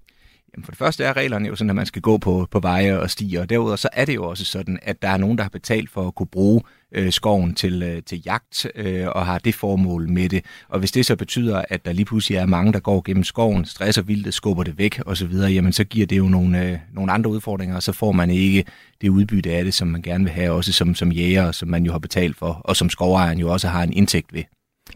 Jamen 0.54 0.64
for 0.64 0.72
det 0.72 0.78
første 0.78 1.04
er 1.04 1.16
reglerne 1.16 1.48
jo 1.48 1.56
sådan, 1.56 1.70
at 1.70 1.76
man 1.76 1.86
skal 1.86 2.02
gå 2.02 2.18
på, 2.18 2.46
på 2.50 2.60
veje 2.60 3.00
og 3.00 3.10
stier, 3.10 3.40
og 3.40 3.50
derudover 3.50 3.76
så 3.76 3.88
er 3.92 4.04
det 4.04 4.14
jo 4.14 4.24
også 4.28 4.44
sådan, 4.44 4.78
at 4.82 5.02
der 5.02 5.08
er 5.08 5.16
nogen, 5.16 5.38
der 5.38 5.44
har 5.44 5.50
betalt 5.50 5.90
for 5.90 6.06
at 6.06 6.14
kunne 6.14 6.26
bruge 6.26 6.62
øh, 6.94 7.12
skoven 7.12 7.54
til, 7.54 7.82
øh, 7.82 8.02
til 8.02 8.22
jagt 8.26 8.66
øh, 8.74 9.06
og 9.08 9.26
har 9.26 9.38
det 9.38 9.54
formål 9.54 10.08
med 10.08 10.28
det. 10.28 10.44
Og 10.68 10.78
hvis 10.78 10.92
det 10.92 11.06
så 11.06 11.16
betyder, 11.16 11.62
at 11.68 11.84
der 11.84 11.92
lige 11.92 12.04
pludselig 12.04 12.36
er 12.36 12.46
mange, 12.46 12.72
der 12.72 12.80
går 12.80 13.02
gennem 13.04 13.24
skoven, 13.24 13.64
stresser 13.64 14.02
vildt, 14.02 14.34
skubber 14.34 14.62
det 14.62 14.78
væk 14.78 15.00
osv., 15.06 15.32
jamen 15.32 15.72
så 15.72 15.84
giver 15.84 16.06
det 16.06 16.18
jo 16.18 16.24
nogle, 16.24 16.64
øh, 16.64 16.78
nogle 16.92 17.12
andre 17.12 17.30
udfordringer, 17.30 17.76
og 17.76 17.82
så 17.82 17.92
får 17.92 18.12
man 18.12 18.30
ikke 18.30 18.64
det 19.00 19.08
udbytte 19.08 19.50
af 19.52 19.64
det, 19.64 19.74
som 19.74 19.88
man 19.88 20.02
gerne 20.02 20.24
vil 20.24 20.32
have, 20.32 20.52
også 20.52 20.72
som, 20.72 20.94
som 20.94 21.12
jæger, 21.12 21.52
som 21.52 21.68
man 21.68 21.84
jo 21.84 21.92
har 21.92 21.98
betalt 21.98 22.36
for, 22.36 22.52
og 22.64 22.76
som 22.76 22.90
skovejeren 22.90 23.38
jo 23.38 23.52
også 23.52 23.68
har 23.68 23.82
en 23.82 23.92
indtægt 23.92 24.34
ved. 24.34 24.42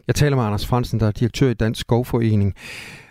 Jeg 0.06 0.14
taler 0.14 0.36
med 0.36 0.44
Anders 0.44 0.66
Fransen, 0.66 1.00
der 1.00 1.06
er 1.06 1.10
direktør 1.10 1.50
i 1.50 1.54
Dansk 1.54 1.80
Skovforening. 1.80 2.54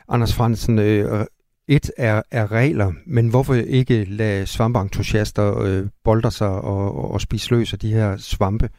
Anders 0.09 0.34
Fransen, 0.34 0.79
øh, 0.79 1.25
et 1.68 1.91
er, 1.97 2.22
er 2.32 2.51
regler, 2.51 2.91
men 3.05 3.30
hvorfor 3.30 3.53
ikke 3.53 4.03
lade 4.03 4.45
svampeentusiaster 4.45 5.62
øh, 5.62 5.88
bolde 6.03 6.32
sig 6.32 6.49
og, 6.49 6.95
og, 6.95 7.12
og 7.12 7.22
spise 7.22 7.51
løs 7.51 7.74
af 7.74 7.80
de 7.80 7.93
her 7.93 8.18
svampe, 8.18 8.70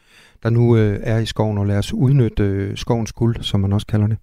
der 0.43 0.51
nu 0.51 0.77
øh, 0.77 1.01
er 1.03 1.19
i 1.19 1.27
skoven, 1.27 1.59
og 1.59 1.67
lade 1.67 1.79
os 1.79 1.93
udnytte 1.93 2.43
øh, 2.43 2.77
skovens 2.77 3.13
guld, 3.13 3.43
som 3.43 3.61
man 3.61 3.73
også 3.73 3.87
kalder 3.87 4.07
det? 4.07 4.19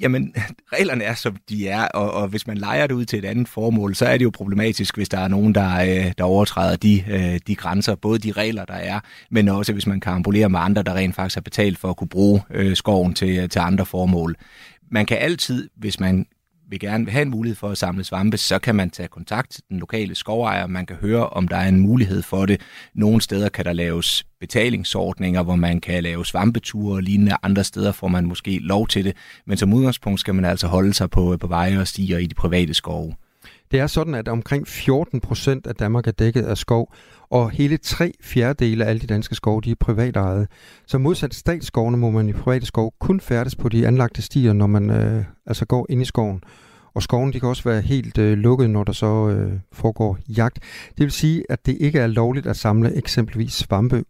Jamen, 0.00 0.34
reglerne 0.74 1.04
er, 1.04 1.14
som 1.14 1.36
de 1.48 1.68
er, 1.68 1.88
og, 1.88 2.12
og 2.12 2.28
hvis 2.28 2.46
man 2.46 2.58
leger 2.58 2.86
det 2.86 2.94
ud 2.94 3.04
til 3.04 3.18
et 3.18 3.24
andet 3.24 3.48
formål, 3.48 3.94
så 3.94 4.06
er 4.06 4.18
det 4.18 4.24
jo 4.24 4.30
problematisk, 4.30 4.96
hvis 4.96 5.08
der 5.08 5.18
er 5.18 5.28
nogen, 5.28 5.54
der, 5.54 5.80
øh, 5.80 6.12
der 6.18 6.24
overtræder 6.24 6.76
de, 6.76 7.04
øh, 7.10 7.40
de 7.46 7.54
grænser, 7.54 7.94
både 7.94 8.18
de 8.18 8.32
regler, 8.32 8.64
der 8.64 8.74
er, 8.74 9.00
men 9.30 9.48
også 9.48 9.72
hvis 9.72 9.86
man 9.86 10.00
karambolerer 10.00 10.48
med 10.48 10.60
andre, 10.60 10.82
der 10.82 10.94
rent 10.94 11.14
faktisk 11.14 11.36
har 11.36 11.42
betalt 11.42 11.78
for 11.78 11.90
at 11.90 11.96
kunne 11.96 12.08
bruge 12.08 12.42
øh, 12.50 12.76
skoven 12.76 13.14
til, 13.14 13.48
til 13.48 13.58
andre 13.58 13.86
formål. 13.86 14.36
Man 14.90 15.06
kan 15.06 15.18
altid, 15.18 15.68
hvis 15.76 16.00
man 16.00 16.26
vil 16.70 16.80
gerne 16.80 17.04
vil 17.04 17.12
have 17.12 17.22
en 17.22 17.30
mulighed 17.30 17.56
for 17.56 17.68
at 17.68 17.78
samle 17.78 18.04
svampe, 18.04 18.36
så 18.36 18.58
kan 18.58 18.74
man 18.74 18.90
tage 18.90 19.08
kontakt 19.08 19.50
til 19.50 19.62
den 19.68 19.78
lokale 19.78 20.14
skovejer. 20.14 20.66
Man 20.66 20.86
kan 20.86 20.96
høre, 20.96 21.28
om 21.28 21.48
der 21.48 21.56
er 21.56 21.68
en 21.68 21.80
mulighed 21.80 22.22
for 22.22 22.46
det. 22.46 22.60
Nogle 22.94 23.20
steder 23.20 23.48
kan 23.48 23.64
der 23.64 23.72
laves 23.72 24.24
betalingsordninger, 24.40 25.42
hvor 25.42 25.56
man 25.56 25.80
kan 25.80 26.02
lave 26.02 26.26
svampeture 26.26 26.96
og 26.96 27.02
lignende. 27.02 27.36
Andre 27.42 27.64
steder 27.64 27.92
får 27.92 28.08
man 28.08 28.26
måske 28.26 28.58
lov 28.58 28.88
til 28.88 29.04
det. 29.04 29.16
Men 29.46 29.56
som 29.56 29.74
udgangspunkt 29.74 30.20
skal 30.20 30.34
man 30.34 30.44
altså 30.44 30.66
holde 30.66 30.94
sig 30.94 31.10
på, 31.10 31.36
på 31.40 31.46
veje 31.46 31.80
og 31.80 31.88
stiger 31.88 32.18
i 32.18 32.26
de 32.26 32.34
private 32.34 32.74
skove. 32.74 33.14
Det 33.70 33.80
er 33.80 33.86
sådan, 33.86 34.14
at 34.14 34.28
omkring 34.28 34.68
14 34.68 35.20
procent 35.20 35.66
af 35.66 35.74
Danmark 35.74 36.06
er 36.06 36.12
dækket 36.12 36.42
af 36.42 36.58
skov, 36.58 36.94
og 37.30 37.50
hele 37.50 37.76
tre 37.76 38.12
fjerdedele 38.20 38.84
af 38.84 38.88
alle 38.88 39.00
de 39.00 39.06
danske 39.06 39.34
skove, 39.34 39.60
de 39.60 39.70
er 39.70 39.74
privatejet. 39.80 40.48
Så 40.86 40.98
modsat 40.98 41.34
statsskovene 41.34 41.96
må 41.96 42.10
man 42.10 42.28
i 42.28 42.32
private 42.32 42.66
skov 42.66 42.94
kun 43.00 43.20
færdes 43.20 43.56
på 43.56 43.68
de 43.68 43.86
anlagte 43.86 44.22
stier, 44.22 44.52
når 44.52 44.66
man 44.66 44.90
øh, 44.90 45.24
altså 45.46 45.66
går 45.66 45.86
ind 45.90 46.02
i 46.02 46.04
skoven. 46.04 46.40
Og 46.94 47.02
skoven 47.02 47.32
de 47.32 47.40
kan 47.40 47.48
også 47.48 47.64
være 47.64 47.80
helt 47.80 48.18
øh, 48.18 48.38
lukket, 48.38 48.70
når 48.70 48.84
der 48.84 48.92
så 48.92 49.28
øh, 49.28 49.52
foregår 49.72 50.18
jagt. 50.28 50.58
Det 50.88 51.04
vil 51.04 51.12
sige, 51.12 51.44
at 51.48 51.66
det 51.66 51.76
ikke 51.80 51.98
er 51.98 52.06
lovligt 52.06 52.46
at 52.46 52.56
samle 52.56 52.96
eksempelvis 52.96 53.52
svampe 53.52 54.04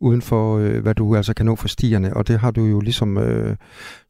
uden 0.00 0.22
for, 0.22 0.58
øh, 0.58 0.82
hvad 0.82 0.94
du 0.94 1.16
altså 1.16 1.34
kan 1.34 1.46
nå 1.46 1.56
for 1.56 1.68
stierne, 1.68 2.16
og 2.16 2.28
det 2.28 2.40
har 2.40 2.50
du 2.50 2.64
jo 2.64 2.80
ligesom 2.80 3.18
øh, 3.18 3.56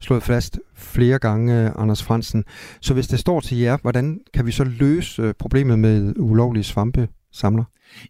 slået 0.01 0.23
fast 0.23 0.59
flere 0.75 1.19
gange, 1.19 1.65
øh, 1.65 1.71
Anders 1.75 2.03
Fransen. 2.03 2.43
Så 2.81 2.93
hvis 2.93 3.07
det 3.07 3.19
står 3.19 3.39
til 3.39 3.57
jer, 3.57 3.77
hvordan 3.81 4.19
kan 4.33 4.45
vi 4.45 4.51
så 4.51 4.63
løse 4.63 5.21
øh, 5.21 5.33
problemet 5.39 5.79
med 5.79 6.13
ulovlige 6.17 6.63
svampe 6.63 7.07
samler? 7.31 7.63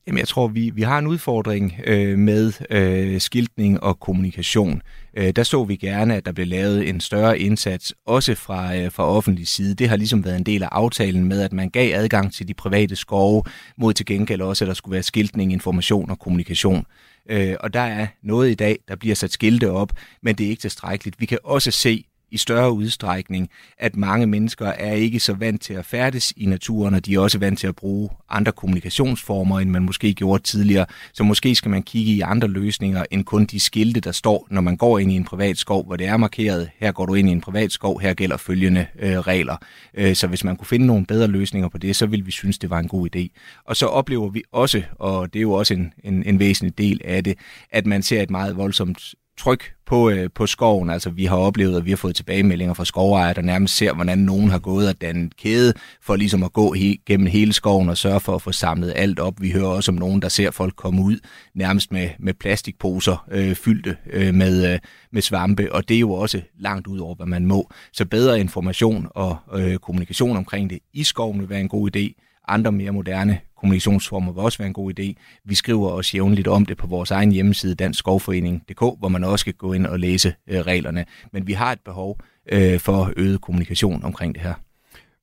Jamen, 0.07 0.19
jeg 0.19 0.27
tror, 0.27 0.47
vi, 0.47 0.69
vi 0.69 0.81
har 0.81 0.99
en 0.99 1.07
udfordring 1.07 1.79
øh, 1.83 2.17
med 2.17 2.53
øh, 2.69 3.21
skiltning 3.21 3.83
og 3.83 3.99
kommunikation. 3.99 4.81
Øh, 5.17 5.31
der 5.35 5.43
så 5.43 5.63
vi 5.63 5.75
gerne, 5.75 6.15
at 6.15 6.25
der 6.25 6.31
blev 6.31 6.47
lavet 6.47 6.89
en 6.89 7.01
større 7.01 7.39
indsats, 7.39 7.93
også 8.05 8.35
fra, 8.35 8.75
øh, 8.75 8.91
fra 8.91 9.07
offentlig 9.07 9.47
side. 9.47 9.75
Det 9.75 9.89
har 9.89 9.95
ligesom 9.95 10.25
været 10.25 10.37
en 10.37 10.43
del 10.43 10.63
af 10.63 10.69
aftalen 10.71 11.25
med, 11.25 11.41
at 11.41 11.53
man 11.53 11.69
gav 11.69 11.95
adgang 11.95 12.33
til 12.33 12.47
de 12.47 12.53
private 12.53 12.95
skove, 12.95 13.43
mod 13.77 13.93
til 13.93 14.05
gengæld 14.05 14.41
også, 14.41 14.65
at 14.65 14.67
der 14.67 14.73
skulle 14.73 14.93
være 14.93 15.03
skiltning, 15.03 15.51
information 15.51 16.09
og 16.09 16.19
kommunikation. 16.19 16.85
Øh, 17.29 17.55
og 17.59 17.73
der 17.73 17.79
er 17.79 18.07
noget 18.23 18.51
i 18.51 18.55
dag, 18.55 18.79
der 18.87 18.95
bliver 18.95 19.15
sat 19.15 19.31
skilte 19.31 19.71
op, 19.71 19.91
men 20.23 20.35
det 20.35 20.45
er 20.45 20.49
ikke 20.49 20.61
tilstrækkeligt. 20.61 21.19
Vi 21.19 21.25
kan 21.25 21.39
også 21.43 21.71
se, 21.71 22.05
i 22.31 22.37
større 22.37 22.71
udstrækning, 22.71 23.49
at 23.77 23.95
mange 23.95 24.27
mennesker 24.27 24.65
er 24.65 24.93
ikke 24.93 25.19
så 25.19 25.33
vant 25.33 25.61
til 25.61 25.73
at 25.73 25.85
færdes 25.85 26.33
i 26.37 26.45
naturen, 26.45 26.93
og 26.93 27.05
de 27.05 27.15
er 27.15 27.19
også 27.19 27.39
vant 27.39 27.59
til 27.59 27.67
at 27.67 27.75
bruge 27.75 28.09
andre 28.29 28.51
kommunikationsformer, 28.51 29.59
end 29.59 29.69
man 29.69 29.83
måske 29.83 30.13
gjorde 30.13 30.43
tidligere. 30.43 30.85
Så 31.13 31.23
måske 31.23 31.55
skal 31.55 31.71
man 31.71 31.83
kigge 31.83 32.11
i 32.11 32.21
andre 32.21 32.47
løsninger, 32.47 33.05
end 33.11 33.23
kun 33.23 33.45
de 33.45 33.59
skilte, 33.59 33.99
der 33.99 34.11
står, 34.11 34.47
når 34.49 34.61
man 34.61 34.77
går 34.77 34.99
ind 34.99 35.11
i 35.11 35.15
en 35.15 35.25
privat 35.25 35.57
skov, 35.57 35.85
hvor 35.85 35.95
det 35.95 36.07
er 36.07 36.17
markeret, 36.17 36.69
her 36.79 36.91
går 36.91 37.05
du 37.05 37.13
ind 37.13 37.29
i 37.29 37.31
en 37.31 37.41
privat 37.41 37.71
skov, 37.71 37.99
her 38.01 38.13
gælder 38.13 38.37
følgende 38.37 38.85
øh, 38.99 39.19
regler. 39.19 39.57
Øh, 39.93 40.15
så 40.15 40.27
hvis 40.27 40.43
man 40.43 40.57
kunne 40.57 40.67
finde 40.67 40.85
nogle 40.85 41.05
bedre 41.05 41.27
løsninger 41.27 41.69
på 41.69 41.77
det, 41.77 41.95
så 41.95 42.05
ville 42.05 42.25
vi 42.25 42.31
synes, 42.31 42.57
det 42.57 42.69
var 42.69 42.79
en 42.79 42.87
god 42.87 43.15
idé. 43.15 43.27
Og 43.65 43.75
så 43.75 43.85
oplever 43.85 44.29
vi 44.29 44.43
også, 44.51 44.83
og 44.99 45.33
det 45.33 45.39
er 45.39 45.43
jo 45.43 45.51
også 45.51 45.73
en, 45.73 45.93
en, 46.03 46.23
en 46.23 46.39
væsentlig 46.39 46.77
del 46.77 47.01
af 47.03 47.23
det, 47.23 47.37
at 47.71 47.85
man 47.85 48.03
ser 48.03 48.21
et 48.21 48.29
meget 48.29 48.57
voldsomt 48.57 49.15
tryk 49.41 49.73
på, 49.85 50.09
øh, 50.09 50.29
på 50.35 50.47
skoven. 50.47 50.89
Altså 50.89 51.09
vi 51.09 51.25
har 51.25 51.37
oplevet, 51.37 51.77
at 51.77 51.85
vi 51.85 51.89
har 51.89 51.97
fået 51.97 52.15
tilbagemeldinger 52.15 52.73
fra 52.73 52.85
skovejere, 52.85 53.33
der 53.33 53.41
nærmest 53.41 53.77
ser, 53.77 53.93
hvordan 53.93 54.17
nogen 54.17 54.49
har 54.49 54.59
gået 54.59 54.89
og 54.89 55.01
dannet 55.01 55.37
kæde 55.37 55.73
for 56.01 56.15
ligesom 56.15 56.43
at 56.43 56.53
gå 56.53 56.75
he- 56.75 57.03
gennem 57.05 57.27
hele 57.27 57.53
skoven 57.53 57.89
og 57.89 57.97
sørge 57.97 58.19
for 58.19 58.35
at 58.35 58.41
få 58.41 58.51
samlet 58.51 58.93
alt 58.95 59.19
op. 59.19 59.41
Vi 59.41 59.51
hører 59.51 59.67
også 59.67 59.91
om 59.91 59.97
nogen, 59.97 60.21
der 60.21 60.29
ser 60.29 60.51
folk 60.51 60.75
komme 60.75 61.01
ud 61.01 61.17
nærmest 61.55 61.91
med, 61.91 62.09
med 62.19 62.33
plastikposer 62.33 63.27
øh, 63.31 63.55
fyldte 63.55 63.97
øh, 64.13 64.33
med, 64.33 64.73
øh, 64.73 64.79
med 65.11 65.21
svampe, 65.21 65.73
og 65.73 65.89
det 65.89 65.95
er 65.95 65.99
jo 65.99 66.11
også 66.11 66.41
langt 66.59 66.87
ud 66.87 66.99
over, 66.99 67.15
hvad 67.15 67.25
man 67.25 67.45
må. 67.45 67.69
Så 67.93 68.05
bedre 68.05 68.39
information 68.39 69.07
og 69.09 69.37
øh, 69.53 69.77
kommunikation 69.77 70.37
omkring 70.37 70.69
det 70.69 70.79
i 70.93 71.03
skoven 71.03 71.39
vil 71.39 71.49
være 71.49 71.61
en 71.61 71.69
god 71.69 71.95
idé. 71.95 72.30
Andre 72.47 72.71
mere 72.71 72.91
moderne 72.91 73.39
kommunikationsformer 73.57 74.31
vil 74.31 74.41
også 74.41 74.57
være 74.57 74.67
en 74.67 74.73
god 74.73 74.99
idé. 74.99 75.13
Vi 75.45 75.55
skriver 75.55 75.89
også 75.89 76.17
jævnligt 76.17 76.47
om 76.47 76.65
det 76.65 76.77
på 76.77 76.87
vores 76.87 77.11
egen 77.11 77.31
hjemmeside, 77.31 77.75
danskskovforening.dk, 77.75 78.79
hvor 78.79 79.07
man 79.07 79.23
også 79.23 79.45
kan 79.45 79.53
gå 79.53 79.73
ind 79.73 79.85
og 79.85 79.99
læse 79.99 80.33
øh, 80.49 80.59
reglerne. 80.59 81.05
Men 81.33 81.47
vi 81.47 81.53
har 81.53 81.71
et 81.71 81.79
behov 81.85 82.17
øh, 82.51 82.79
for 82.79 83.13
øget 83.17 83.41
kommunikation 83.41 84.03
omkring 84.03 84.35
det 84.35 84.43
her. 84.43 84.53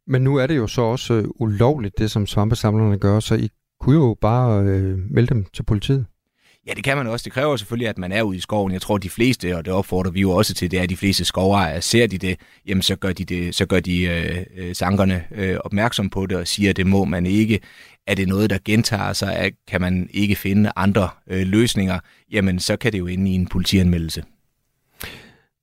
Men 0.06 0.22
nu 0.22 0.36
er 0.36 0.46
det 0.46 0.56
jo 0.56 0.66
så 0.66 0.82
også 0.82 1.14
øh, 1.14 1.24
ulovligt, 1.40 1.98
det 1.98 2.10
som 2.10 2.26
svampesamlerne 2.26 2.98
gør, 2.98 3.20
så 3.20 3.34
I 3.34 3.48
kunne 3.80 3.96
jo 3.96 4.16
bare 4.20 4.62
øh, 4.62 4.98
melde 5.10 5.34
dem 5.34 5.44
til 5.54 5.62
politiet. 5.62 6.06
Ja, 6.68 6.72
det 6.74 6.84
kan 6.84 6.96
man 6.96 7.06
også. 7.06 7.24
Det 7.24 7.32
kræver 7.32 7.56
selvfølgelig, 7.56 7.88
at 7.88 7.98
man 7.98 8.12
er 8.12 8.22
ude 8.22 8.36
i 8.36 8.40
skoven. 8.40 8.72
Jeg 8.72 8.82
tror, 8.82 8.98
de 8.98 9.10
fleste, 9.10 9.56
og 9.56 9.64
det 9.64 9.72
opfordrer 9.72 10.10
vi 10.10 10.20
jo 10.20 10.30
også 10.30 10.54
til, 10.54 10.70
det 10.70 10.78
er, 10.78 10.82
at 10.82 10.90
de 10.90 10.96
fleste 10.96 11.24
skovejere, 11.24 11.82
ser 11.82 12.06
de 12.06 12.18
det, 12.18 12.40
jamen 12.66 12.82
så 12.82 12.96
gør 12.96 13.12
de, 13.12 13.24
det, 13.24 13.54
så 13.54 13.66
gør 13.66 13.80
de 13.80 14.02
øh, 14.02 14.44
øh 14.56 14.74
sankerne 14.74 15.24
øh, 15.34 15.56
opmærksom 15.64 16.10
på 16.10 16.26
det 16.26 16.38
og 16.38 16.46
siger, 16.46 16.70
at 16.70 16.76
det 16.76 16.86
må 16.86 17.04
man 17.04 17.26
ikke. 17.26 17.60
Er 18.06 18.14
det 18.14 18.28
noget, 18.28 18.50
der 18.50 18.58
gentager 18.64 19.12
sig? 19.12 19.36
At, 19.36 19.52
kan 19.68 19.80
man 19.80 20.08
ikke 20.12 20.36
finde 20.36 20.72
andre 20.76 21.08
øh, 21.30 21.46
løsninger? 21.46 21.98
Jamen, 22.32 22.60
så 22.60 22.76
kan 22.76 22.92
det 22.92 22.98
jo 22.98 23.06
ende 23.06 23.30
i 23.30 23.34
en 23.34 23.46
politianmeldelse. 23.46 24.24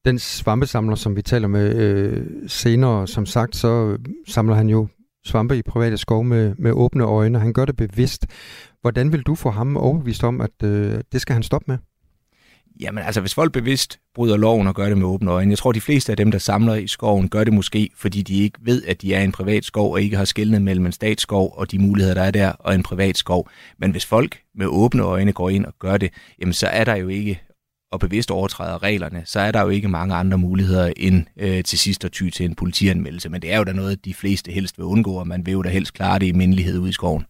Den 0.06 0.20
svampesamler, 0.20 0.96
som 0.96 1.16
vi 1.16 1.22
taler 1.22 1.48
med 1.48 1.76
øh, 1.76 2.26
senere, 2.48 3.08
som 3.08 3.26
sagt, 3.26 3.56
så 3.56 3.98
samler 4.28 4.56
han 4.56 4.70
jo 4.70 4.88
svampe 5.26 5.58
i 5.58 5.62
private 5.62 5.98
skove 5.98 6.24
med, 6.24 6.56
med 6.58 6.72
åbne 6.72 7.04
øjne. 7.04 7.40
Han 7.40 7.54
gør 7.54 7.66
det 7.66 7.76
bevidst. 7.76 8.26
Hvordan 8.86 9.12
vil 9.12 9.22
du 9.22 9.36
få 9.36 9.50
ham 9.50 9.78
overbevist 9.78 10.24
om, 10.24 10.42
at 10.42 10.64
øh, 10.64 11.00
det 11.12 11.22
skal 11.22 11.34
han 11.34 11.44
stoppe 11.44 11.72
med? 11.72 11.78
Jamen 12.80 13.04
altså, 13.04 13.22
hvis 13.22 13.34
folk 13.34 13.54
bevidst 13.54 14.00
bryder 14.16 14.38
loven 14.38 14.68
og 14.68 14.76
gør 14.76 14.90
det 14.90 14.98
med 14.98 15.06
åbne 15.06 15.32
øjne, 15.32 15.50
jeg 15.50 15.58
tror, 15.58 15.72
de 15.72 15.82
fleste 15.82 16.12
af 16.12 16.18
dem, 16.18 16.32
der 16.32 16.38
samler 16.38 16.76
i 16.76 16.88
skoven, 16.88 17.30
gør 17.30 17.44
det 17.44 17.54
måske, 17.54 17.90
fordi 17.98 18.22
de 18.22 18.44
ikke 18.44 18.60
ved, 18.62 18.84
at 18.84 19.02
de 19.02 19.14
er 19.14 19.22
en 19.22 19.32
privat 19.32 19.66
skov, 19.66 19.92
og 19.92 20.02
ikke 20.02 20.18
har 20.18 20.26
skældnet 20.26 20.62
mellem 20.62 20.86
en 20.86 20.92
statsskov 20.92 21.54
og 21.58 21.72
de 21.72 21.80
muligheder, 21.80 22.14
der 22.14 22.22
er 22.22 22.32
der, 22.32 22.52
og 22.52 22.76
en 22.76 22.84
privat 22.84 23.18
skov. 23.18 23.50
Men 23.78 23.92
hvis 23.92 24.06
folk 24.06 24.40
med 24.56 24.68
åbne 24.68 25.04
øjne 25.04 25.34
går 25.34 25.50
ind 25.50 25.66
og 25.66 25.74
gør 25.80 25.98
det, 25.98 26.14
jamen 26.40 26.54
så 26.54 26.68
er 26.68 26.84
der 26.84 26.96
jo 26.96 27.08
ikke 27.08 27.42
og 27.92 28.00
bevidst 28.00 28.32
overtræder 28.32 28.84
reglerne, 28.84 29.22
så 29.26 29.40
er 29.40 29.52
der 29.52 29.62
jo 29.62 29.70
ikke 29.70 29.88
mange 29.88 30.16
andre 30.16 30.38
muligheder 30.38 30.94
end 30.98 31.26
øh, 31.38 31.64
til 31.64 31.80
sidst 31.80 32.06
at 32.06 32.12
ty 32.12 32.30
til 32.30 32.46
en 32.46 32.56
politianmeldelse. 32.56 33.30
Men 33.30 33.42
det 33.42 33.54
er 33.54 33.58
jo 33.58 33.64
da 33.64 33.72
noget, 33.72 34.06
de 34.06 34.14
fleste 34.14 34.52
helst 34.52 34.78
vil 34.78 34.86
undgå, 34.86 35.14
og 35.14 35.28
man 35.28 35.46
vil 35.46 35.52
jo 35.52 35.62
da 35.62 35.70
helst 35.70 35.94
klare 35.94 36.20
det 36.20 36.26
i 36.26 36.32
mindelighed 36.32 36.80
ud 36.80 36.90
i 36.90 36.94
skoven. 36.94 37.26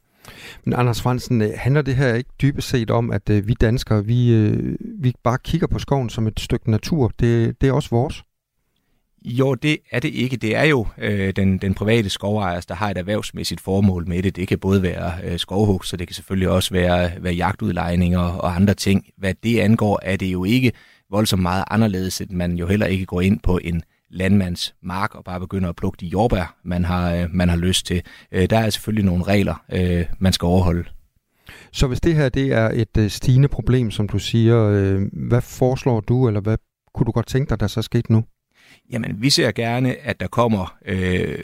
Men 0.64 0.74
Anders 0.74 1.02
Fransen, 1.02 1.42
øh, 1.42 1.50
handler 1.56 1.82
det 1.82 1.96
her 1.96 2.14
ikke 2.14 2.30
dybest 2.42 2.70
set 2.70 2.92
om, 2.92 3.12
at 3.12 3.30
øh, 3.30 3.48
vi 3.48 3.54
danskere, 3.54 4.06
vi, 4.06 4.34
øh, 4.34 4.76
vi 5.00 5.14
bare 5.24 5.38
kigger 5.44 5.68
på 5.68 5.80
skoven 5.80 6.10
som 6.10 6.28
et 6.28 6.40
stykke 6.40 6.72
natur? 6.72 7.12
Det, 7.20 7.62
det 7.62 7.70
er 7.70 7.74
også 7.74 7.90
vores? 7.90 8.24
Jo, 9.26 9.54
det 9.54 9.78
er 9.92 10.00
det 10.00 10.14
ikke. 10.14 10.38
Det 10.38 10.56
er 10.56 10.64
jo 10.64 10.88
øh, 10.98 11.34
den, 11.36 11.58
den 11.58 11.74
private 11.74 12.10
skovejer, 12.10 12.60
der 12.60 12.76
har 12.76 12.90
et 12.90 12.98
erhvervsmæssigt 12.98 13.62
formål 13.62 14.08
med 14.08 14.24
det. 14.24 14.36
Det 14.36 14.48
kan 14.48 14.60
både 14.60 14.82
være 14.82 15.14
øh, 15.24 15.40
skovhug, 15.40 15.86
så 15.86 15.98
det 15.98 16.08
kan 16.08 16.16
selvfølgelig 16.16 16.50
også 16.50 16.74
være, 16.74 17.12
være 17.20 17.34
jagtudlejninger 17.34 18.20
og 18.20 18.56
andre 18.56 18.74
ting. 18.74 19.06
Hvad 19.18 19.34
det 19.44 19.60
angår, 19.60 20.00
er 20.04 20.16
det 20.18 20.26
jo 20.26 20.44
ikke 20.44 20.72
voldsomt 21.10 21.42
meget 21.42 21.64
anderledes, 21.72 22.22
at 22.22 22.32
man 22.32 22.56
jo 22.56 22.68
heller 22.68 22.86
ikke 22.86 23.06
går 23.06 23.22
ind 23.22 23.40
på 23.40 23.60
en 23.64 23.84
landmands 24.10 24.76
mark 24.82 25.16
og 25.16 25.24
bare 25.24 25.40
begynder 25.40 25.70
at 25.70 25.76
plukke 25.76 25.98
de 26.00 26.06
jordbær, 26.06 26.58
man 26.64 26.86
har, 26.86 27.14
øh, 27.14 27.28
man 27.32 27.50
har 27.50 27.58
lyst 27.58 27.86
til. 27.86 28.02
Øh, 28.32 28.50
der 28.50 28.60
er 28.60 28.70
selvfølgelig 28.70 29.06
nogle 29.06 29.24
regler, 29.24 29.64
øh, 29.74 30.06
man 30.20 30.34
skal 30.34 30.46
overholde. 30.46 30.84
Så 31.72 31.88
hvis 31.88 32.02
det 32.02 32.16
her 32.16 32.30
det 32.30 32.52
er 32.52 32.86
et 32.96 33.12
stigende 33.12 33.48
problem, 33.48 33.92
som 33.92 34.08
du 34.10 34.20
siger, 34.20 34.98
hvad 35.28 35.42
foreslår 35.42 36.00
du, 36.00 36.28
eller 36.28 36.42
hvad 36.42 36.58
kunne 36.94 37.06
du 37.06 37.12
godt 37.12 37.28
tænke 37.28 37.50
dig, 37.50 37.60
der 37.60 37.68
så 37.68 37.82
skete 37.82 38.12
nu? 38.12 38.24
Jamen, 38.92 39.22
vi 39.22 39.30
ser 39.30 39.52
gerne, 39.52 39.96
at 39.96 40.20
der 40.20 40.28
kommer 40.28 40.78
øh, 40.86 41.40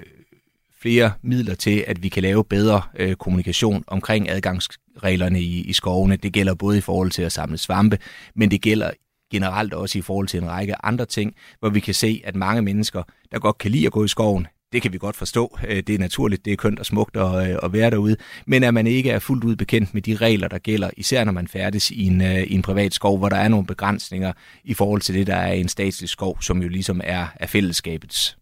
flere 0.81 1.11
midler 1.21 1.55
til, 1.55 1.83
at 1.87 2.03
vi 2.03 2.09
kan 2.09 2.23
lave 2.23 2.43
bedre 2.43 2.81
øh, 2.99 3.15
kommunikation 3.15 3.83
omkring 3.87 4.29
adgangsreglerne 4.29 5.41
i, 5.41 5.61
i 5.61 5.73
skovene. 5.73 6.15
Det 6.15 6.33
gælder 6.33 6.53
både 6.53 6.77
i 6.77 6.81
forhold 6.81 7.11
til 7.11 7.21
at 7.21 7.31
samle 7.31 7.57
svampe, 7.57 7.97
men 8.35 8.51
det 8.51 8.61
gælder 8.61 8.91
generelt 9.31 9.73
også 9.73 9.97
i 9.97 10.01
forhold 10.01 10.27
til 10.27 10.41
en 10.41 10.49
række 10.49 10.85
andre 10.85 11.05
ting, 11.05 11.35
hvor 11.59 11.69
vi 11.69 11.79
kan 11.79 11.93
se, 11.93 12.21
at 12.23 12.35
mange 12.35 12.61
mennesker, 12.61 13.03
der 13.31 13.39
godt 13.39 13.57
kan 13.57 13.71
lide 13.71 13.85
at 13.85 13.91
gå 13.91 14.03
i 14.03 14.07
skoven, 14.07 14.47
det 14.73 14.81
kan 14.81 14.93
vi 14.93 14.97
godt 14.97 15.15
forstå. 15.15 15.57
Øh, 15.67 15.83
det 15.87 15.95
er 15.95 15.99
naturligt, 15.99 16.45
det 16.45 16.53
er 16.53 16.57
kønt 16.57 16.79
og 16.79 16.85
smukt 16.85 17.17
at, 17.17 17.49
øh, 17.49 17.57
at 17.63 17.73
være 17.73 17.89
derude. 17.89 18.15
Men 18.47 18.63
at 18.63 18.73
man 18.73 18.87
ikke 18.87 19.09
er 19.09 19.19
fuldt 19.19 19.43
ud 19.43 19.55
bekendt 19.55 19.93
med 19.93 20.01
de 20.01 20.15
regler, 20.15 20.47
der 20.47 20.57
gælder, 20.57 20.89
især 20.97 21.23
når 21.23 21.31
man 21.31 21.47
færdes 21.47 21.91
i 21.91 22.07
en, 22.07 22.21
øh, 22.21 22.43
i 22.43 22.53
en 22.53 22.61
privat 22.61 22.93
skov, 22.93 23.17
hvor 23.17 23.29
der 23.29 23.37
er 23.37 23.47
nogle 23.47 23.65
begrænsninger 23.65 24.33
i 24.63 24.73
forhold 24.73 25.01
til 25.01 25.15
det, 25.15 25.27
der 25.27 25.35
er 25.35 25.53
en 25.53 25.67
statslig 25.67 26.09
skov, 26.09 26.41
som 26.41 26.61
jo 26.61 26.67
ligesom 26.67 27.01
er, 27.03 27.27
er 27.35 27.47
fællesskabets. 27.47 28.37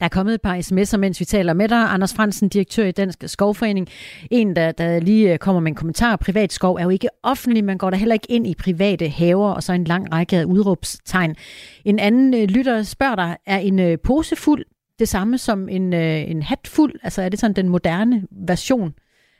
Der 0.00 0.04
er 0.04 0.08
kommet 0.08 0.34
et 0.34 0.40
par 0.40 0.56
sms'er, 0.56 0.96
mens 0.96 1.20
vi 1.20 1.24
taler 1.24 1.52
med 1.52 1.68
dig. 1.68 1.78
Anders 1.78 2.14
Fransen, 2.14 2.48
direktør 2.48 2.84
i 2.84 2.92
Dansk 2.92 3.24
Skovforening. 3.26 3.88
En, 4.30 4.56
der, 4.56 4.72
der 4.72 5.00
lige 5.00 5.32
øh, 5.32 5.38
kommer 5.38 5.60
med 5.60 5.70
en 5.70 5.74
kommentar. 5.74 6.16
Privat 6.16 6.52
skov 6.52 6.74
er 6.74 6.82
jo 6.82 6.88
ikke 6.88 7.08
offentlig. 7.22 7.64
Man 7.64 7.78
går 7.78 7.90
der 7.90 7.96
heller 7.96 8.12
ikke 8.12 8.32
ind 8.32 8.46
i 8.46 8.54
private 8.54 9.08
haver, 9.08 9.50
og 9.50 9.62
så 9.62 9.72
en 9.72 9.84
lang 9.84 10.12
række 10.12 10.36
af 10.36 10.44
udråbstegn. 10.44 11.36
En 11.84 11.98
anden 11.98 12.34
øh, 12.34 12.42
lytter 12.42 12.82
spørger 12.82 13.16
dig, 13.16 13.36
er 13.46 13.58
en 13.58 13.78
øh, 13.78 13.98
pose 14.04 14.36
fuld 14.36 14.64
det 14.98 15.08
samme 15.08 15.38
som 15.38 15.68
en, 15.68 15.92
en 15.92 16.42
hat 16.42 16.68
fuld? 16.68 16.94
Altså 17.02 17.22
er 17.22 17.28
det 17.28 17.38
sådan 17.38 17.56
den 17.56 17.68
moderne 17.68 18.26
version 18.30 18.94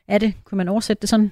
af 0.08 0.20
det? 0.20 0.34
Kunne 0.44 0.56
man 0.56 0.68
oversætte 0.68 1.00
det 1.00 1.08
sådan? 1.08 1.30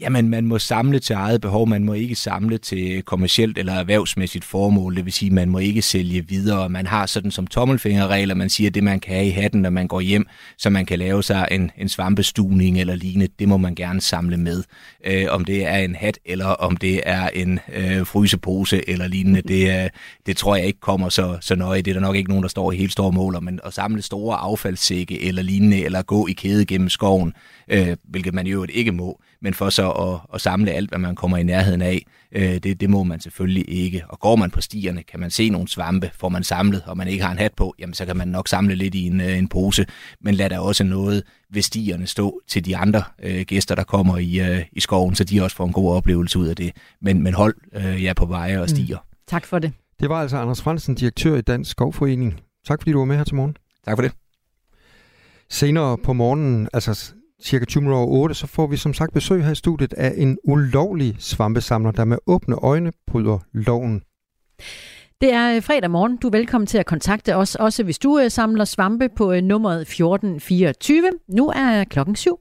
Jamen, 0.00 0.28
man 0.28 0.46
må 0.46 0.58
samle 0.58 0.98
til 0.98 1.14
eget 1.14 1.40
behov. 1.40 1.68
Man 1.68 1.84
må 1.84 1.92
ikke 1.92 2.14
samle 2.14 2.58
til 2.58 3.02
kommercielt 3.02 3.58
eller 3.58 3.72
erhvervsmæssigt 3.72 4.44
formål. 4.44 4.96
Det 4.96 5.04
vil 5.04 5.12
sige, 5.12 5.30
man 5.30 5.48
må 5.48 5.58
ikke 5.58 5.82
sælge 5.82 6.28
videre. 6.28 6.68
Man 6.68 6.86
har 6.86 7.06
sådan 7.06 7.30
som 7.30 7.46
tommelfingerregler, 7.46 8.34
man 8.34 8.50
siger, 8.50 8.70
det 8.70 8.84
man 8.84 9.00
kan 9.00 9.14
have 9.14 9.26
i 9.26 9.30
hatten, 9.30 9.62
når 9.62 9.70
man 9.70 9.88
går 9.88 10.00
hjem, 10.00 10.26
så 10.58 10.70
man 10.70 10.86
kan 10.86 10.98
lave 10.98 11.22
sig 11.22 11.48
en, 11.50 11.70
en 11.78 11.88
svampestuning 11.88 12.80
eller 12.80 12.94
lignende. 12.94 13.28
Det 13.38 13.48
må 13.48 13.56
man 13.56 13.74
gerne 13.74 14.00
samle 14.00 14.36
med. 14.36 14.62
Øh, 15.06 15.26
om 15.30 15.44
det 15.44 15.66
er 15.66 15.76
en 15.76 15.94
hat, 15.94 16.18
eller 16.24 16.46
om 16.46 16.76
det 16.76 17.00
er 17.04 17.28
en 17.28 17.60
øh, 17.74 18.06
frysepose 18.06 18.88
eller 18.88 19.08
lignende, 19.08 19.42
det, 19.42 19.84
øh, 19.84 19.90
det 20.26 20.36
tror 20.36 20.56
jeg 20.56 20.66
ikke 20.66 20.80
kommer 20.80 21.08
så, 21.08 21.38
så 21.40 21.54
nøje. 21.54 21.82
Det 21.82 21.90
er 21.90 21.94
der 21.94 22.00
nok 22.00 22.16
ikke 22.16 22.30
nogen, 22.30 22.42
der 22.42 22.48
står 22.48 22.72
i 22.72 22.76
helt 22.76 22.92
store 22.92 23.12
måler, 23.12 23.40
men 23.40 23.60
at 23.64 23.74
samle 23.74 24.02
store 24.02 24.36
affaldssække 24.36 25.24
eller 25.24 25.42
lignende, 25.42 25.84
eller 25.84 26.02
gå 26.02 26.26
i 26.26 26.32
kæde 26.32 26.66
gennem 26.66 26.88
skoven, 26.88 27.32
øh, 27.68 27.96
hvilket 28.04 28.34
man 28.34 28.46
jo 28.46 28.66
ikke 28.68 28.92
må, 28.92 29.22
men 29.42 29.54
for 29.54 29.70
så 29.70 29.82
og, 29.82 30.20
og 30.28 30.40
samle 30.40 30.70
alt, 30.70 30.90
hvad 30.90 30.98
man 30.98 31.14
kommer 31.14 31.36
i 31.36 31.42
nærheden 31.42 31.82
af. 31.82 32.06
Øh, 32.32 32.54
det, 32.54 32.80
det 32.80 32.90
må 32.90 33.02
man 33.02 33.20
selvfølgelig 33.20 33.64
ikke. 33.68 34.04
Og 34.08 34.20
går 34.20 34.36
man 34.36 34.50
på 34.50 34.60
stierne, 34.60 35.02
kan 35.02 35.20
man 35.20 35.30
se 35.30 35.50
nogle 35.50 35.68
svampe, 35.68 36.10
får 36.14 36.28
man 36.28 36.44
samlet, 36.44 36.82
og 36.86 36.96
man 36.96 37.08
ikke 37.08 37.24
har 37.24 37.32
en 37.32 37.38
hat 37.38 37.54
på, 37.54 37.74
jamen 37.78 37.94
så 37.94 38.06
kan 38.06 38.16
man 38.16 38.28
nok 38.28 38.48
samle 38.48 38.74
lidt 38.74 38.94
i 38.94 39.06
en, 39.06 39.20
øh, 39.20 39.38
en 39.38 39.48
pose. 39.48 39.86
Men 40.20 40.34
lad 40.34 40.50
der 40.50 40.58
også 40.58 40.84
noget 40.84 41.22
ved 41.50 41.62
stierne 41.62 42.06
stå 42.06 42.40
til 42.48 42.64
de 42.64 42.76
andre 42.76 43.02
øh, 43.22 43.40
gæster, 43.40 43.74
der 43.74 43.84
kommer 43.84 44.18
i, 44.18 44.40
øh, 44.40 44.64
i 44.72 44.80
skoven, 44.80 45.14
så 45.14 45.24
de 45.24 45.42
også 45.42 45.56
får 45.56 45.66
en 45.66 45.72
god 45.72 45.96
oplevelse 45.96 46.38
ud 46.38 46.46
af 46.46 46.56
det. 46.56 46.72
Men, 47.00 47.22
men 47.22 47.34
hold 47.34 47.54
øh, 47.74 48.04
jer 48.04 48.14
på 48.14 48.26
veje 48.26 48.60
og 48.60 48.68
stier. 48.68 48.98
Mm. 48.98 49.16
Tak 49.28 49.46
for 49.46 49.58
det. 49.58 49.72
Det 50.00 50.08
var 50.08 50.20
altså 50.20 50.36
Anders 50.36 50.62
Fransen, 50.62 50.94
direktør 50.94 51.36
i 51.36 51.40
Dansk 51.40 51.70
Skovforening. 51.70 52.40
Tak 52.66 52.80
fordi 52.80 52.92
du 52.92 52.98
var 52.98 53.04
med 53.04 53.16
her 53.16 53.24
til 53.24 53.34
morgen. 53.34 53.56
Tak 53.84 53.96
for 53.96 54.02
det. 54.02 54.12
Senere 55.50 55.98
på 55.98 56.12
morgenen, 56.12 56.68
altså 56.72 57.12
cirka 57.42 57.64
20 57.64 57.94
over 57.94 58.06
8, 58.06 58.34
så 58.34 58.46
får 58.46 58.66
vi 58.66 58.76
som 58.76 58.94
sagt 58.94 59.12
besøg 59.12 59.44
her 59.44 59.52
i 59.52 59.54
studiet 59.54 59.92
af 59.92 60.14
en 60.16 60.38
ulovlig 60.44 61.16
svampesamler, 61.18 61.90
der 61.90 62.04
med 62.04 62.18
åbne 62.26 62.56
øjne 62.56 62.92
bryder 63.06 63.38
loven. 63.52 64.02
Det 65.20 65.32
er 65.32 65.56
øh, 65.56 65.62
fredag 65.62 65.90
morgen. 65.90 66.16
Du 66.16 66.26
er 66.26 66.30
velkommen 66.30 66.66
til 66.66 66.78
at 66.78 66.86
kontakte 66.86 67.36
os, 67.36 67.54
også 67.54 67.82
hvis 67.84 67.98
du 67.98 68.18
øh, 68.18 68.30
samler 68.30 68.64
svampe 68.64 69.08
på 69.16 69.32
øh, 69.32 69.42
nummeret 69.42 69.80
1424. 69.80 71.10
Nu 71.28 71.48
er 71.48 71.84
klokken 71.84 72.16
7. 72.16 72.38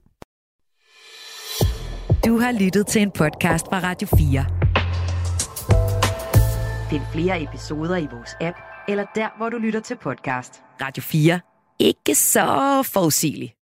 Du 2.26 2.39
har 2.39 2.52
lyttet 2.52 2.88
til 2.88 3.02
en 3.02 3.12
podcast 3.12 3.66
fra 3.66 3.80
Radio 3.80 4.08
4. 4.18 4.46
Find 6.89 7.02
flere 7.14 7.43
episoder 7.43 7.98
i 7.98 8.08
vores 8.12 8.36
app, 8.41 8.58
eller 8.88 9.06
der, 9.16 9.38
hvor 9.38 9.50
du 9.50 9.58
lytter 9.58 9.80
til 9.80 9.98
podcast. 10.04 10.62
Radio 10.82 11.02
4. 11.02 11.39
Ikke 11.80 12.16
så 12.16 12.84
forudsigeligt. 12.93 13.56